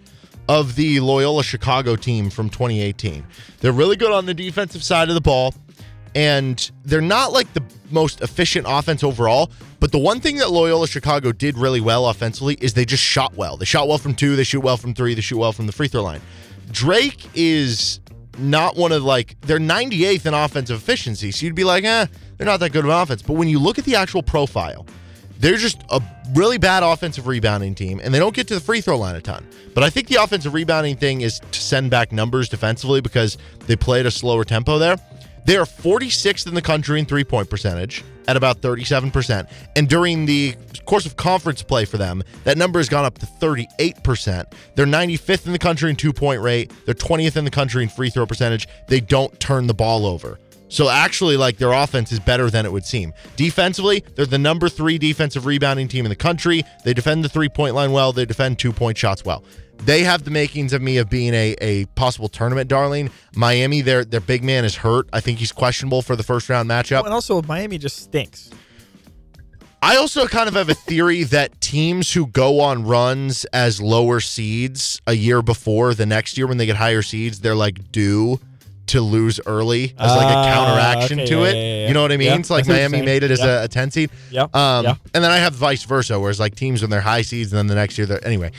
[0.49, 3.25] of the Loyola Chicago team from 2018.
[3.61, 5.55] They're really good on the defensive side of the ball,
[6.15, 9.51] and they're not like the most efficient offense overall.
[9.79, 13.35] But the one thing that Loyola Chicago did really well offensively is they just shot
[13.37, 13.57] well.
[13.57, 15.73] They shot well from two, they shoot well from three, they shoot well from the
[15.73, 16.21] free throw line.
[16.71, 18.01] Drake is
[18.39, 21.31] not one of like they're 98th in offensive efficiency.
[21.31, 22.07] So you'd be like, eh,
[22.37, 23.23] they're not that good of an offense.
[23.23, 24.87] But when you look at the actual profile,
[25.39, 26.03] they're just a
[26.35, 29.21] really bad offensive rebounding team, and they don't get to the free throw line a
[29.21, 29.47] ton.
[29.75, 33.77] But I think the offensive rebounding thing is to send back numbers defensively because they
[33.77, 34.97] play at a slower tempo there.
[35.45, 39.49] They are 46th in the country in three point percentage at about 37%.
[39.75, 40.55] And during the
[40.85, 44.53] course of conference play for them, that number has gone up to 38%.
[44.75, 46.73] They're 95th in the country in two point rate.
[46.85, 48.69] They're 20th in the country in free throw percentage.
[48.89, 50.39] They don't turn the ball over.
[50.71, 53.13] So actually, like their offense is better than it would seem.
[53.37, 56.63] Defensively, they're the number three defensive rebounding team in the country.
[56.85, 58.13] They defend the three point line well.
[58.13, 59.45] They defend two point shots well.
[59.79, 63.11] They have the makings of me of being a, a possible tournament darling.
[63.35, 65.09] Miami, their their big man is hurt.
[65.13, 67.05] I think he's questionable for the first round matchup.
[67.05, 68.51] And also, Miami just stinks.
[69.83, 74.21] I also kind of have a theory that teams who go on runs as lower
[74.21, 78.39] seeds a year before the next year when they get higher seeds, they're like due
[78.91, 81.55] to lose early as like a Ah, counteraction okay, to yeah, it.
[81.57, 82.33] yeah, yeah, You know what I mean?
[82.41, 84.11] It's like I see what you're Miami made it as a, a 10 seed.
[84.31, 84.87] Yeah, Um.
[85.15, 87.67] And then I have vice versa, whereas like teams when they're high seeds and then
[87.67, 88.53] the next year they're anyway.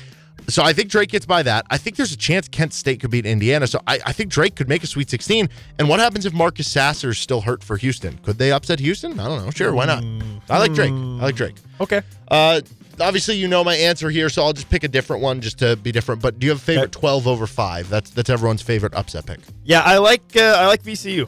[0.48, 1.66] So I think Drake gets by that.
[1.70, 3.68] I think there's a chance Kent State could beat Indiana.
[3.68, 5.48] So I, I think Drake could make a Sweet 16.
[5.80, 8.18] And what happens if Marcus Sasser is still hurt for Houston?
[8.20, 9.20] Could they upset Houston?
[9.20, 9.52] I don't know.
[9.52, 10.04] Sure, why not?
[10.50, 10.92] I like Drake.
[10.92, 11.56] I like Drake.
[11.80, 12.02] Okay.
[12.28, 12.62] Uh,
[13.00, 15.76] obviously, you know my answer here, so I'll just pick a different one just to
[15.78, 16.22] be different.
[16.22, 17.00] But do you have a favorite Okay.
[17.00, 17.90] 12 over 5?
[17.90, 19.40] That's that's everyone's favorite upset pick.
[19.64, 21.28] Yeah, I like uh, I like VCU.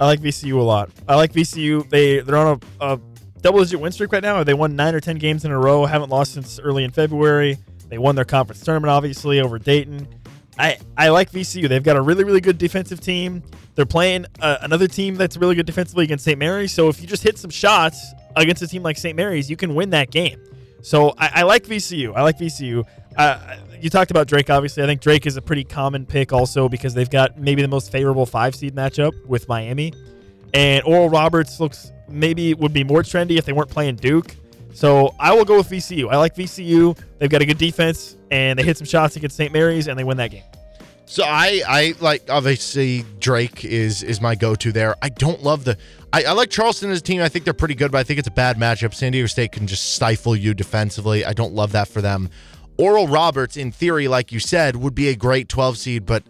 [0.00, 0.90] I like VCU a lot.
[1.08, 1.88] I like VCU.
[1.88, 3.00] They they're on a, a
[3.40, 4.42] double digit win streak right now.
[4.42, 5.84] They won nine or ten games in a row.
[5.86, 7.58] Haven't lost since early in February.
[7.94, 10.08] They won their conference tournament obviously over Dayton.
[10.58, 11.68] I I like VCU.
[11.68, 13.40] They've got a really really good defensive team.
[13.76, 16.36] They're playing uh, another team that's really good defensively against St.
[16.36, 16.72] Mary's.
[16.72, 18.04] So if you just hit some shots
[18.34, 19.14] against a team like St.
[19.14, 20.42] Mary's, you can win that game.
[20.82, 22.16] So I, I like VCU.
[22.16, 22.84] I like VCU.
[23.16, 24.82] Uh, you talked about Drake, obviously.
[24.82, 27.92] I think Drake is a pretty common pick also because they've got maybe the most
[27.92, 29.92] favorable five seed matchup with Miami.
[30.52, 34.34] And Oral Roberts looks maybe would be more trendy if they weren't playing Duke.
[34.74, 36.10] So I will go with VCU.
[36.10, 36.98] I like VCU.
[37.18, 39.52] They've got a good defense and they hit some shots against St.
[39.52, 40.42] Mary's and they win that game.
[41.06, 44.96] So I I like obviously Drake is is my go to there.
[45.02, 45.76] I don't love the
[46.12, 47.20] I, I like Charleston as a team.
[47.20, 48.94] I think they're pretty good, but I think it's a bad matchup.
[48.94, 51.24] San Diego State can just stifle you defensively.
[51.24, 52.30] I don't love that for them.
[52.76, 56.24] Oral Roberts, in theory, like you said, would be a great 12 seed, but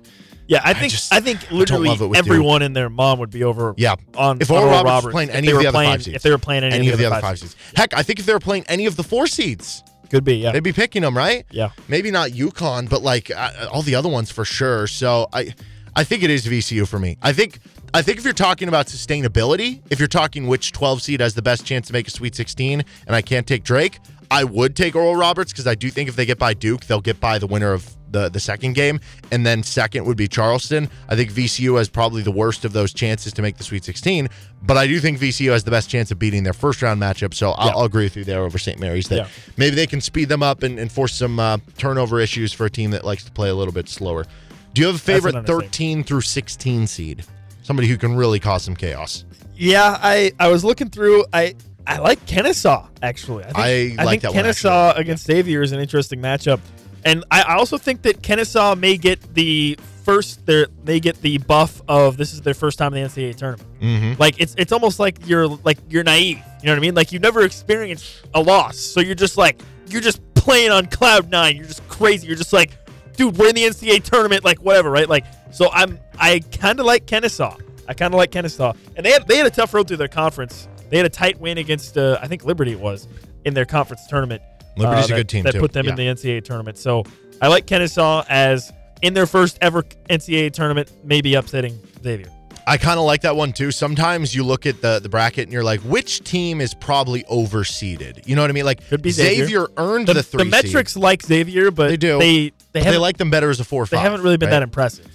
[0.46, 3.74] Yeah, I think just- I think literally with everyone and their mom would be over.
[3.76, 3.94] Yeah.
[4.16, 6.16] on If Oral Roberts was playing any of the other playing, five seeds.
[6.16, 7.56] if they were playing any, any of the other five five seeds.
[7.74, 10.36] Heck, I think if they were playing any of the four seeds, could be.
[10.36, 11.44] Yeah, they'd be picking them, right?
[11.50, 11.70] yeah.
[11.88, 14.86] Maybe not UConn, but like uh, all the other ones for sure.
[14.86, 15.54] So I,
[15.96, 17.16] I think it is VCU for me.
[17.22, 17.58] I think,
[17.94, 21.42] I think if you're talking about sustainability, if you're talking which 12 seed has the
[21.42, 23.98] best chance to make a Sweet 16, and I can't take Drake,
[24.30, 27.00] I would take Oral Roberts because I do think if they get by Duke, they'll
[27.00, 28.98] get by the winner of the the second game,
[29.30, 30.88] and then second would be Charleston.
[31.10, 34.28] I think VCU has probably the worst of those chances to make the Sweet 16,
[34.62, 37.34] but I do think VCU has the best chance of beating their first round matchup.
[37.34, 37.72] So I'll, Yeah.
[37.76, 38.78] I'll agree with you there over St.
[38.80, 39.26] Mary's that Yeah.
[39.58, 42.70] maybe they can speed them up and, and force some uh, turnover issues for a
[42.70, 44.24] team that likes to play a little bit slower.
[44.72, 47.24] Do you have a favorite 13 through 16 seed?
[47.62, 49.24] Somebody who can really cause some chaos.
[49.56, 51.24] Yeah, I I was looking through.
[51.32, 51.54] I
[51.86, 53.44] I like Kennesaw actually.
[53.44, 56.58] I, think, I like think that one, Kennesaw against Xavier is an interesting matchup,
[57.04, 60.46] and I, I also think that Kennesaw may get the first.
[60.46, 63.80] They get the buff of this is their first time in the NCAA tournament.
[63.80, 64.20] Mm-hmm.
[64.20, 66.38] Like it's it's almost like you're like you're naive.
[66.60, 66.94] You know what I mean?
[66.94, 71.30] Like you've never experienced a loss, so you're just like you're just playing on cloud
[71.30, 71.56] nine.
[71.56, 72.26] You're just crazy.
[72.26, 72.70] You're just like,
[73.16, 75.08] dude, we're in the NCAA tournament, like whatever, right?
[75.08, 77.56] Like so, I'm I kind of like Kennesaw.
[77.86, 80.08] I kind of like Kennesaw, and they had they had a tough road through their
[80.08, 80.68] conference.
[80.90, 83.08] They had a tight win against uh, I think Liberty it was
[83.44, 84.42] in their conference tournament.
[84.76, 85.60] Liberty's a that- good team, that too.
[85.60, 86.78] put them in the NCAA tournament.
[86.78, 87.04] So
[87.40, 88.72] I like Kennesaw as
[89.02, 92.28] in their first ever NCAA tournament, maybe upsetting Xavier.
[92.66, 93.70] I kind of like that one too.
[93.70, 98.26] Sometimes you look at the the bracket and you're like, which team is probably overseeded?
[98.26, 98.64] You know what I mean?
[98.64, 99.66] Like Could be Xavier, Xavier.
[99.76, 102.18] earned The, the, the three seed, metrics like Xavier, but They do.
[102.18, 104.52] They they they like them better as a four or they haven't really been right?
[104.56, 105.06] that impressive.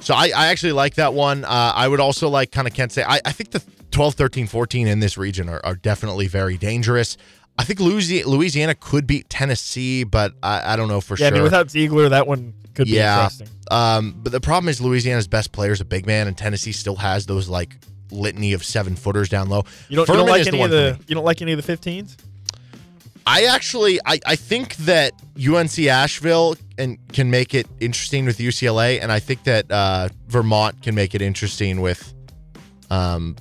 [0.00, 1.44] So I, I actually like that one.
[1.44, 3.04] Uh, I would also like kind of Kent State.
[3.08, 3.62] I, I think the
[3.92, 7.16] 12, 13, 14 in this region are, are definitely very dangerous.
[7.58, 11.28] I think Louisiana, Louisiana could beat Tennessee, but I, I don't know for Yeah, sure.
[11.28, 13.24] I mean without Zeigler, that one could be yeah.
[13.24, 13.48] interesting.
[13.70, 16.96] Um, but the problem is Louisiana's best player is a big man, and Tennessee still
[16.96, 17.76] has those like
[18.10, 19.64] litany of seven footers down low.
[19.88, 22.16] You don't, you don't like any of the you don't like any of the 15s?
[23.26, 29.00] I actually I, I think that UNC Asheville and can make it interesting with UCLA,
[29.00, 32.12] and I think that uh, Vermont can make it interesting with
[32.90, 33.36] um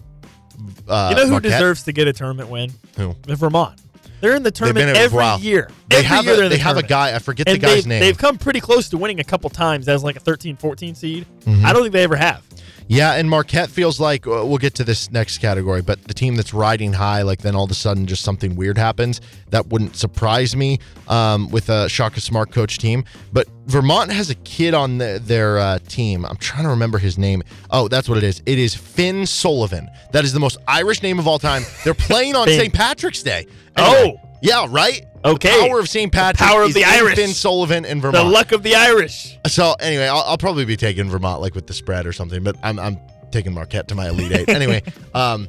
[0.88, 1.51] uh, you know who Marquette.
[1.51, 2.71] deserves to get a tournament win?
[2.97, 3.15] Who?
[3.25, 3.81] Vermont.
[4.22, 5.69] They're in the tournament in it for a every year.
[5.89, 7.76] They every have year a, they the have a guy I forget and the guy's
[7.77, 7.99] they've, name.
[7.99, 11.26] they've come pretty close to winning a couple times as like a 13, 14 seed.
[11.41, 11.65] Mm-hmm.
[11.65, 12.45] I don't think they ever have.
[12.88, 16.36] Yeah, and Marquette feels like uh, we'll get to this next category, but the team
[16.36, 19.22] that's riding high, like then all of a sudden just something weird happens.
[19.49, 23.06] That wouldn't surprise me um, with a Shaka Smart coach team.
[23.32, 26.26] But Vermont has a kid on the, their uh, team.
[26.26, 27.44] I'm trying to remember his name.
[27.70, 28.41] Oh, that's what it is.
[28.45, 29.90] It is Finn Sullivan.
[30.12, 31.64] That is the most Irish name of all time.
[31.84, 32.74] They're playing on St.
[32.74, 33.48] Patrick's Day.
[33.78, 34.20] Oh.
[34.41, 35.05] Yeah, right.
[35.23, 35.61] Okay.
[35.61, 36.11] The power of St.
[36.11, 36.38] Patrick.
[36.49, 37.15] power of the Irish.
[37.15, 38.26] Finn Sullivan in Vermont.
[38.26, 39.38] The luck of the Irish.
[39.47, 42.55] So anyway, I'll, I'll probably be taking Vermont like with the spread or something, but
[42.63, 42.99] I'm I'm
[43.31, 44.49] taking Marquette to my elite eight.
[44.49, 44.81] anyway,
[45.13, 45.47] um,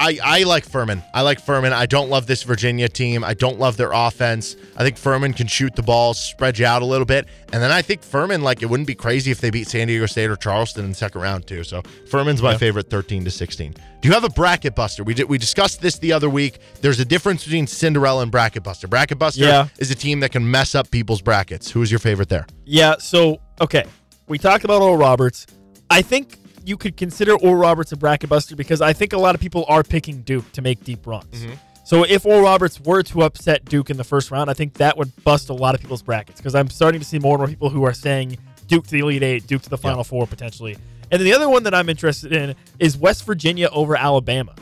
[0.00, 1.02] I I like Furman.
[1.12, 1.74] I like Furman.
[1.74, 3.22] I don't love this Virginia team.
[3.22, 4.56] I don't love their offense.
[4.76, 7.70] I think Furman can shoot the ball, spread you out a little bit, and then
[7.70, 10.36] I think Furman like it wouldn't be crazy if they beat San Diego State or
[10.36, 11.62] Charleston in the second round too.
[11.64, 13.74] So Furman's my favorite, thirteen to sixteen.
[14.00, 15.04] Do you have a bracket buster?
[15.04, 16.60] We did we discussed this the other week.
[16.80, 18.88] There's a difference between Cinderella and bracket buster.
[18.88, 19.68] Bracket buster Yeah.
[19.78, 21.70] is a team that can mess up people's brackets.
[21.70, 22.46] Who is your favorite there?
[22.64, 23.84] Yeah, so okay.
[24.28, 25.46] We talked about Oral Roberts.
[25.90, 29.34] I think you could consider Oral Roberts a bracket buster because I think a lot
[29.34, 31.44] of people are picking Duke to make deep runs.
[31.44, 31.54] Mm-hmm.
[31.84, 34.96] So if Oral Roberts were to upset Duke in the first round, I think that
[34.96, 37.48] would bust a lot of people's brackets because I'm starting to see more and more
[37.48, 38.38] people who are saying
[38.68, 40.76] Duke to the Elite Eight, Duke to the Final Four potentially.
[41.10, 44.54] And then the other one that I'm interested in is West Virginia over Alabama.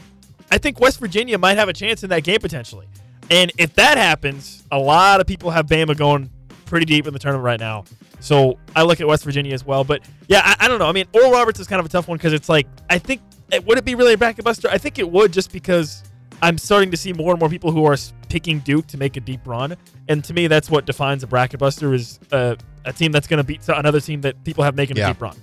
[0.51, 2.87] I think West Virginia might have a chance in that game potentially.
[3.31, 6.31] And if that happens, a lot of people have Bama going
[6.69, 7.85] pretty deep in the tournament right now.
[8.21, 9.85] So I look at West Virginia as well.
[9.85, 10.87] But yeah, I, I don't know.
[10.87, 13.21] I mean, Oral Roberts is kind of a tough one because it's like, I think,
[13.67, 14.69] would it be really a bracket buster?
[14.71, 16.03] I think it would just because
[16.43, 17.97] I'm starting to see more and more people who are
[18.29, 19.77] picking Duke to make a deep run.
[20.09, 23.39] And to me, that's what defines a bracket buster is uh, a team that's going
[23.39, 25.11] to beat another team that people have making Yeah.
[25.11, 25.37] a deep run.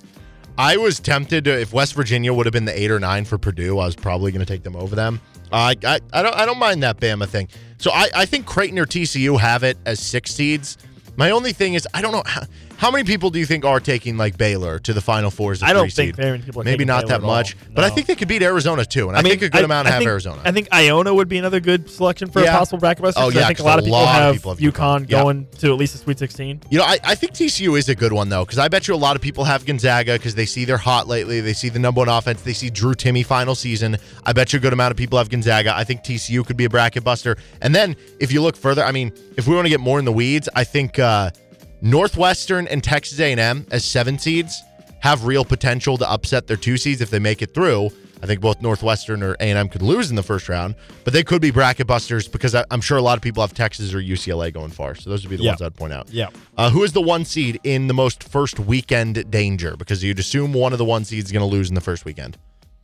[0.57, 3.37] I was tempted to if West Virginia would have been the eight or nine for
[3.37, 5.19] Purdue, I was probably going to take them over them.
[5.51, 7.49] I, I I don't I don't mind that Bama thing.
[7.77, 10.77] So I, I think Creighton or TCU have it as six seeds.
[11.17, 12.43] My only thing is I don't know how,
[12.77, 15.63] how many people do you think are taking like Baylor to the Final Fours?
[15.63, 18.07] I don't think very many people are Maybe not Baylor that much, but I think
[18.07, 20.41] they could beat Arizona too, and I, think a good amount I have think- Arizona.
[20.45, 22.53] I think Iona would be another good selection for Yeah.
[22.55, 23.21] a possible bracket buster.
[23.21, 25.05] Oh, yeah, I think a lot a of people lot of have people have UConn
[25.05, 25.09] UConn.
[25.09, 25.21] Yeah.
[25.23, 26.61] going to at least the Sweet 16.
[26.69, 28.93] You know, I, I think TCU is a good one though, because I bet you
[28.93, 31.41] a lot of people have Gonzaga because they see they're hot lately.
[31.41, 32.41] They see the number one offense.
[32.41, 33.97] They see Drew Timme final season.
[34.25, 35.75] I bet you a good amount of people have Gonzaga.
[35.75, 37.37] I think TCU could be a bracket buster.
[37.61, 40.05] And then if you look further, I mean, if we want to get more in
[40.05, 41.31] the weeds, I think uh,
[41.85, 44.63] Northwestern and Texas A&M as seven seeds
[45.01, 47.91] have real potential to upset their two seeds if they make it through.
[48.23, 51.43] I think both Northwestern or A&M could lose in the first round, but they could
[51.43, 54.51] be bracket busters because I, am sure a lot of people have Texas or UCLA
[54.51, 54.95] going far.
[54.95, 55.51] So those would be the Yeah.
[55.51, 56.07] ones I'd point out.
[56.11, 56.29] Yeah.
[56.57, 59.75] Uh, who is the one seed in the most first weekend danger?
[59.77, 62.03] Because you'd assume one of the one seeds is going to lose in the first
[62.03, 62.39] weekend.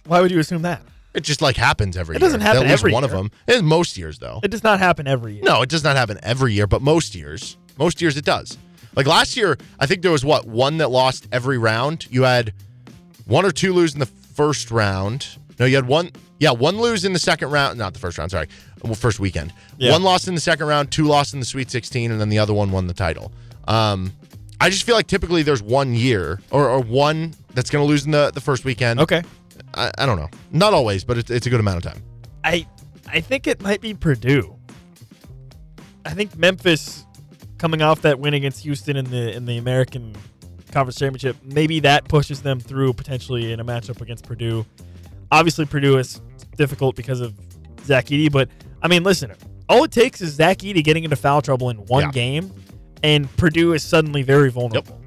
[0.06, 0.84] Why would you assume that?
[1.16, 2.18] It just like happens every year.
[2.18, 3.18] It doesn't happen They'll lose every one of year.
[3.18, 3.32] them.
[3.48, 4.42] It, most years though.
[4.44, 5.44] It does not happen every year.
[5.44, 8.60] No, it does not happen every year, but most years, most years it does.
[8.96, 12.08] Like last year, I think there was what one that lost every round.
[12.10, 12.54] You had
[13.26, 15.28] one or two lose in the first round.
[15.60, 16.12] No, you had one.
[16.40, 17.78] Yeah, one lose in the second round.
[17.78, 18.32] Not the first round.
[18.32, 18.48] Sorry,
[18.84, 19.54] well, first weekend.
[19.78, 19.92] Yeah.
[19.92, 22.40] One lost in the second round, two lost in the Sweet 16, and then the
[22.40, 23.32] other one won the title.
[23.68, 24.12] Um,
[24.60, 28.06] I just feel like typically there's one year or, or one that's going to lose
[28.06, 29.00] in the, the first weekend.
[29.00, 29.22] Okay.
[29.76, 30.30] I, I don't know.
[30.52, 32.04] Not always, but it's, it's a good amount of time.
[32.44, 32.66] I
[33.08, 34.56] I think it might be Purdue.
[36.06, 37.06] I think Memphis
[37.62, 40.16] coming off that win against Houston in the in the American
[40.72, 44.66] Conference Championship, maybe that pushes them through potentially in a matchup against Purdue.
[45.32, 46.20] Obviously Purdue is
[46.58, 47.36] difficult because of
[47.86, 48.50] Zach Edey, but
[48.82, 49.32] I mean listen,
[49.70, 52.12] all it takes is Zach Edey getting into foul trouble in one Yeah.
[52.12, 52.52] game
[53.04, 55.00] and Purdue is suddenly very vulnerable.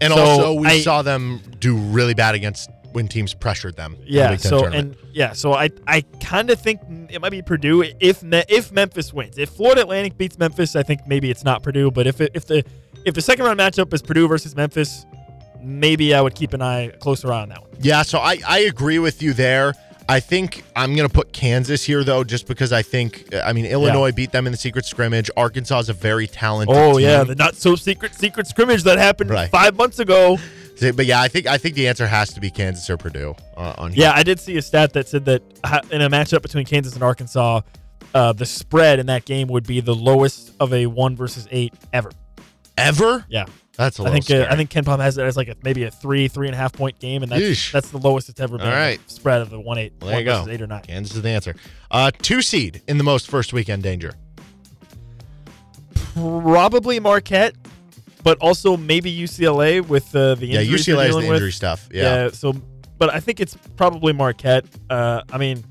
[0.00, 3.96] And So, also, we I- saw them do really bad against when teams pressured them.
[4.04, 4.36] Yeah.
[4.36, 4.96] So tournament.
[5.02, 8.70] and yeah, so I I kind of think it might be Purdue if Me- if
[8.72, 9.38] Memphis wins.
[9.38, 11.90] If Florida Atlantic beats Memphis, I think maybe it's not Purdue.
[11.90, 12.64] But if it, if the
[13.04, 15.04] if the second round matchup is Purdue versus Memphis,
[15.60, 17.70] maybe I would keep an eye closer eye on that one.
[17.80, 19.74] Yeah, so I, I agree with you there.
[20.08, 23.66] I think I'm going to put Kansas here, though, just because I think, I mean,
[23.66, 25.30] Illinois beat them in the secret scrimmage.
[25.36, 27.02] Arkansas is a very talented Oh team.
[27.02, 29.48] yeah, the not so secret secret scrimmage that happened Right.
[29.50, 30.38] five months ago.
[30.80, 33.74] But yeah, I think I think the answer has to be Kansas or Purdue uh,
[33.78, 34.04] on here.
[34.04, 35.42] Yeah, I did see a stat that said that
[35.90, 37.60] in a matchup between Kansas and Arkansas,
[38.14, 41.74] uh, the spread in that game would be the lowest of a one versus eight
[41.92, 42.10] ever.
[42.76, 43.24] Ever?
[43.28, 43.46] Yeah.
[43.76, 44.46] That's a I think uh.
[44.50, 46.72] I think KenPom has it as like a, maybe a three three and a half
[46.72, 47.72] point game, and that's Yeesh.
[47.72, 48.66] that's the lowest it's ever been.
[48.66, 49.00] All right.
[49.10, 49.94] spread of the one eight.
[50.00, 50.38] Well, there one you go.
[50.40, 50.82] versus Eight or nine.
[50.82, 51.54] Kansas is the answer.
[51.90, 54.12] Uh, two seed in the most first weekend danger.
[56.14, 57.54] Probably Marquette,
[58.22, 61.36] but also maybe UCLA with uh, the Yeah, injuries UCLA is the dealing with.
[61.36, 61.88] injury stuff.
[61.92, 62.28] Yeah.
[62.30, 62.52] So,
[62.98, 64.64] but I think it's probably Marquette.
[64.90, 65.64] Uh, I mean,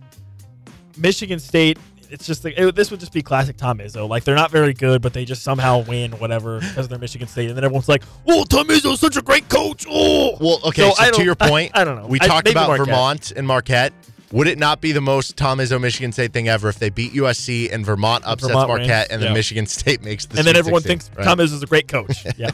[0.98, 1.78] Michigan State.
[2.10, 4.08] It's just like it, this would just be classic Tom Izzo.
[4.10, 7.48] Like they're not very good, but they just somehow win whatever because they're Michigan State,
[7.48, 10.90] and then everyone's like, "Oh, Tom Izzo's such a great coach." Oh, Well, okay.
[10.92, 12.08] So, I to your point, I, I don't know.
[12.08, 12.86] We I- talked about Marquette.
[12.88, 13.94] Vermont and Marquette.
[14.32, 17.14] Would it not be the most Tom Izzo Michigan State thing ever if they beat
[17.14, 19.34] USC and Vermont upsets Vermont Marquette wins, and then yeah.
[19.34, 21.26] Michigan State makes the and then everyone 16, thinks right?
[21.26, 22.26] Tom is a great coach.
[22.38, 22.52] Yeah,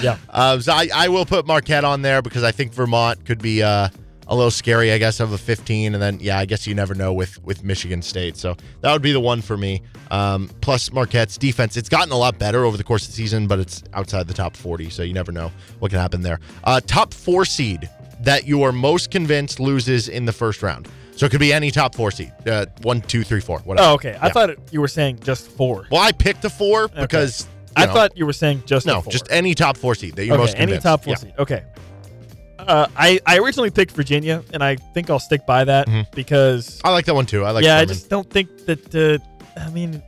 [0.00, 0.18] yeah.
[0.30, 3.62] Um, so I, I will put Marquette on there because I think Vermont could be
[3.62, 3.88] uh,
[4.28, 5.94] a little scary, I guess, of a 15.
[5.94, 8.36] And then, yeah, I guess you never know with, with Michigan State.
[8.36, 9.82] So that would be the one for me.
[10.10, 13.46] Um, plus, Marquette's defense, it's gotten a lot better over the course of the season,
[13.46, 14.90] but it's outside the top 40.
[14.90, 16.40] So you never know what can happen there.
[16.64, 17.88] Uh, top four seed
[18.26, 20.88] that you are most convinced loses in the first round.
[21.16, 23.88] So it could be any top four seed uh, one, two, three, four, whatever.
[23.88, 24.18] Oh, okay.
[24.20, 24.32] I Yeah.
[24.32, 25.86] thought it, you were saying just four.
[25.90, 27.42] Well, I picked a four because.
[27.42, 27.48] you
[27.82, 29.10] I know, thought you were saying just a No, four.
[29.12, 30.82] just any top four seed that you're okay, most any convinced.
[30.84, 31.16] top four Yeah.
[31.18, 31.32] seed.
[31.38, 31.62] Okay.
[32.58, 36.06] Uh, I I originally picked Virginia, and I think I'll stick by that Mhm.
[36.14, 37.44] because I like that one too.
[37.44, 37.88] I like yeah, I Furman.
[37.94, 38.94] just don't think that.
[38.94, 40.02] Uh, I mean,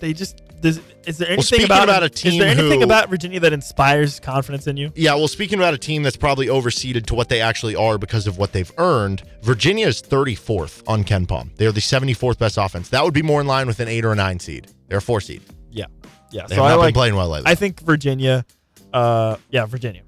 [0.00, 0.80] they just does.
[1.06, 4.18] Is there anything speaking about, about a is there anything who- about Virginia that inspires
[4.18, 4.90] confidence in you?
[4.96, 8.26] Yeah, well, speaking about a team that's probably overseeded to what they actually are because
[8.26, 11.54] of what they've earned, Virginia is 34th on KenPom.
[11.56, 12.88] They're the 74th best offense.
[12.88, 14.66] That would be more in line with an eight or a nine seed.
[14.88, 15.42] They're a four seed.
[15.70, 15.86] Yeah,
[16.30, 16.46] yeah.
[16.48, 16.88] They so have I not like.
[16.88, 17.50] been playing well lately.
[17.50, 18.44] I think Virginia.
[18.92, 20.02] Uh, yeah, Virginia.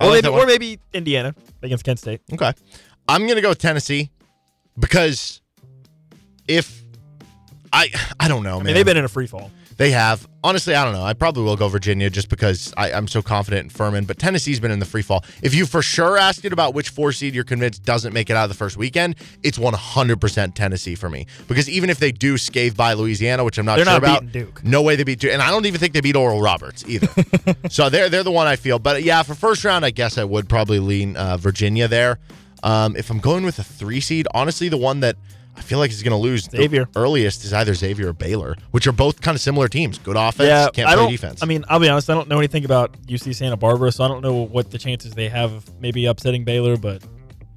[0.00, 2.20] Or like maybe, or maybe Indiana against Kent State.
[2.32, 2.52] okay.
[3.08, 4.10] I'm going to go with Tennessee
[4.78, 5.40] because
[6.46, 6.82] if
[7.72, 8.66] I I don't know, I man.
[8.66, 9.50] mean, they've been in a free fall.
[9.78, 10.28] They have.
[10.42, 11.02] Honestly, I don't know.
[11.04, 14.04] I probably will go Virginia just because I, I'm so confident in Furman.
[14.06, 15.24] But Tennessee's been in the free fall.
[15.42, 18.36] If you for sure asked it about which four seed you're convinced doesn't make it
[18.36, 21.26] out of the first weekend, it's 100% Tennessee for me.
[21.46, 24.32] Because even if they do scathe by Louisiana, which I'm not They're sure not about,
[24.32, 24.64] Duke.
[24.64, 25.32] no way they beat Duke.
[25.32, 27.08] And I don't even think they beat Oral Roberts either.
[27.70, 28.78] so they're they're the one I feel.
[28.80, 32.18] But yeah, for first round, I guess I would probably lean uh, Virginia there.
[32.64, 35.16] Um, if I'm going with a three seed, honestly, the one that
[35.58, 36.88] I feel like he's going to lose Xavier.
[36.96, 39.98] earliest is either Xavier or Baylor, which are both kind of similar teams.
[39.98, 41.10] Good offense, yeah, can't I play don't.
[41.10, 41.42] defense.
[41.42, 42.08] I mean, I'll be honest.
[42.08, 45.12] I don't know anything about UC Santa Barbara, so I don't know what the chances
[45.12, 46.76] they have of maybe upsetting Baylor.
[46.76, 47.02] But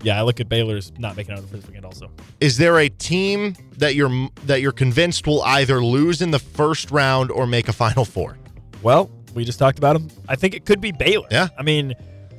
[0.04, 1.86] yeah, I look at Baylor's not making out of the first weekend.
[1.86, 6.40] Also, is there a team that you're that you're convinced will either lose in the
[6.40, 8.38] first round or make a Final Four?
[8.82, 10.10] well, we just talked about them.
[10.28, 11.28] I think it could be Baylor.
[11.32, 11.48] Yeah.
[11.58, 11.94] I mean,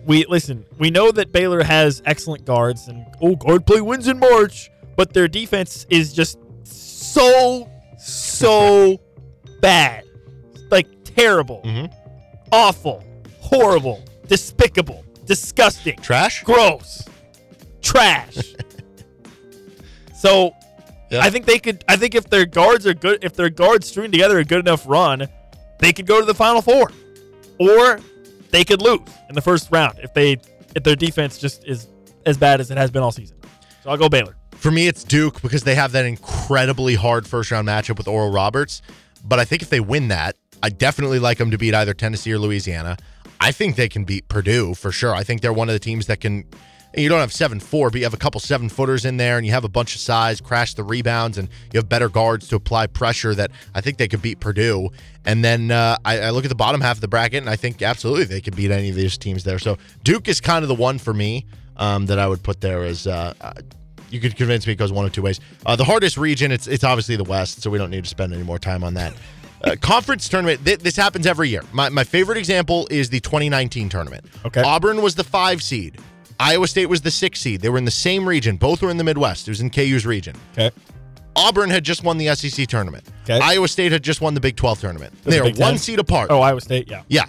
[0.04, 0.64] we listen.
[0.78, 4.68] We know that Baylor has excellent guards, and oh, guard play wins in March.
[4.96, 9.00] But their defense is just so so
[9.60, 10.04] bad,
[10.70, 11.92] like terrible, Mhm.
[12.50, 13.04] awful,
[13.40, 16.42] horrible, despicable, disgusting, Trash?
[16.42, 17.04] gross,
[17.80, 18.36] trash.
[20.14, 20.52] so,
[21.10, 21.20] Yeah.
[21.22, 21.84] I think they could.
[21.88, 24.84] I think if their guards are good, if their guards string together a good enough
[24.86, 25.28] run,
[25.78, 26.90] they could go to the final four,
[27.58, 28.00] or
[28.50, 30.38] they could lose in the first round if they
[30.74, 31.86] if their defense just is
[32.24, 33.36] as bad as it has been all season.
[33.82, 34.36] So I'll go Baylor.
[34.62, 38.30] For me, it's Duke because they have that incredibly hard first round matchup with Oral
[38.30, 38.80] Roberts.
[39.24, 42.32] But I think if they win that, I definitely like them to beat either Tennessee
[42.32, 42.96] or Louisiana.
[43.40, 45.16] I think they can beat Purdue for sure.
[45.16, 46.44] I think they're one of the teams that can.
[46.94, 49.44] You don't have seven four, but you have a couple seven footers in there, and
[49.44, 52.54] you have a bunch of size, crash the rebounds, and you have better guards to
[52.54, 53.34] apply pressure.
[53.34, 54.90] That I think they could beat Purdue.
[55.24, 57.56] And then uh, I, I look at the bottom half of the bracket, and I
[57.56, 59.58] think absolutely they could beat any of these teams there.
[59.58, 61.46] So Duke is kind of the one for me
[61.78, 63.08] um, that I would put there as.
[63.08, 63.54] Uh, uh,
[64.12, 65.40] you could convince me it goes one of two ways.
[65.64, 68.32] Uh, the hardest region, it's it's obviously the West, so we don't need to spend
[68.32, 69.14] any more time on that.
[69.64, 71.62] Uh, conference tournament, th- this happens every year.
[71.72, 74.24] My, my favorite example is the 2019 tournament.
[74.44, 74.62] Okay.
[74.62, 75.98] Auburn was the five seed.
[76.40, 77.60] Iowa State was the six seed.
[77.60, 78.56] They were in the same region.
[78.56, 79.46] Both were in the Midwest.
[79.46, 80.36] It was in KU's region.
[80.52, 80.70] Okay.
[81.36, 83.04] Auburn had just won the SEC tournament.
[83.24, 83.38] Okay.
[83.40, 85.14] Iowa State had just won the Big 12 tournament.
[85.24, 86.30] They are one seed apart.
[86.30, 86.90] Oh, Iowa State.
[86.90, 87.02] Yeah.
[87.08, 87.26] Yeah.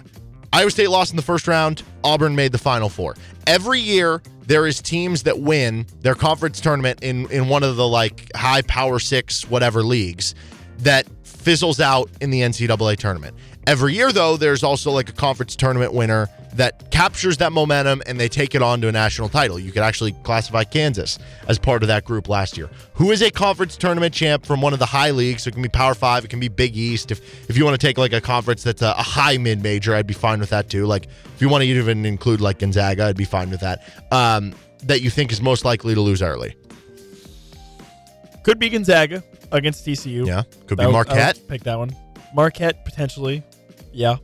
[0.52, 1.82] Iowa State lost in the first round.
[2.02, 3.16] Auburn made the final four.
[3.46, 7.86] Every year there is teams that win their conference tournament in in one of the
[7.86, 10.34] like high power six whatever leagues
[10.78, 13.36] that fizzles out in the NCAA tournament.
[13.66, 18.18] Every year though, there's also like a conference tournament winner that captures that momentum and
[18.18, 19.58] they take it on to a national title.
[19.58, 21.18] You could actually classify Kansas
[21.48, 22.70] as part of that group last year.
[22.94, 25.42] Who is a conference tournament champ from one of the high leagues?
[25.42, 27.10] So it can be Power Five, it can be Big East.
[27.10, 29.94] If if you want to take like a conference that's a, a high mid major,
[29.94, 30.86] I'd be fine with that too.
[30.86, 33.82] Like if you want to even include like Gonzaga, I'd be fine with that.
[34.10, 34.54] Um,
[34.84, 36.56] that you think is most likely to lose early.
[38.42, 40.26] Could be Gonzaga against TCU.
[40.26, 41.40] Yeah, could I be I would Marquette.
[41.48, 41.94] Pick that one.
[42.34, 43.42] Marquette potentially.
[43.92, 44.16] Yeah.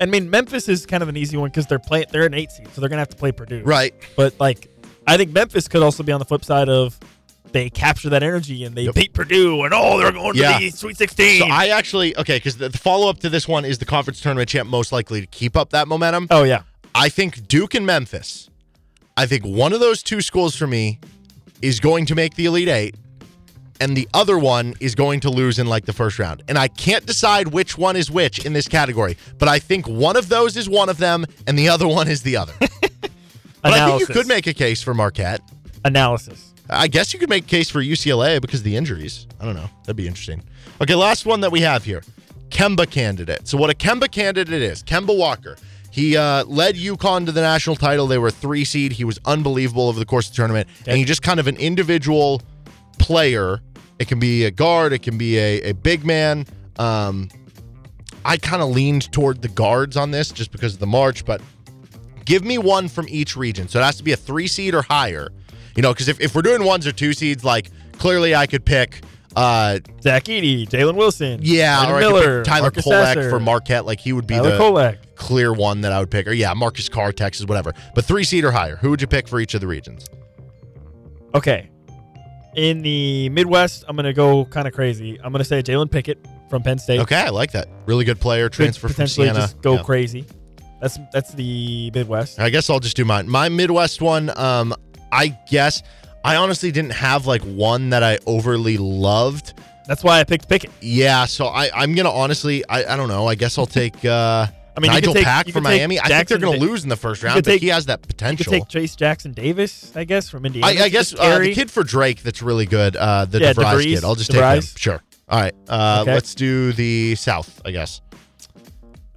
[0.00, 2.06] I mean, Memphis is kind of an easy one because they're playing.
[2.10, 3.62] They're an eight seed, so they're gonna have to play Purdue.
[3.62, 3.94] Right.
[4.16, 4.68] But like,
[5.06, 6.98] I think Memphis could also be on the flip side of
[7.52, 8.94] they capture that energy and they Yep.
[8.94, 10.58] beat Purdue and oh, they're going Yeah.
[10.58, 11.40] to the Sweet Sixteen.
[11.40, 14.20] So I actually okay because the, the follow up to this one is the conference
[14.20, 16.26] tournament champ most likely to keep up that momentum.
[16.30, 16.62] oh yeah.
[16.94, 18.48] I think Duke and Memphis.
[19.16, 20.98] I think one of those two schools for me
[21.60, 22.94] is going to make the Elite Eight,
[23.80, 26.42] and the other one is going to lose in like the first round.
[26.48, 30.16] And I can't decide which one is which in this category, but I think one
[30.16, 32.52] of those is one of them, and the other one is the other.
[32.60, 33.10] but
[33.64, 35.40] I think you could make a case for Marquette.
[35.84, 36.52] analysis.
[36.70, 39.26] I guess you could make a case for UCLA because of the injuries.
[39.40, 39.68] I don't know.
[39.82, 40.42] That'd be interesting.
[40.80, 42.02] Okay, last one that we have here.
[42.50, 43.48] Kemba candidate.
[43.48, 45.56] So what a Kemba candidate is, Kemba Walker.
[45.90, 48.06] He uh, led UConn to the national title.
[48.06, 48.92] They were three seed.
[48.92, 50.68] He was unbelievable over the course of the tournament.
[50.86, 52.42] And he's just kind of an individual
[52.98, 53.60] player.
[53.98, 54.92] It can be a guard.
[54.92, 56.46] It can be a, a big man.
[56.78, 57.28] Um,
[58.24, 61.40] I kind of leaned toward the guards on this just because of the March, but
[62.24, 63.68] give me one from each region.
[63.68, 65.30] So it has to be a three seed or higher.
[65.76, 68.64] You know, because if, if we're doing ones or two seeds, like clearly I could
[68.64, 69.02] pick,
[69.36, 71.40] uh, Zach Edey, Jalen Wilson.
[71.42, 73.84] yeah, Brandon or Miller, Tyler Marcus Kolek Sasser, for Marquette.
[73.86, 74.98] Like he would be Tyler the Kolek.
[75.14, 76.26] clear one that I would pick.
[76.26, 77.72] Or yeah, Marcus Carr, Texas, whatever.
[77.94, 78.76] But three seed or higher.
[78.76, 80.06] Who would you pick for each of the regions?
[81.34, 81.70] Okay.
[82.56, 85.20] In the Midwest, I'm gonna go kind of crazy.
[85.22, 86.98] I'm gonna say Jalen Pickett from Penn State.
[87.00, 87.68] Okay, I like that.
[87.86, 88.48] Really good player.
[88.48, 89.40] Could Transfer from potentially Siena.
[89.40, 89.82] just go Yeah.
[89.82, 90.24] crazy.
[90.80, 92.40] That's that's the Midwest.
[92.40, 93.28] I guess I'll just do mine.
[93.28, 94.74] My Midwest one, um,
[95.12, 95.82] I guess
[96.24, 99.54] I honestly didn't have like one that I overly loved.
[99.86, 100.70] That's why I picked Pickett.
[100.82, 103.26] Yeah, so I, I'm gonna honestly, I, I don't know.
[103.26, 105.98] I guess I'll take uh, I mean, Nigel take- Pack you from take Miami.
[105.98, 108.06] I think they're gonna lose in the first round, could but he has that You
[108.06, 108.52] potential.
[108.52, 110.66] could take Trayce Jackson Davis, I guess, from Indiana.
[110.80, 113.64] I, I guess uh, the kid for Drake that's really good, uh, the Yeah, DeVries,
[113.64, 114.04] DeVries, kid.
[114.04, 114.60] I'll just take him.
[114.60, 115.00] Sure.
[115.28, 115.54] All right.
[115.68, 116.12] Uh, Okay.
[116.14, 118.00] Let's do the South, I guess.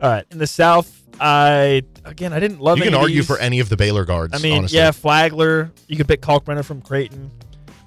[0.02, 2.78] All right, in the South, I again I didn't love.
[2.78, 4.34] You can argue for any of the Baylor guards.
[4.34, 4.78] I mean, honestly.
[4.78, 5.72] yeah, Flagler.
[5.88, 7.32] You could pick Kalkbrenner from Creighton.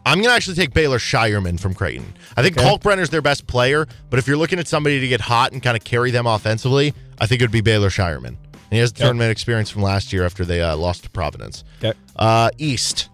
[0.07, 2.13] I'm going to actually take Baylor Scheierman from Creighton.
[2.37, 2.69] I think Okay.
[2.69, 5.79] Kalkbrenner's their best player, but if you're looking at somebody to get hot and kind
[5.79, 8.27] of carry them offensively, I think it would be Baylor Scheierman.
[8.27, 8.37] And
[8.71, 9.05] he has the Okay.
[9.07, 11.65] tournament experience from last year after they uh, lost to Providence.
[11.83, 11.97] Okay.
[12.17, 13.09] Uh, East.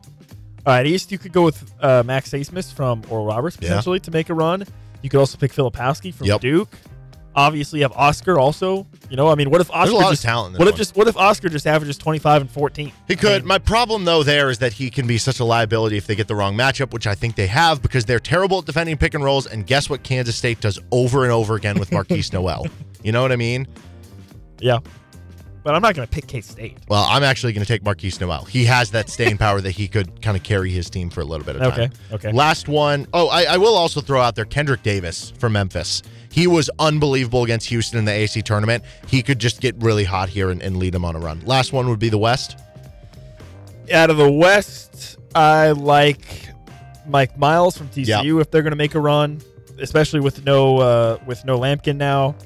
[0.67, 1.13] All right, East.
[1.13, 3.69] You could go with uh, Max Abmas from Oral Roberts Yeah.
[3.69, 4.65] potentially to make a run.
[5.03, 6.41] You could also pick Filipowski from Yep.
[6.41, 6.69] Duke.
[7.37, 8.87] Obviously, have Oscar also.
[9.09, 10.59] You know, I mean, what if Oscar There's a lot of just, talent in this
[10.59, 10.79] What if one.
[10.79, 12.87] just what if Oscar just averages 25 and 14?
[13.07, 13.43] He I could.
[13.43, 16.17] mean, My problem, though, there is that he can be such a liability if they
[16.17, 19.15] get the wrong matchup, which I think they have because they're terrible at defending pick
[19.15, 19.47] and rolls.
[19.47, 22.67] And guess what Kansas State does over and over again with Marquise Noel?
[23.03, 23.67] You know what I mean?
[24.59, 24.79] yeah,
[25.63, 26.79] but I'm not going to pick K State.
[26.89, 28.45] Well, I'm actually going to take Markquis Nowell.
[28.45, 31.25] He has that staying power that he could kind of carry his team for a
[31.25, 31.73] little bit of time.
[31.73, 31.91] Okay,
[32.29, 32.33] okay.
[32.33, 33.07] Last one.
[33.15, 36.03] Oh, I, I will also throw out there Kendrick Davis from Memphis.
[36.31, 38.85] He was unbelievable against Houston in the AC tournament.
[39.09, 41.41] He could just get really hot here and, and lead them on a run.
[41.45, 42.57] Last one would be the West.
[43.93, 46.49] Out of the West, I like
[47.07, 48.07] Mike Miles from TCU
[48.41, 49.41] if they're going to make a run,
[49.81, 52.37] especially with no uh, with no Lampkin now.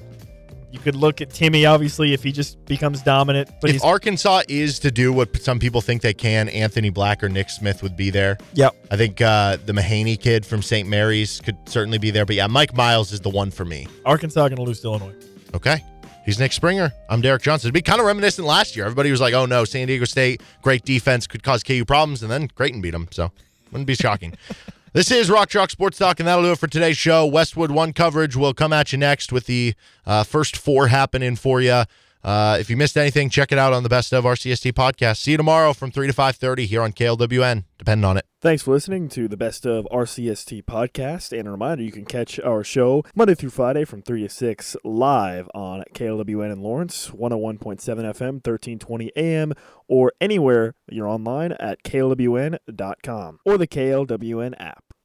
[0.74, 3.48] You could look at Timme, obviously, if he just becomes dominant.
[3.60, 7.28] But if Arkansas is to do what some people think they can, Anthony Black or
[7.28, 8.38] Nick Smith would be there.
[8.54, 8.74] yep.
[8.90, 10.88] I think uh, the Mahaney kid from St.
[10.88, 12.26] Mary's could certainly be there.
[12.26, 13.86] But yeah, Mike Miles is the one for me.
[14.04, 15.14] Arkansas going to lose to Illinois.
[15.54, 15.80] Okay.
[16.24, 16.92] He's Nick Springer.
[17.08, 17.68] I'm Derek Johnson.
[17.68, 18.84] It'd be kind of reminiscent last year.
[18.84, 22.24] Everybody was like, oh no, San Diego State, great defense, could cause KU problems.
[22.24, 23.06] And then Creighton beat them.
[23.12, 23.30] So
[23.70, 24.34] wouldn't be shocking.
[24.94, 27.26] this is Rock Chalk Sports Talk, and that'll do it for today's show.
[27.26, 29.74] Westwood One coverage will come at you next with the
[30.06, 31.82] uh, first four happening for you.
[32.22, 35.18] Uh, if you missed anything, check it out on the Best of RCST podcast.
[35.18, 37.64] See you tomorrow from 3 to 5.30 here on KLWN.
[37.76, 38.24] Depending on it.
[38.40, 41.38] Thanks for listening to the Best of RCST podcast.
[41.38, 44.76] And a reminder, you can catch our show Monday through Friday from 3 to 6
[44.84, 49.52] live on KLWN in Lawrence, 101.7 FM, 1320 AM,
[49.86, 54.83] or anywhere you're online at klwn.com or the KLWN app.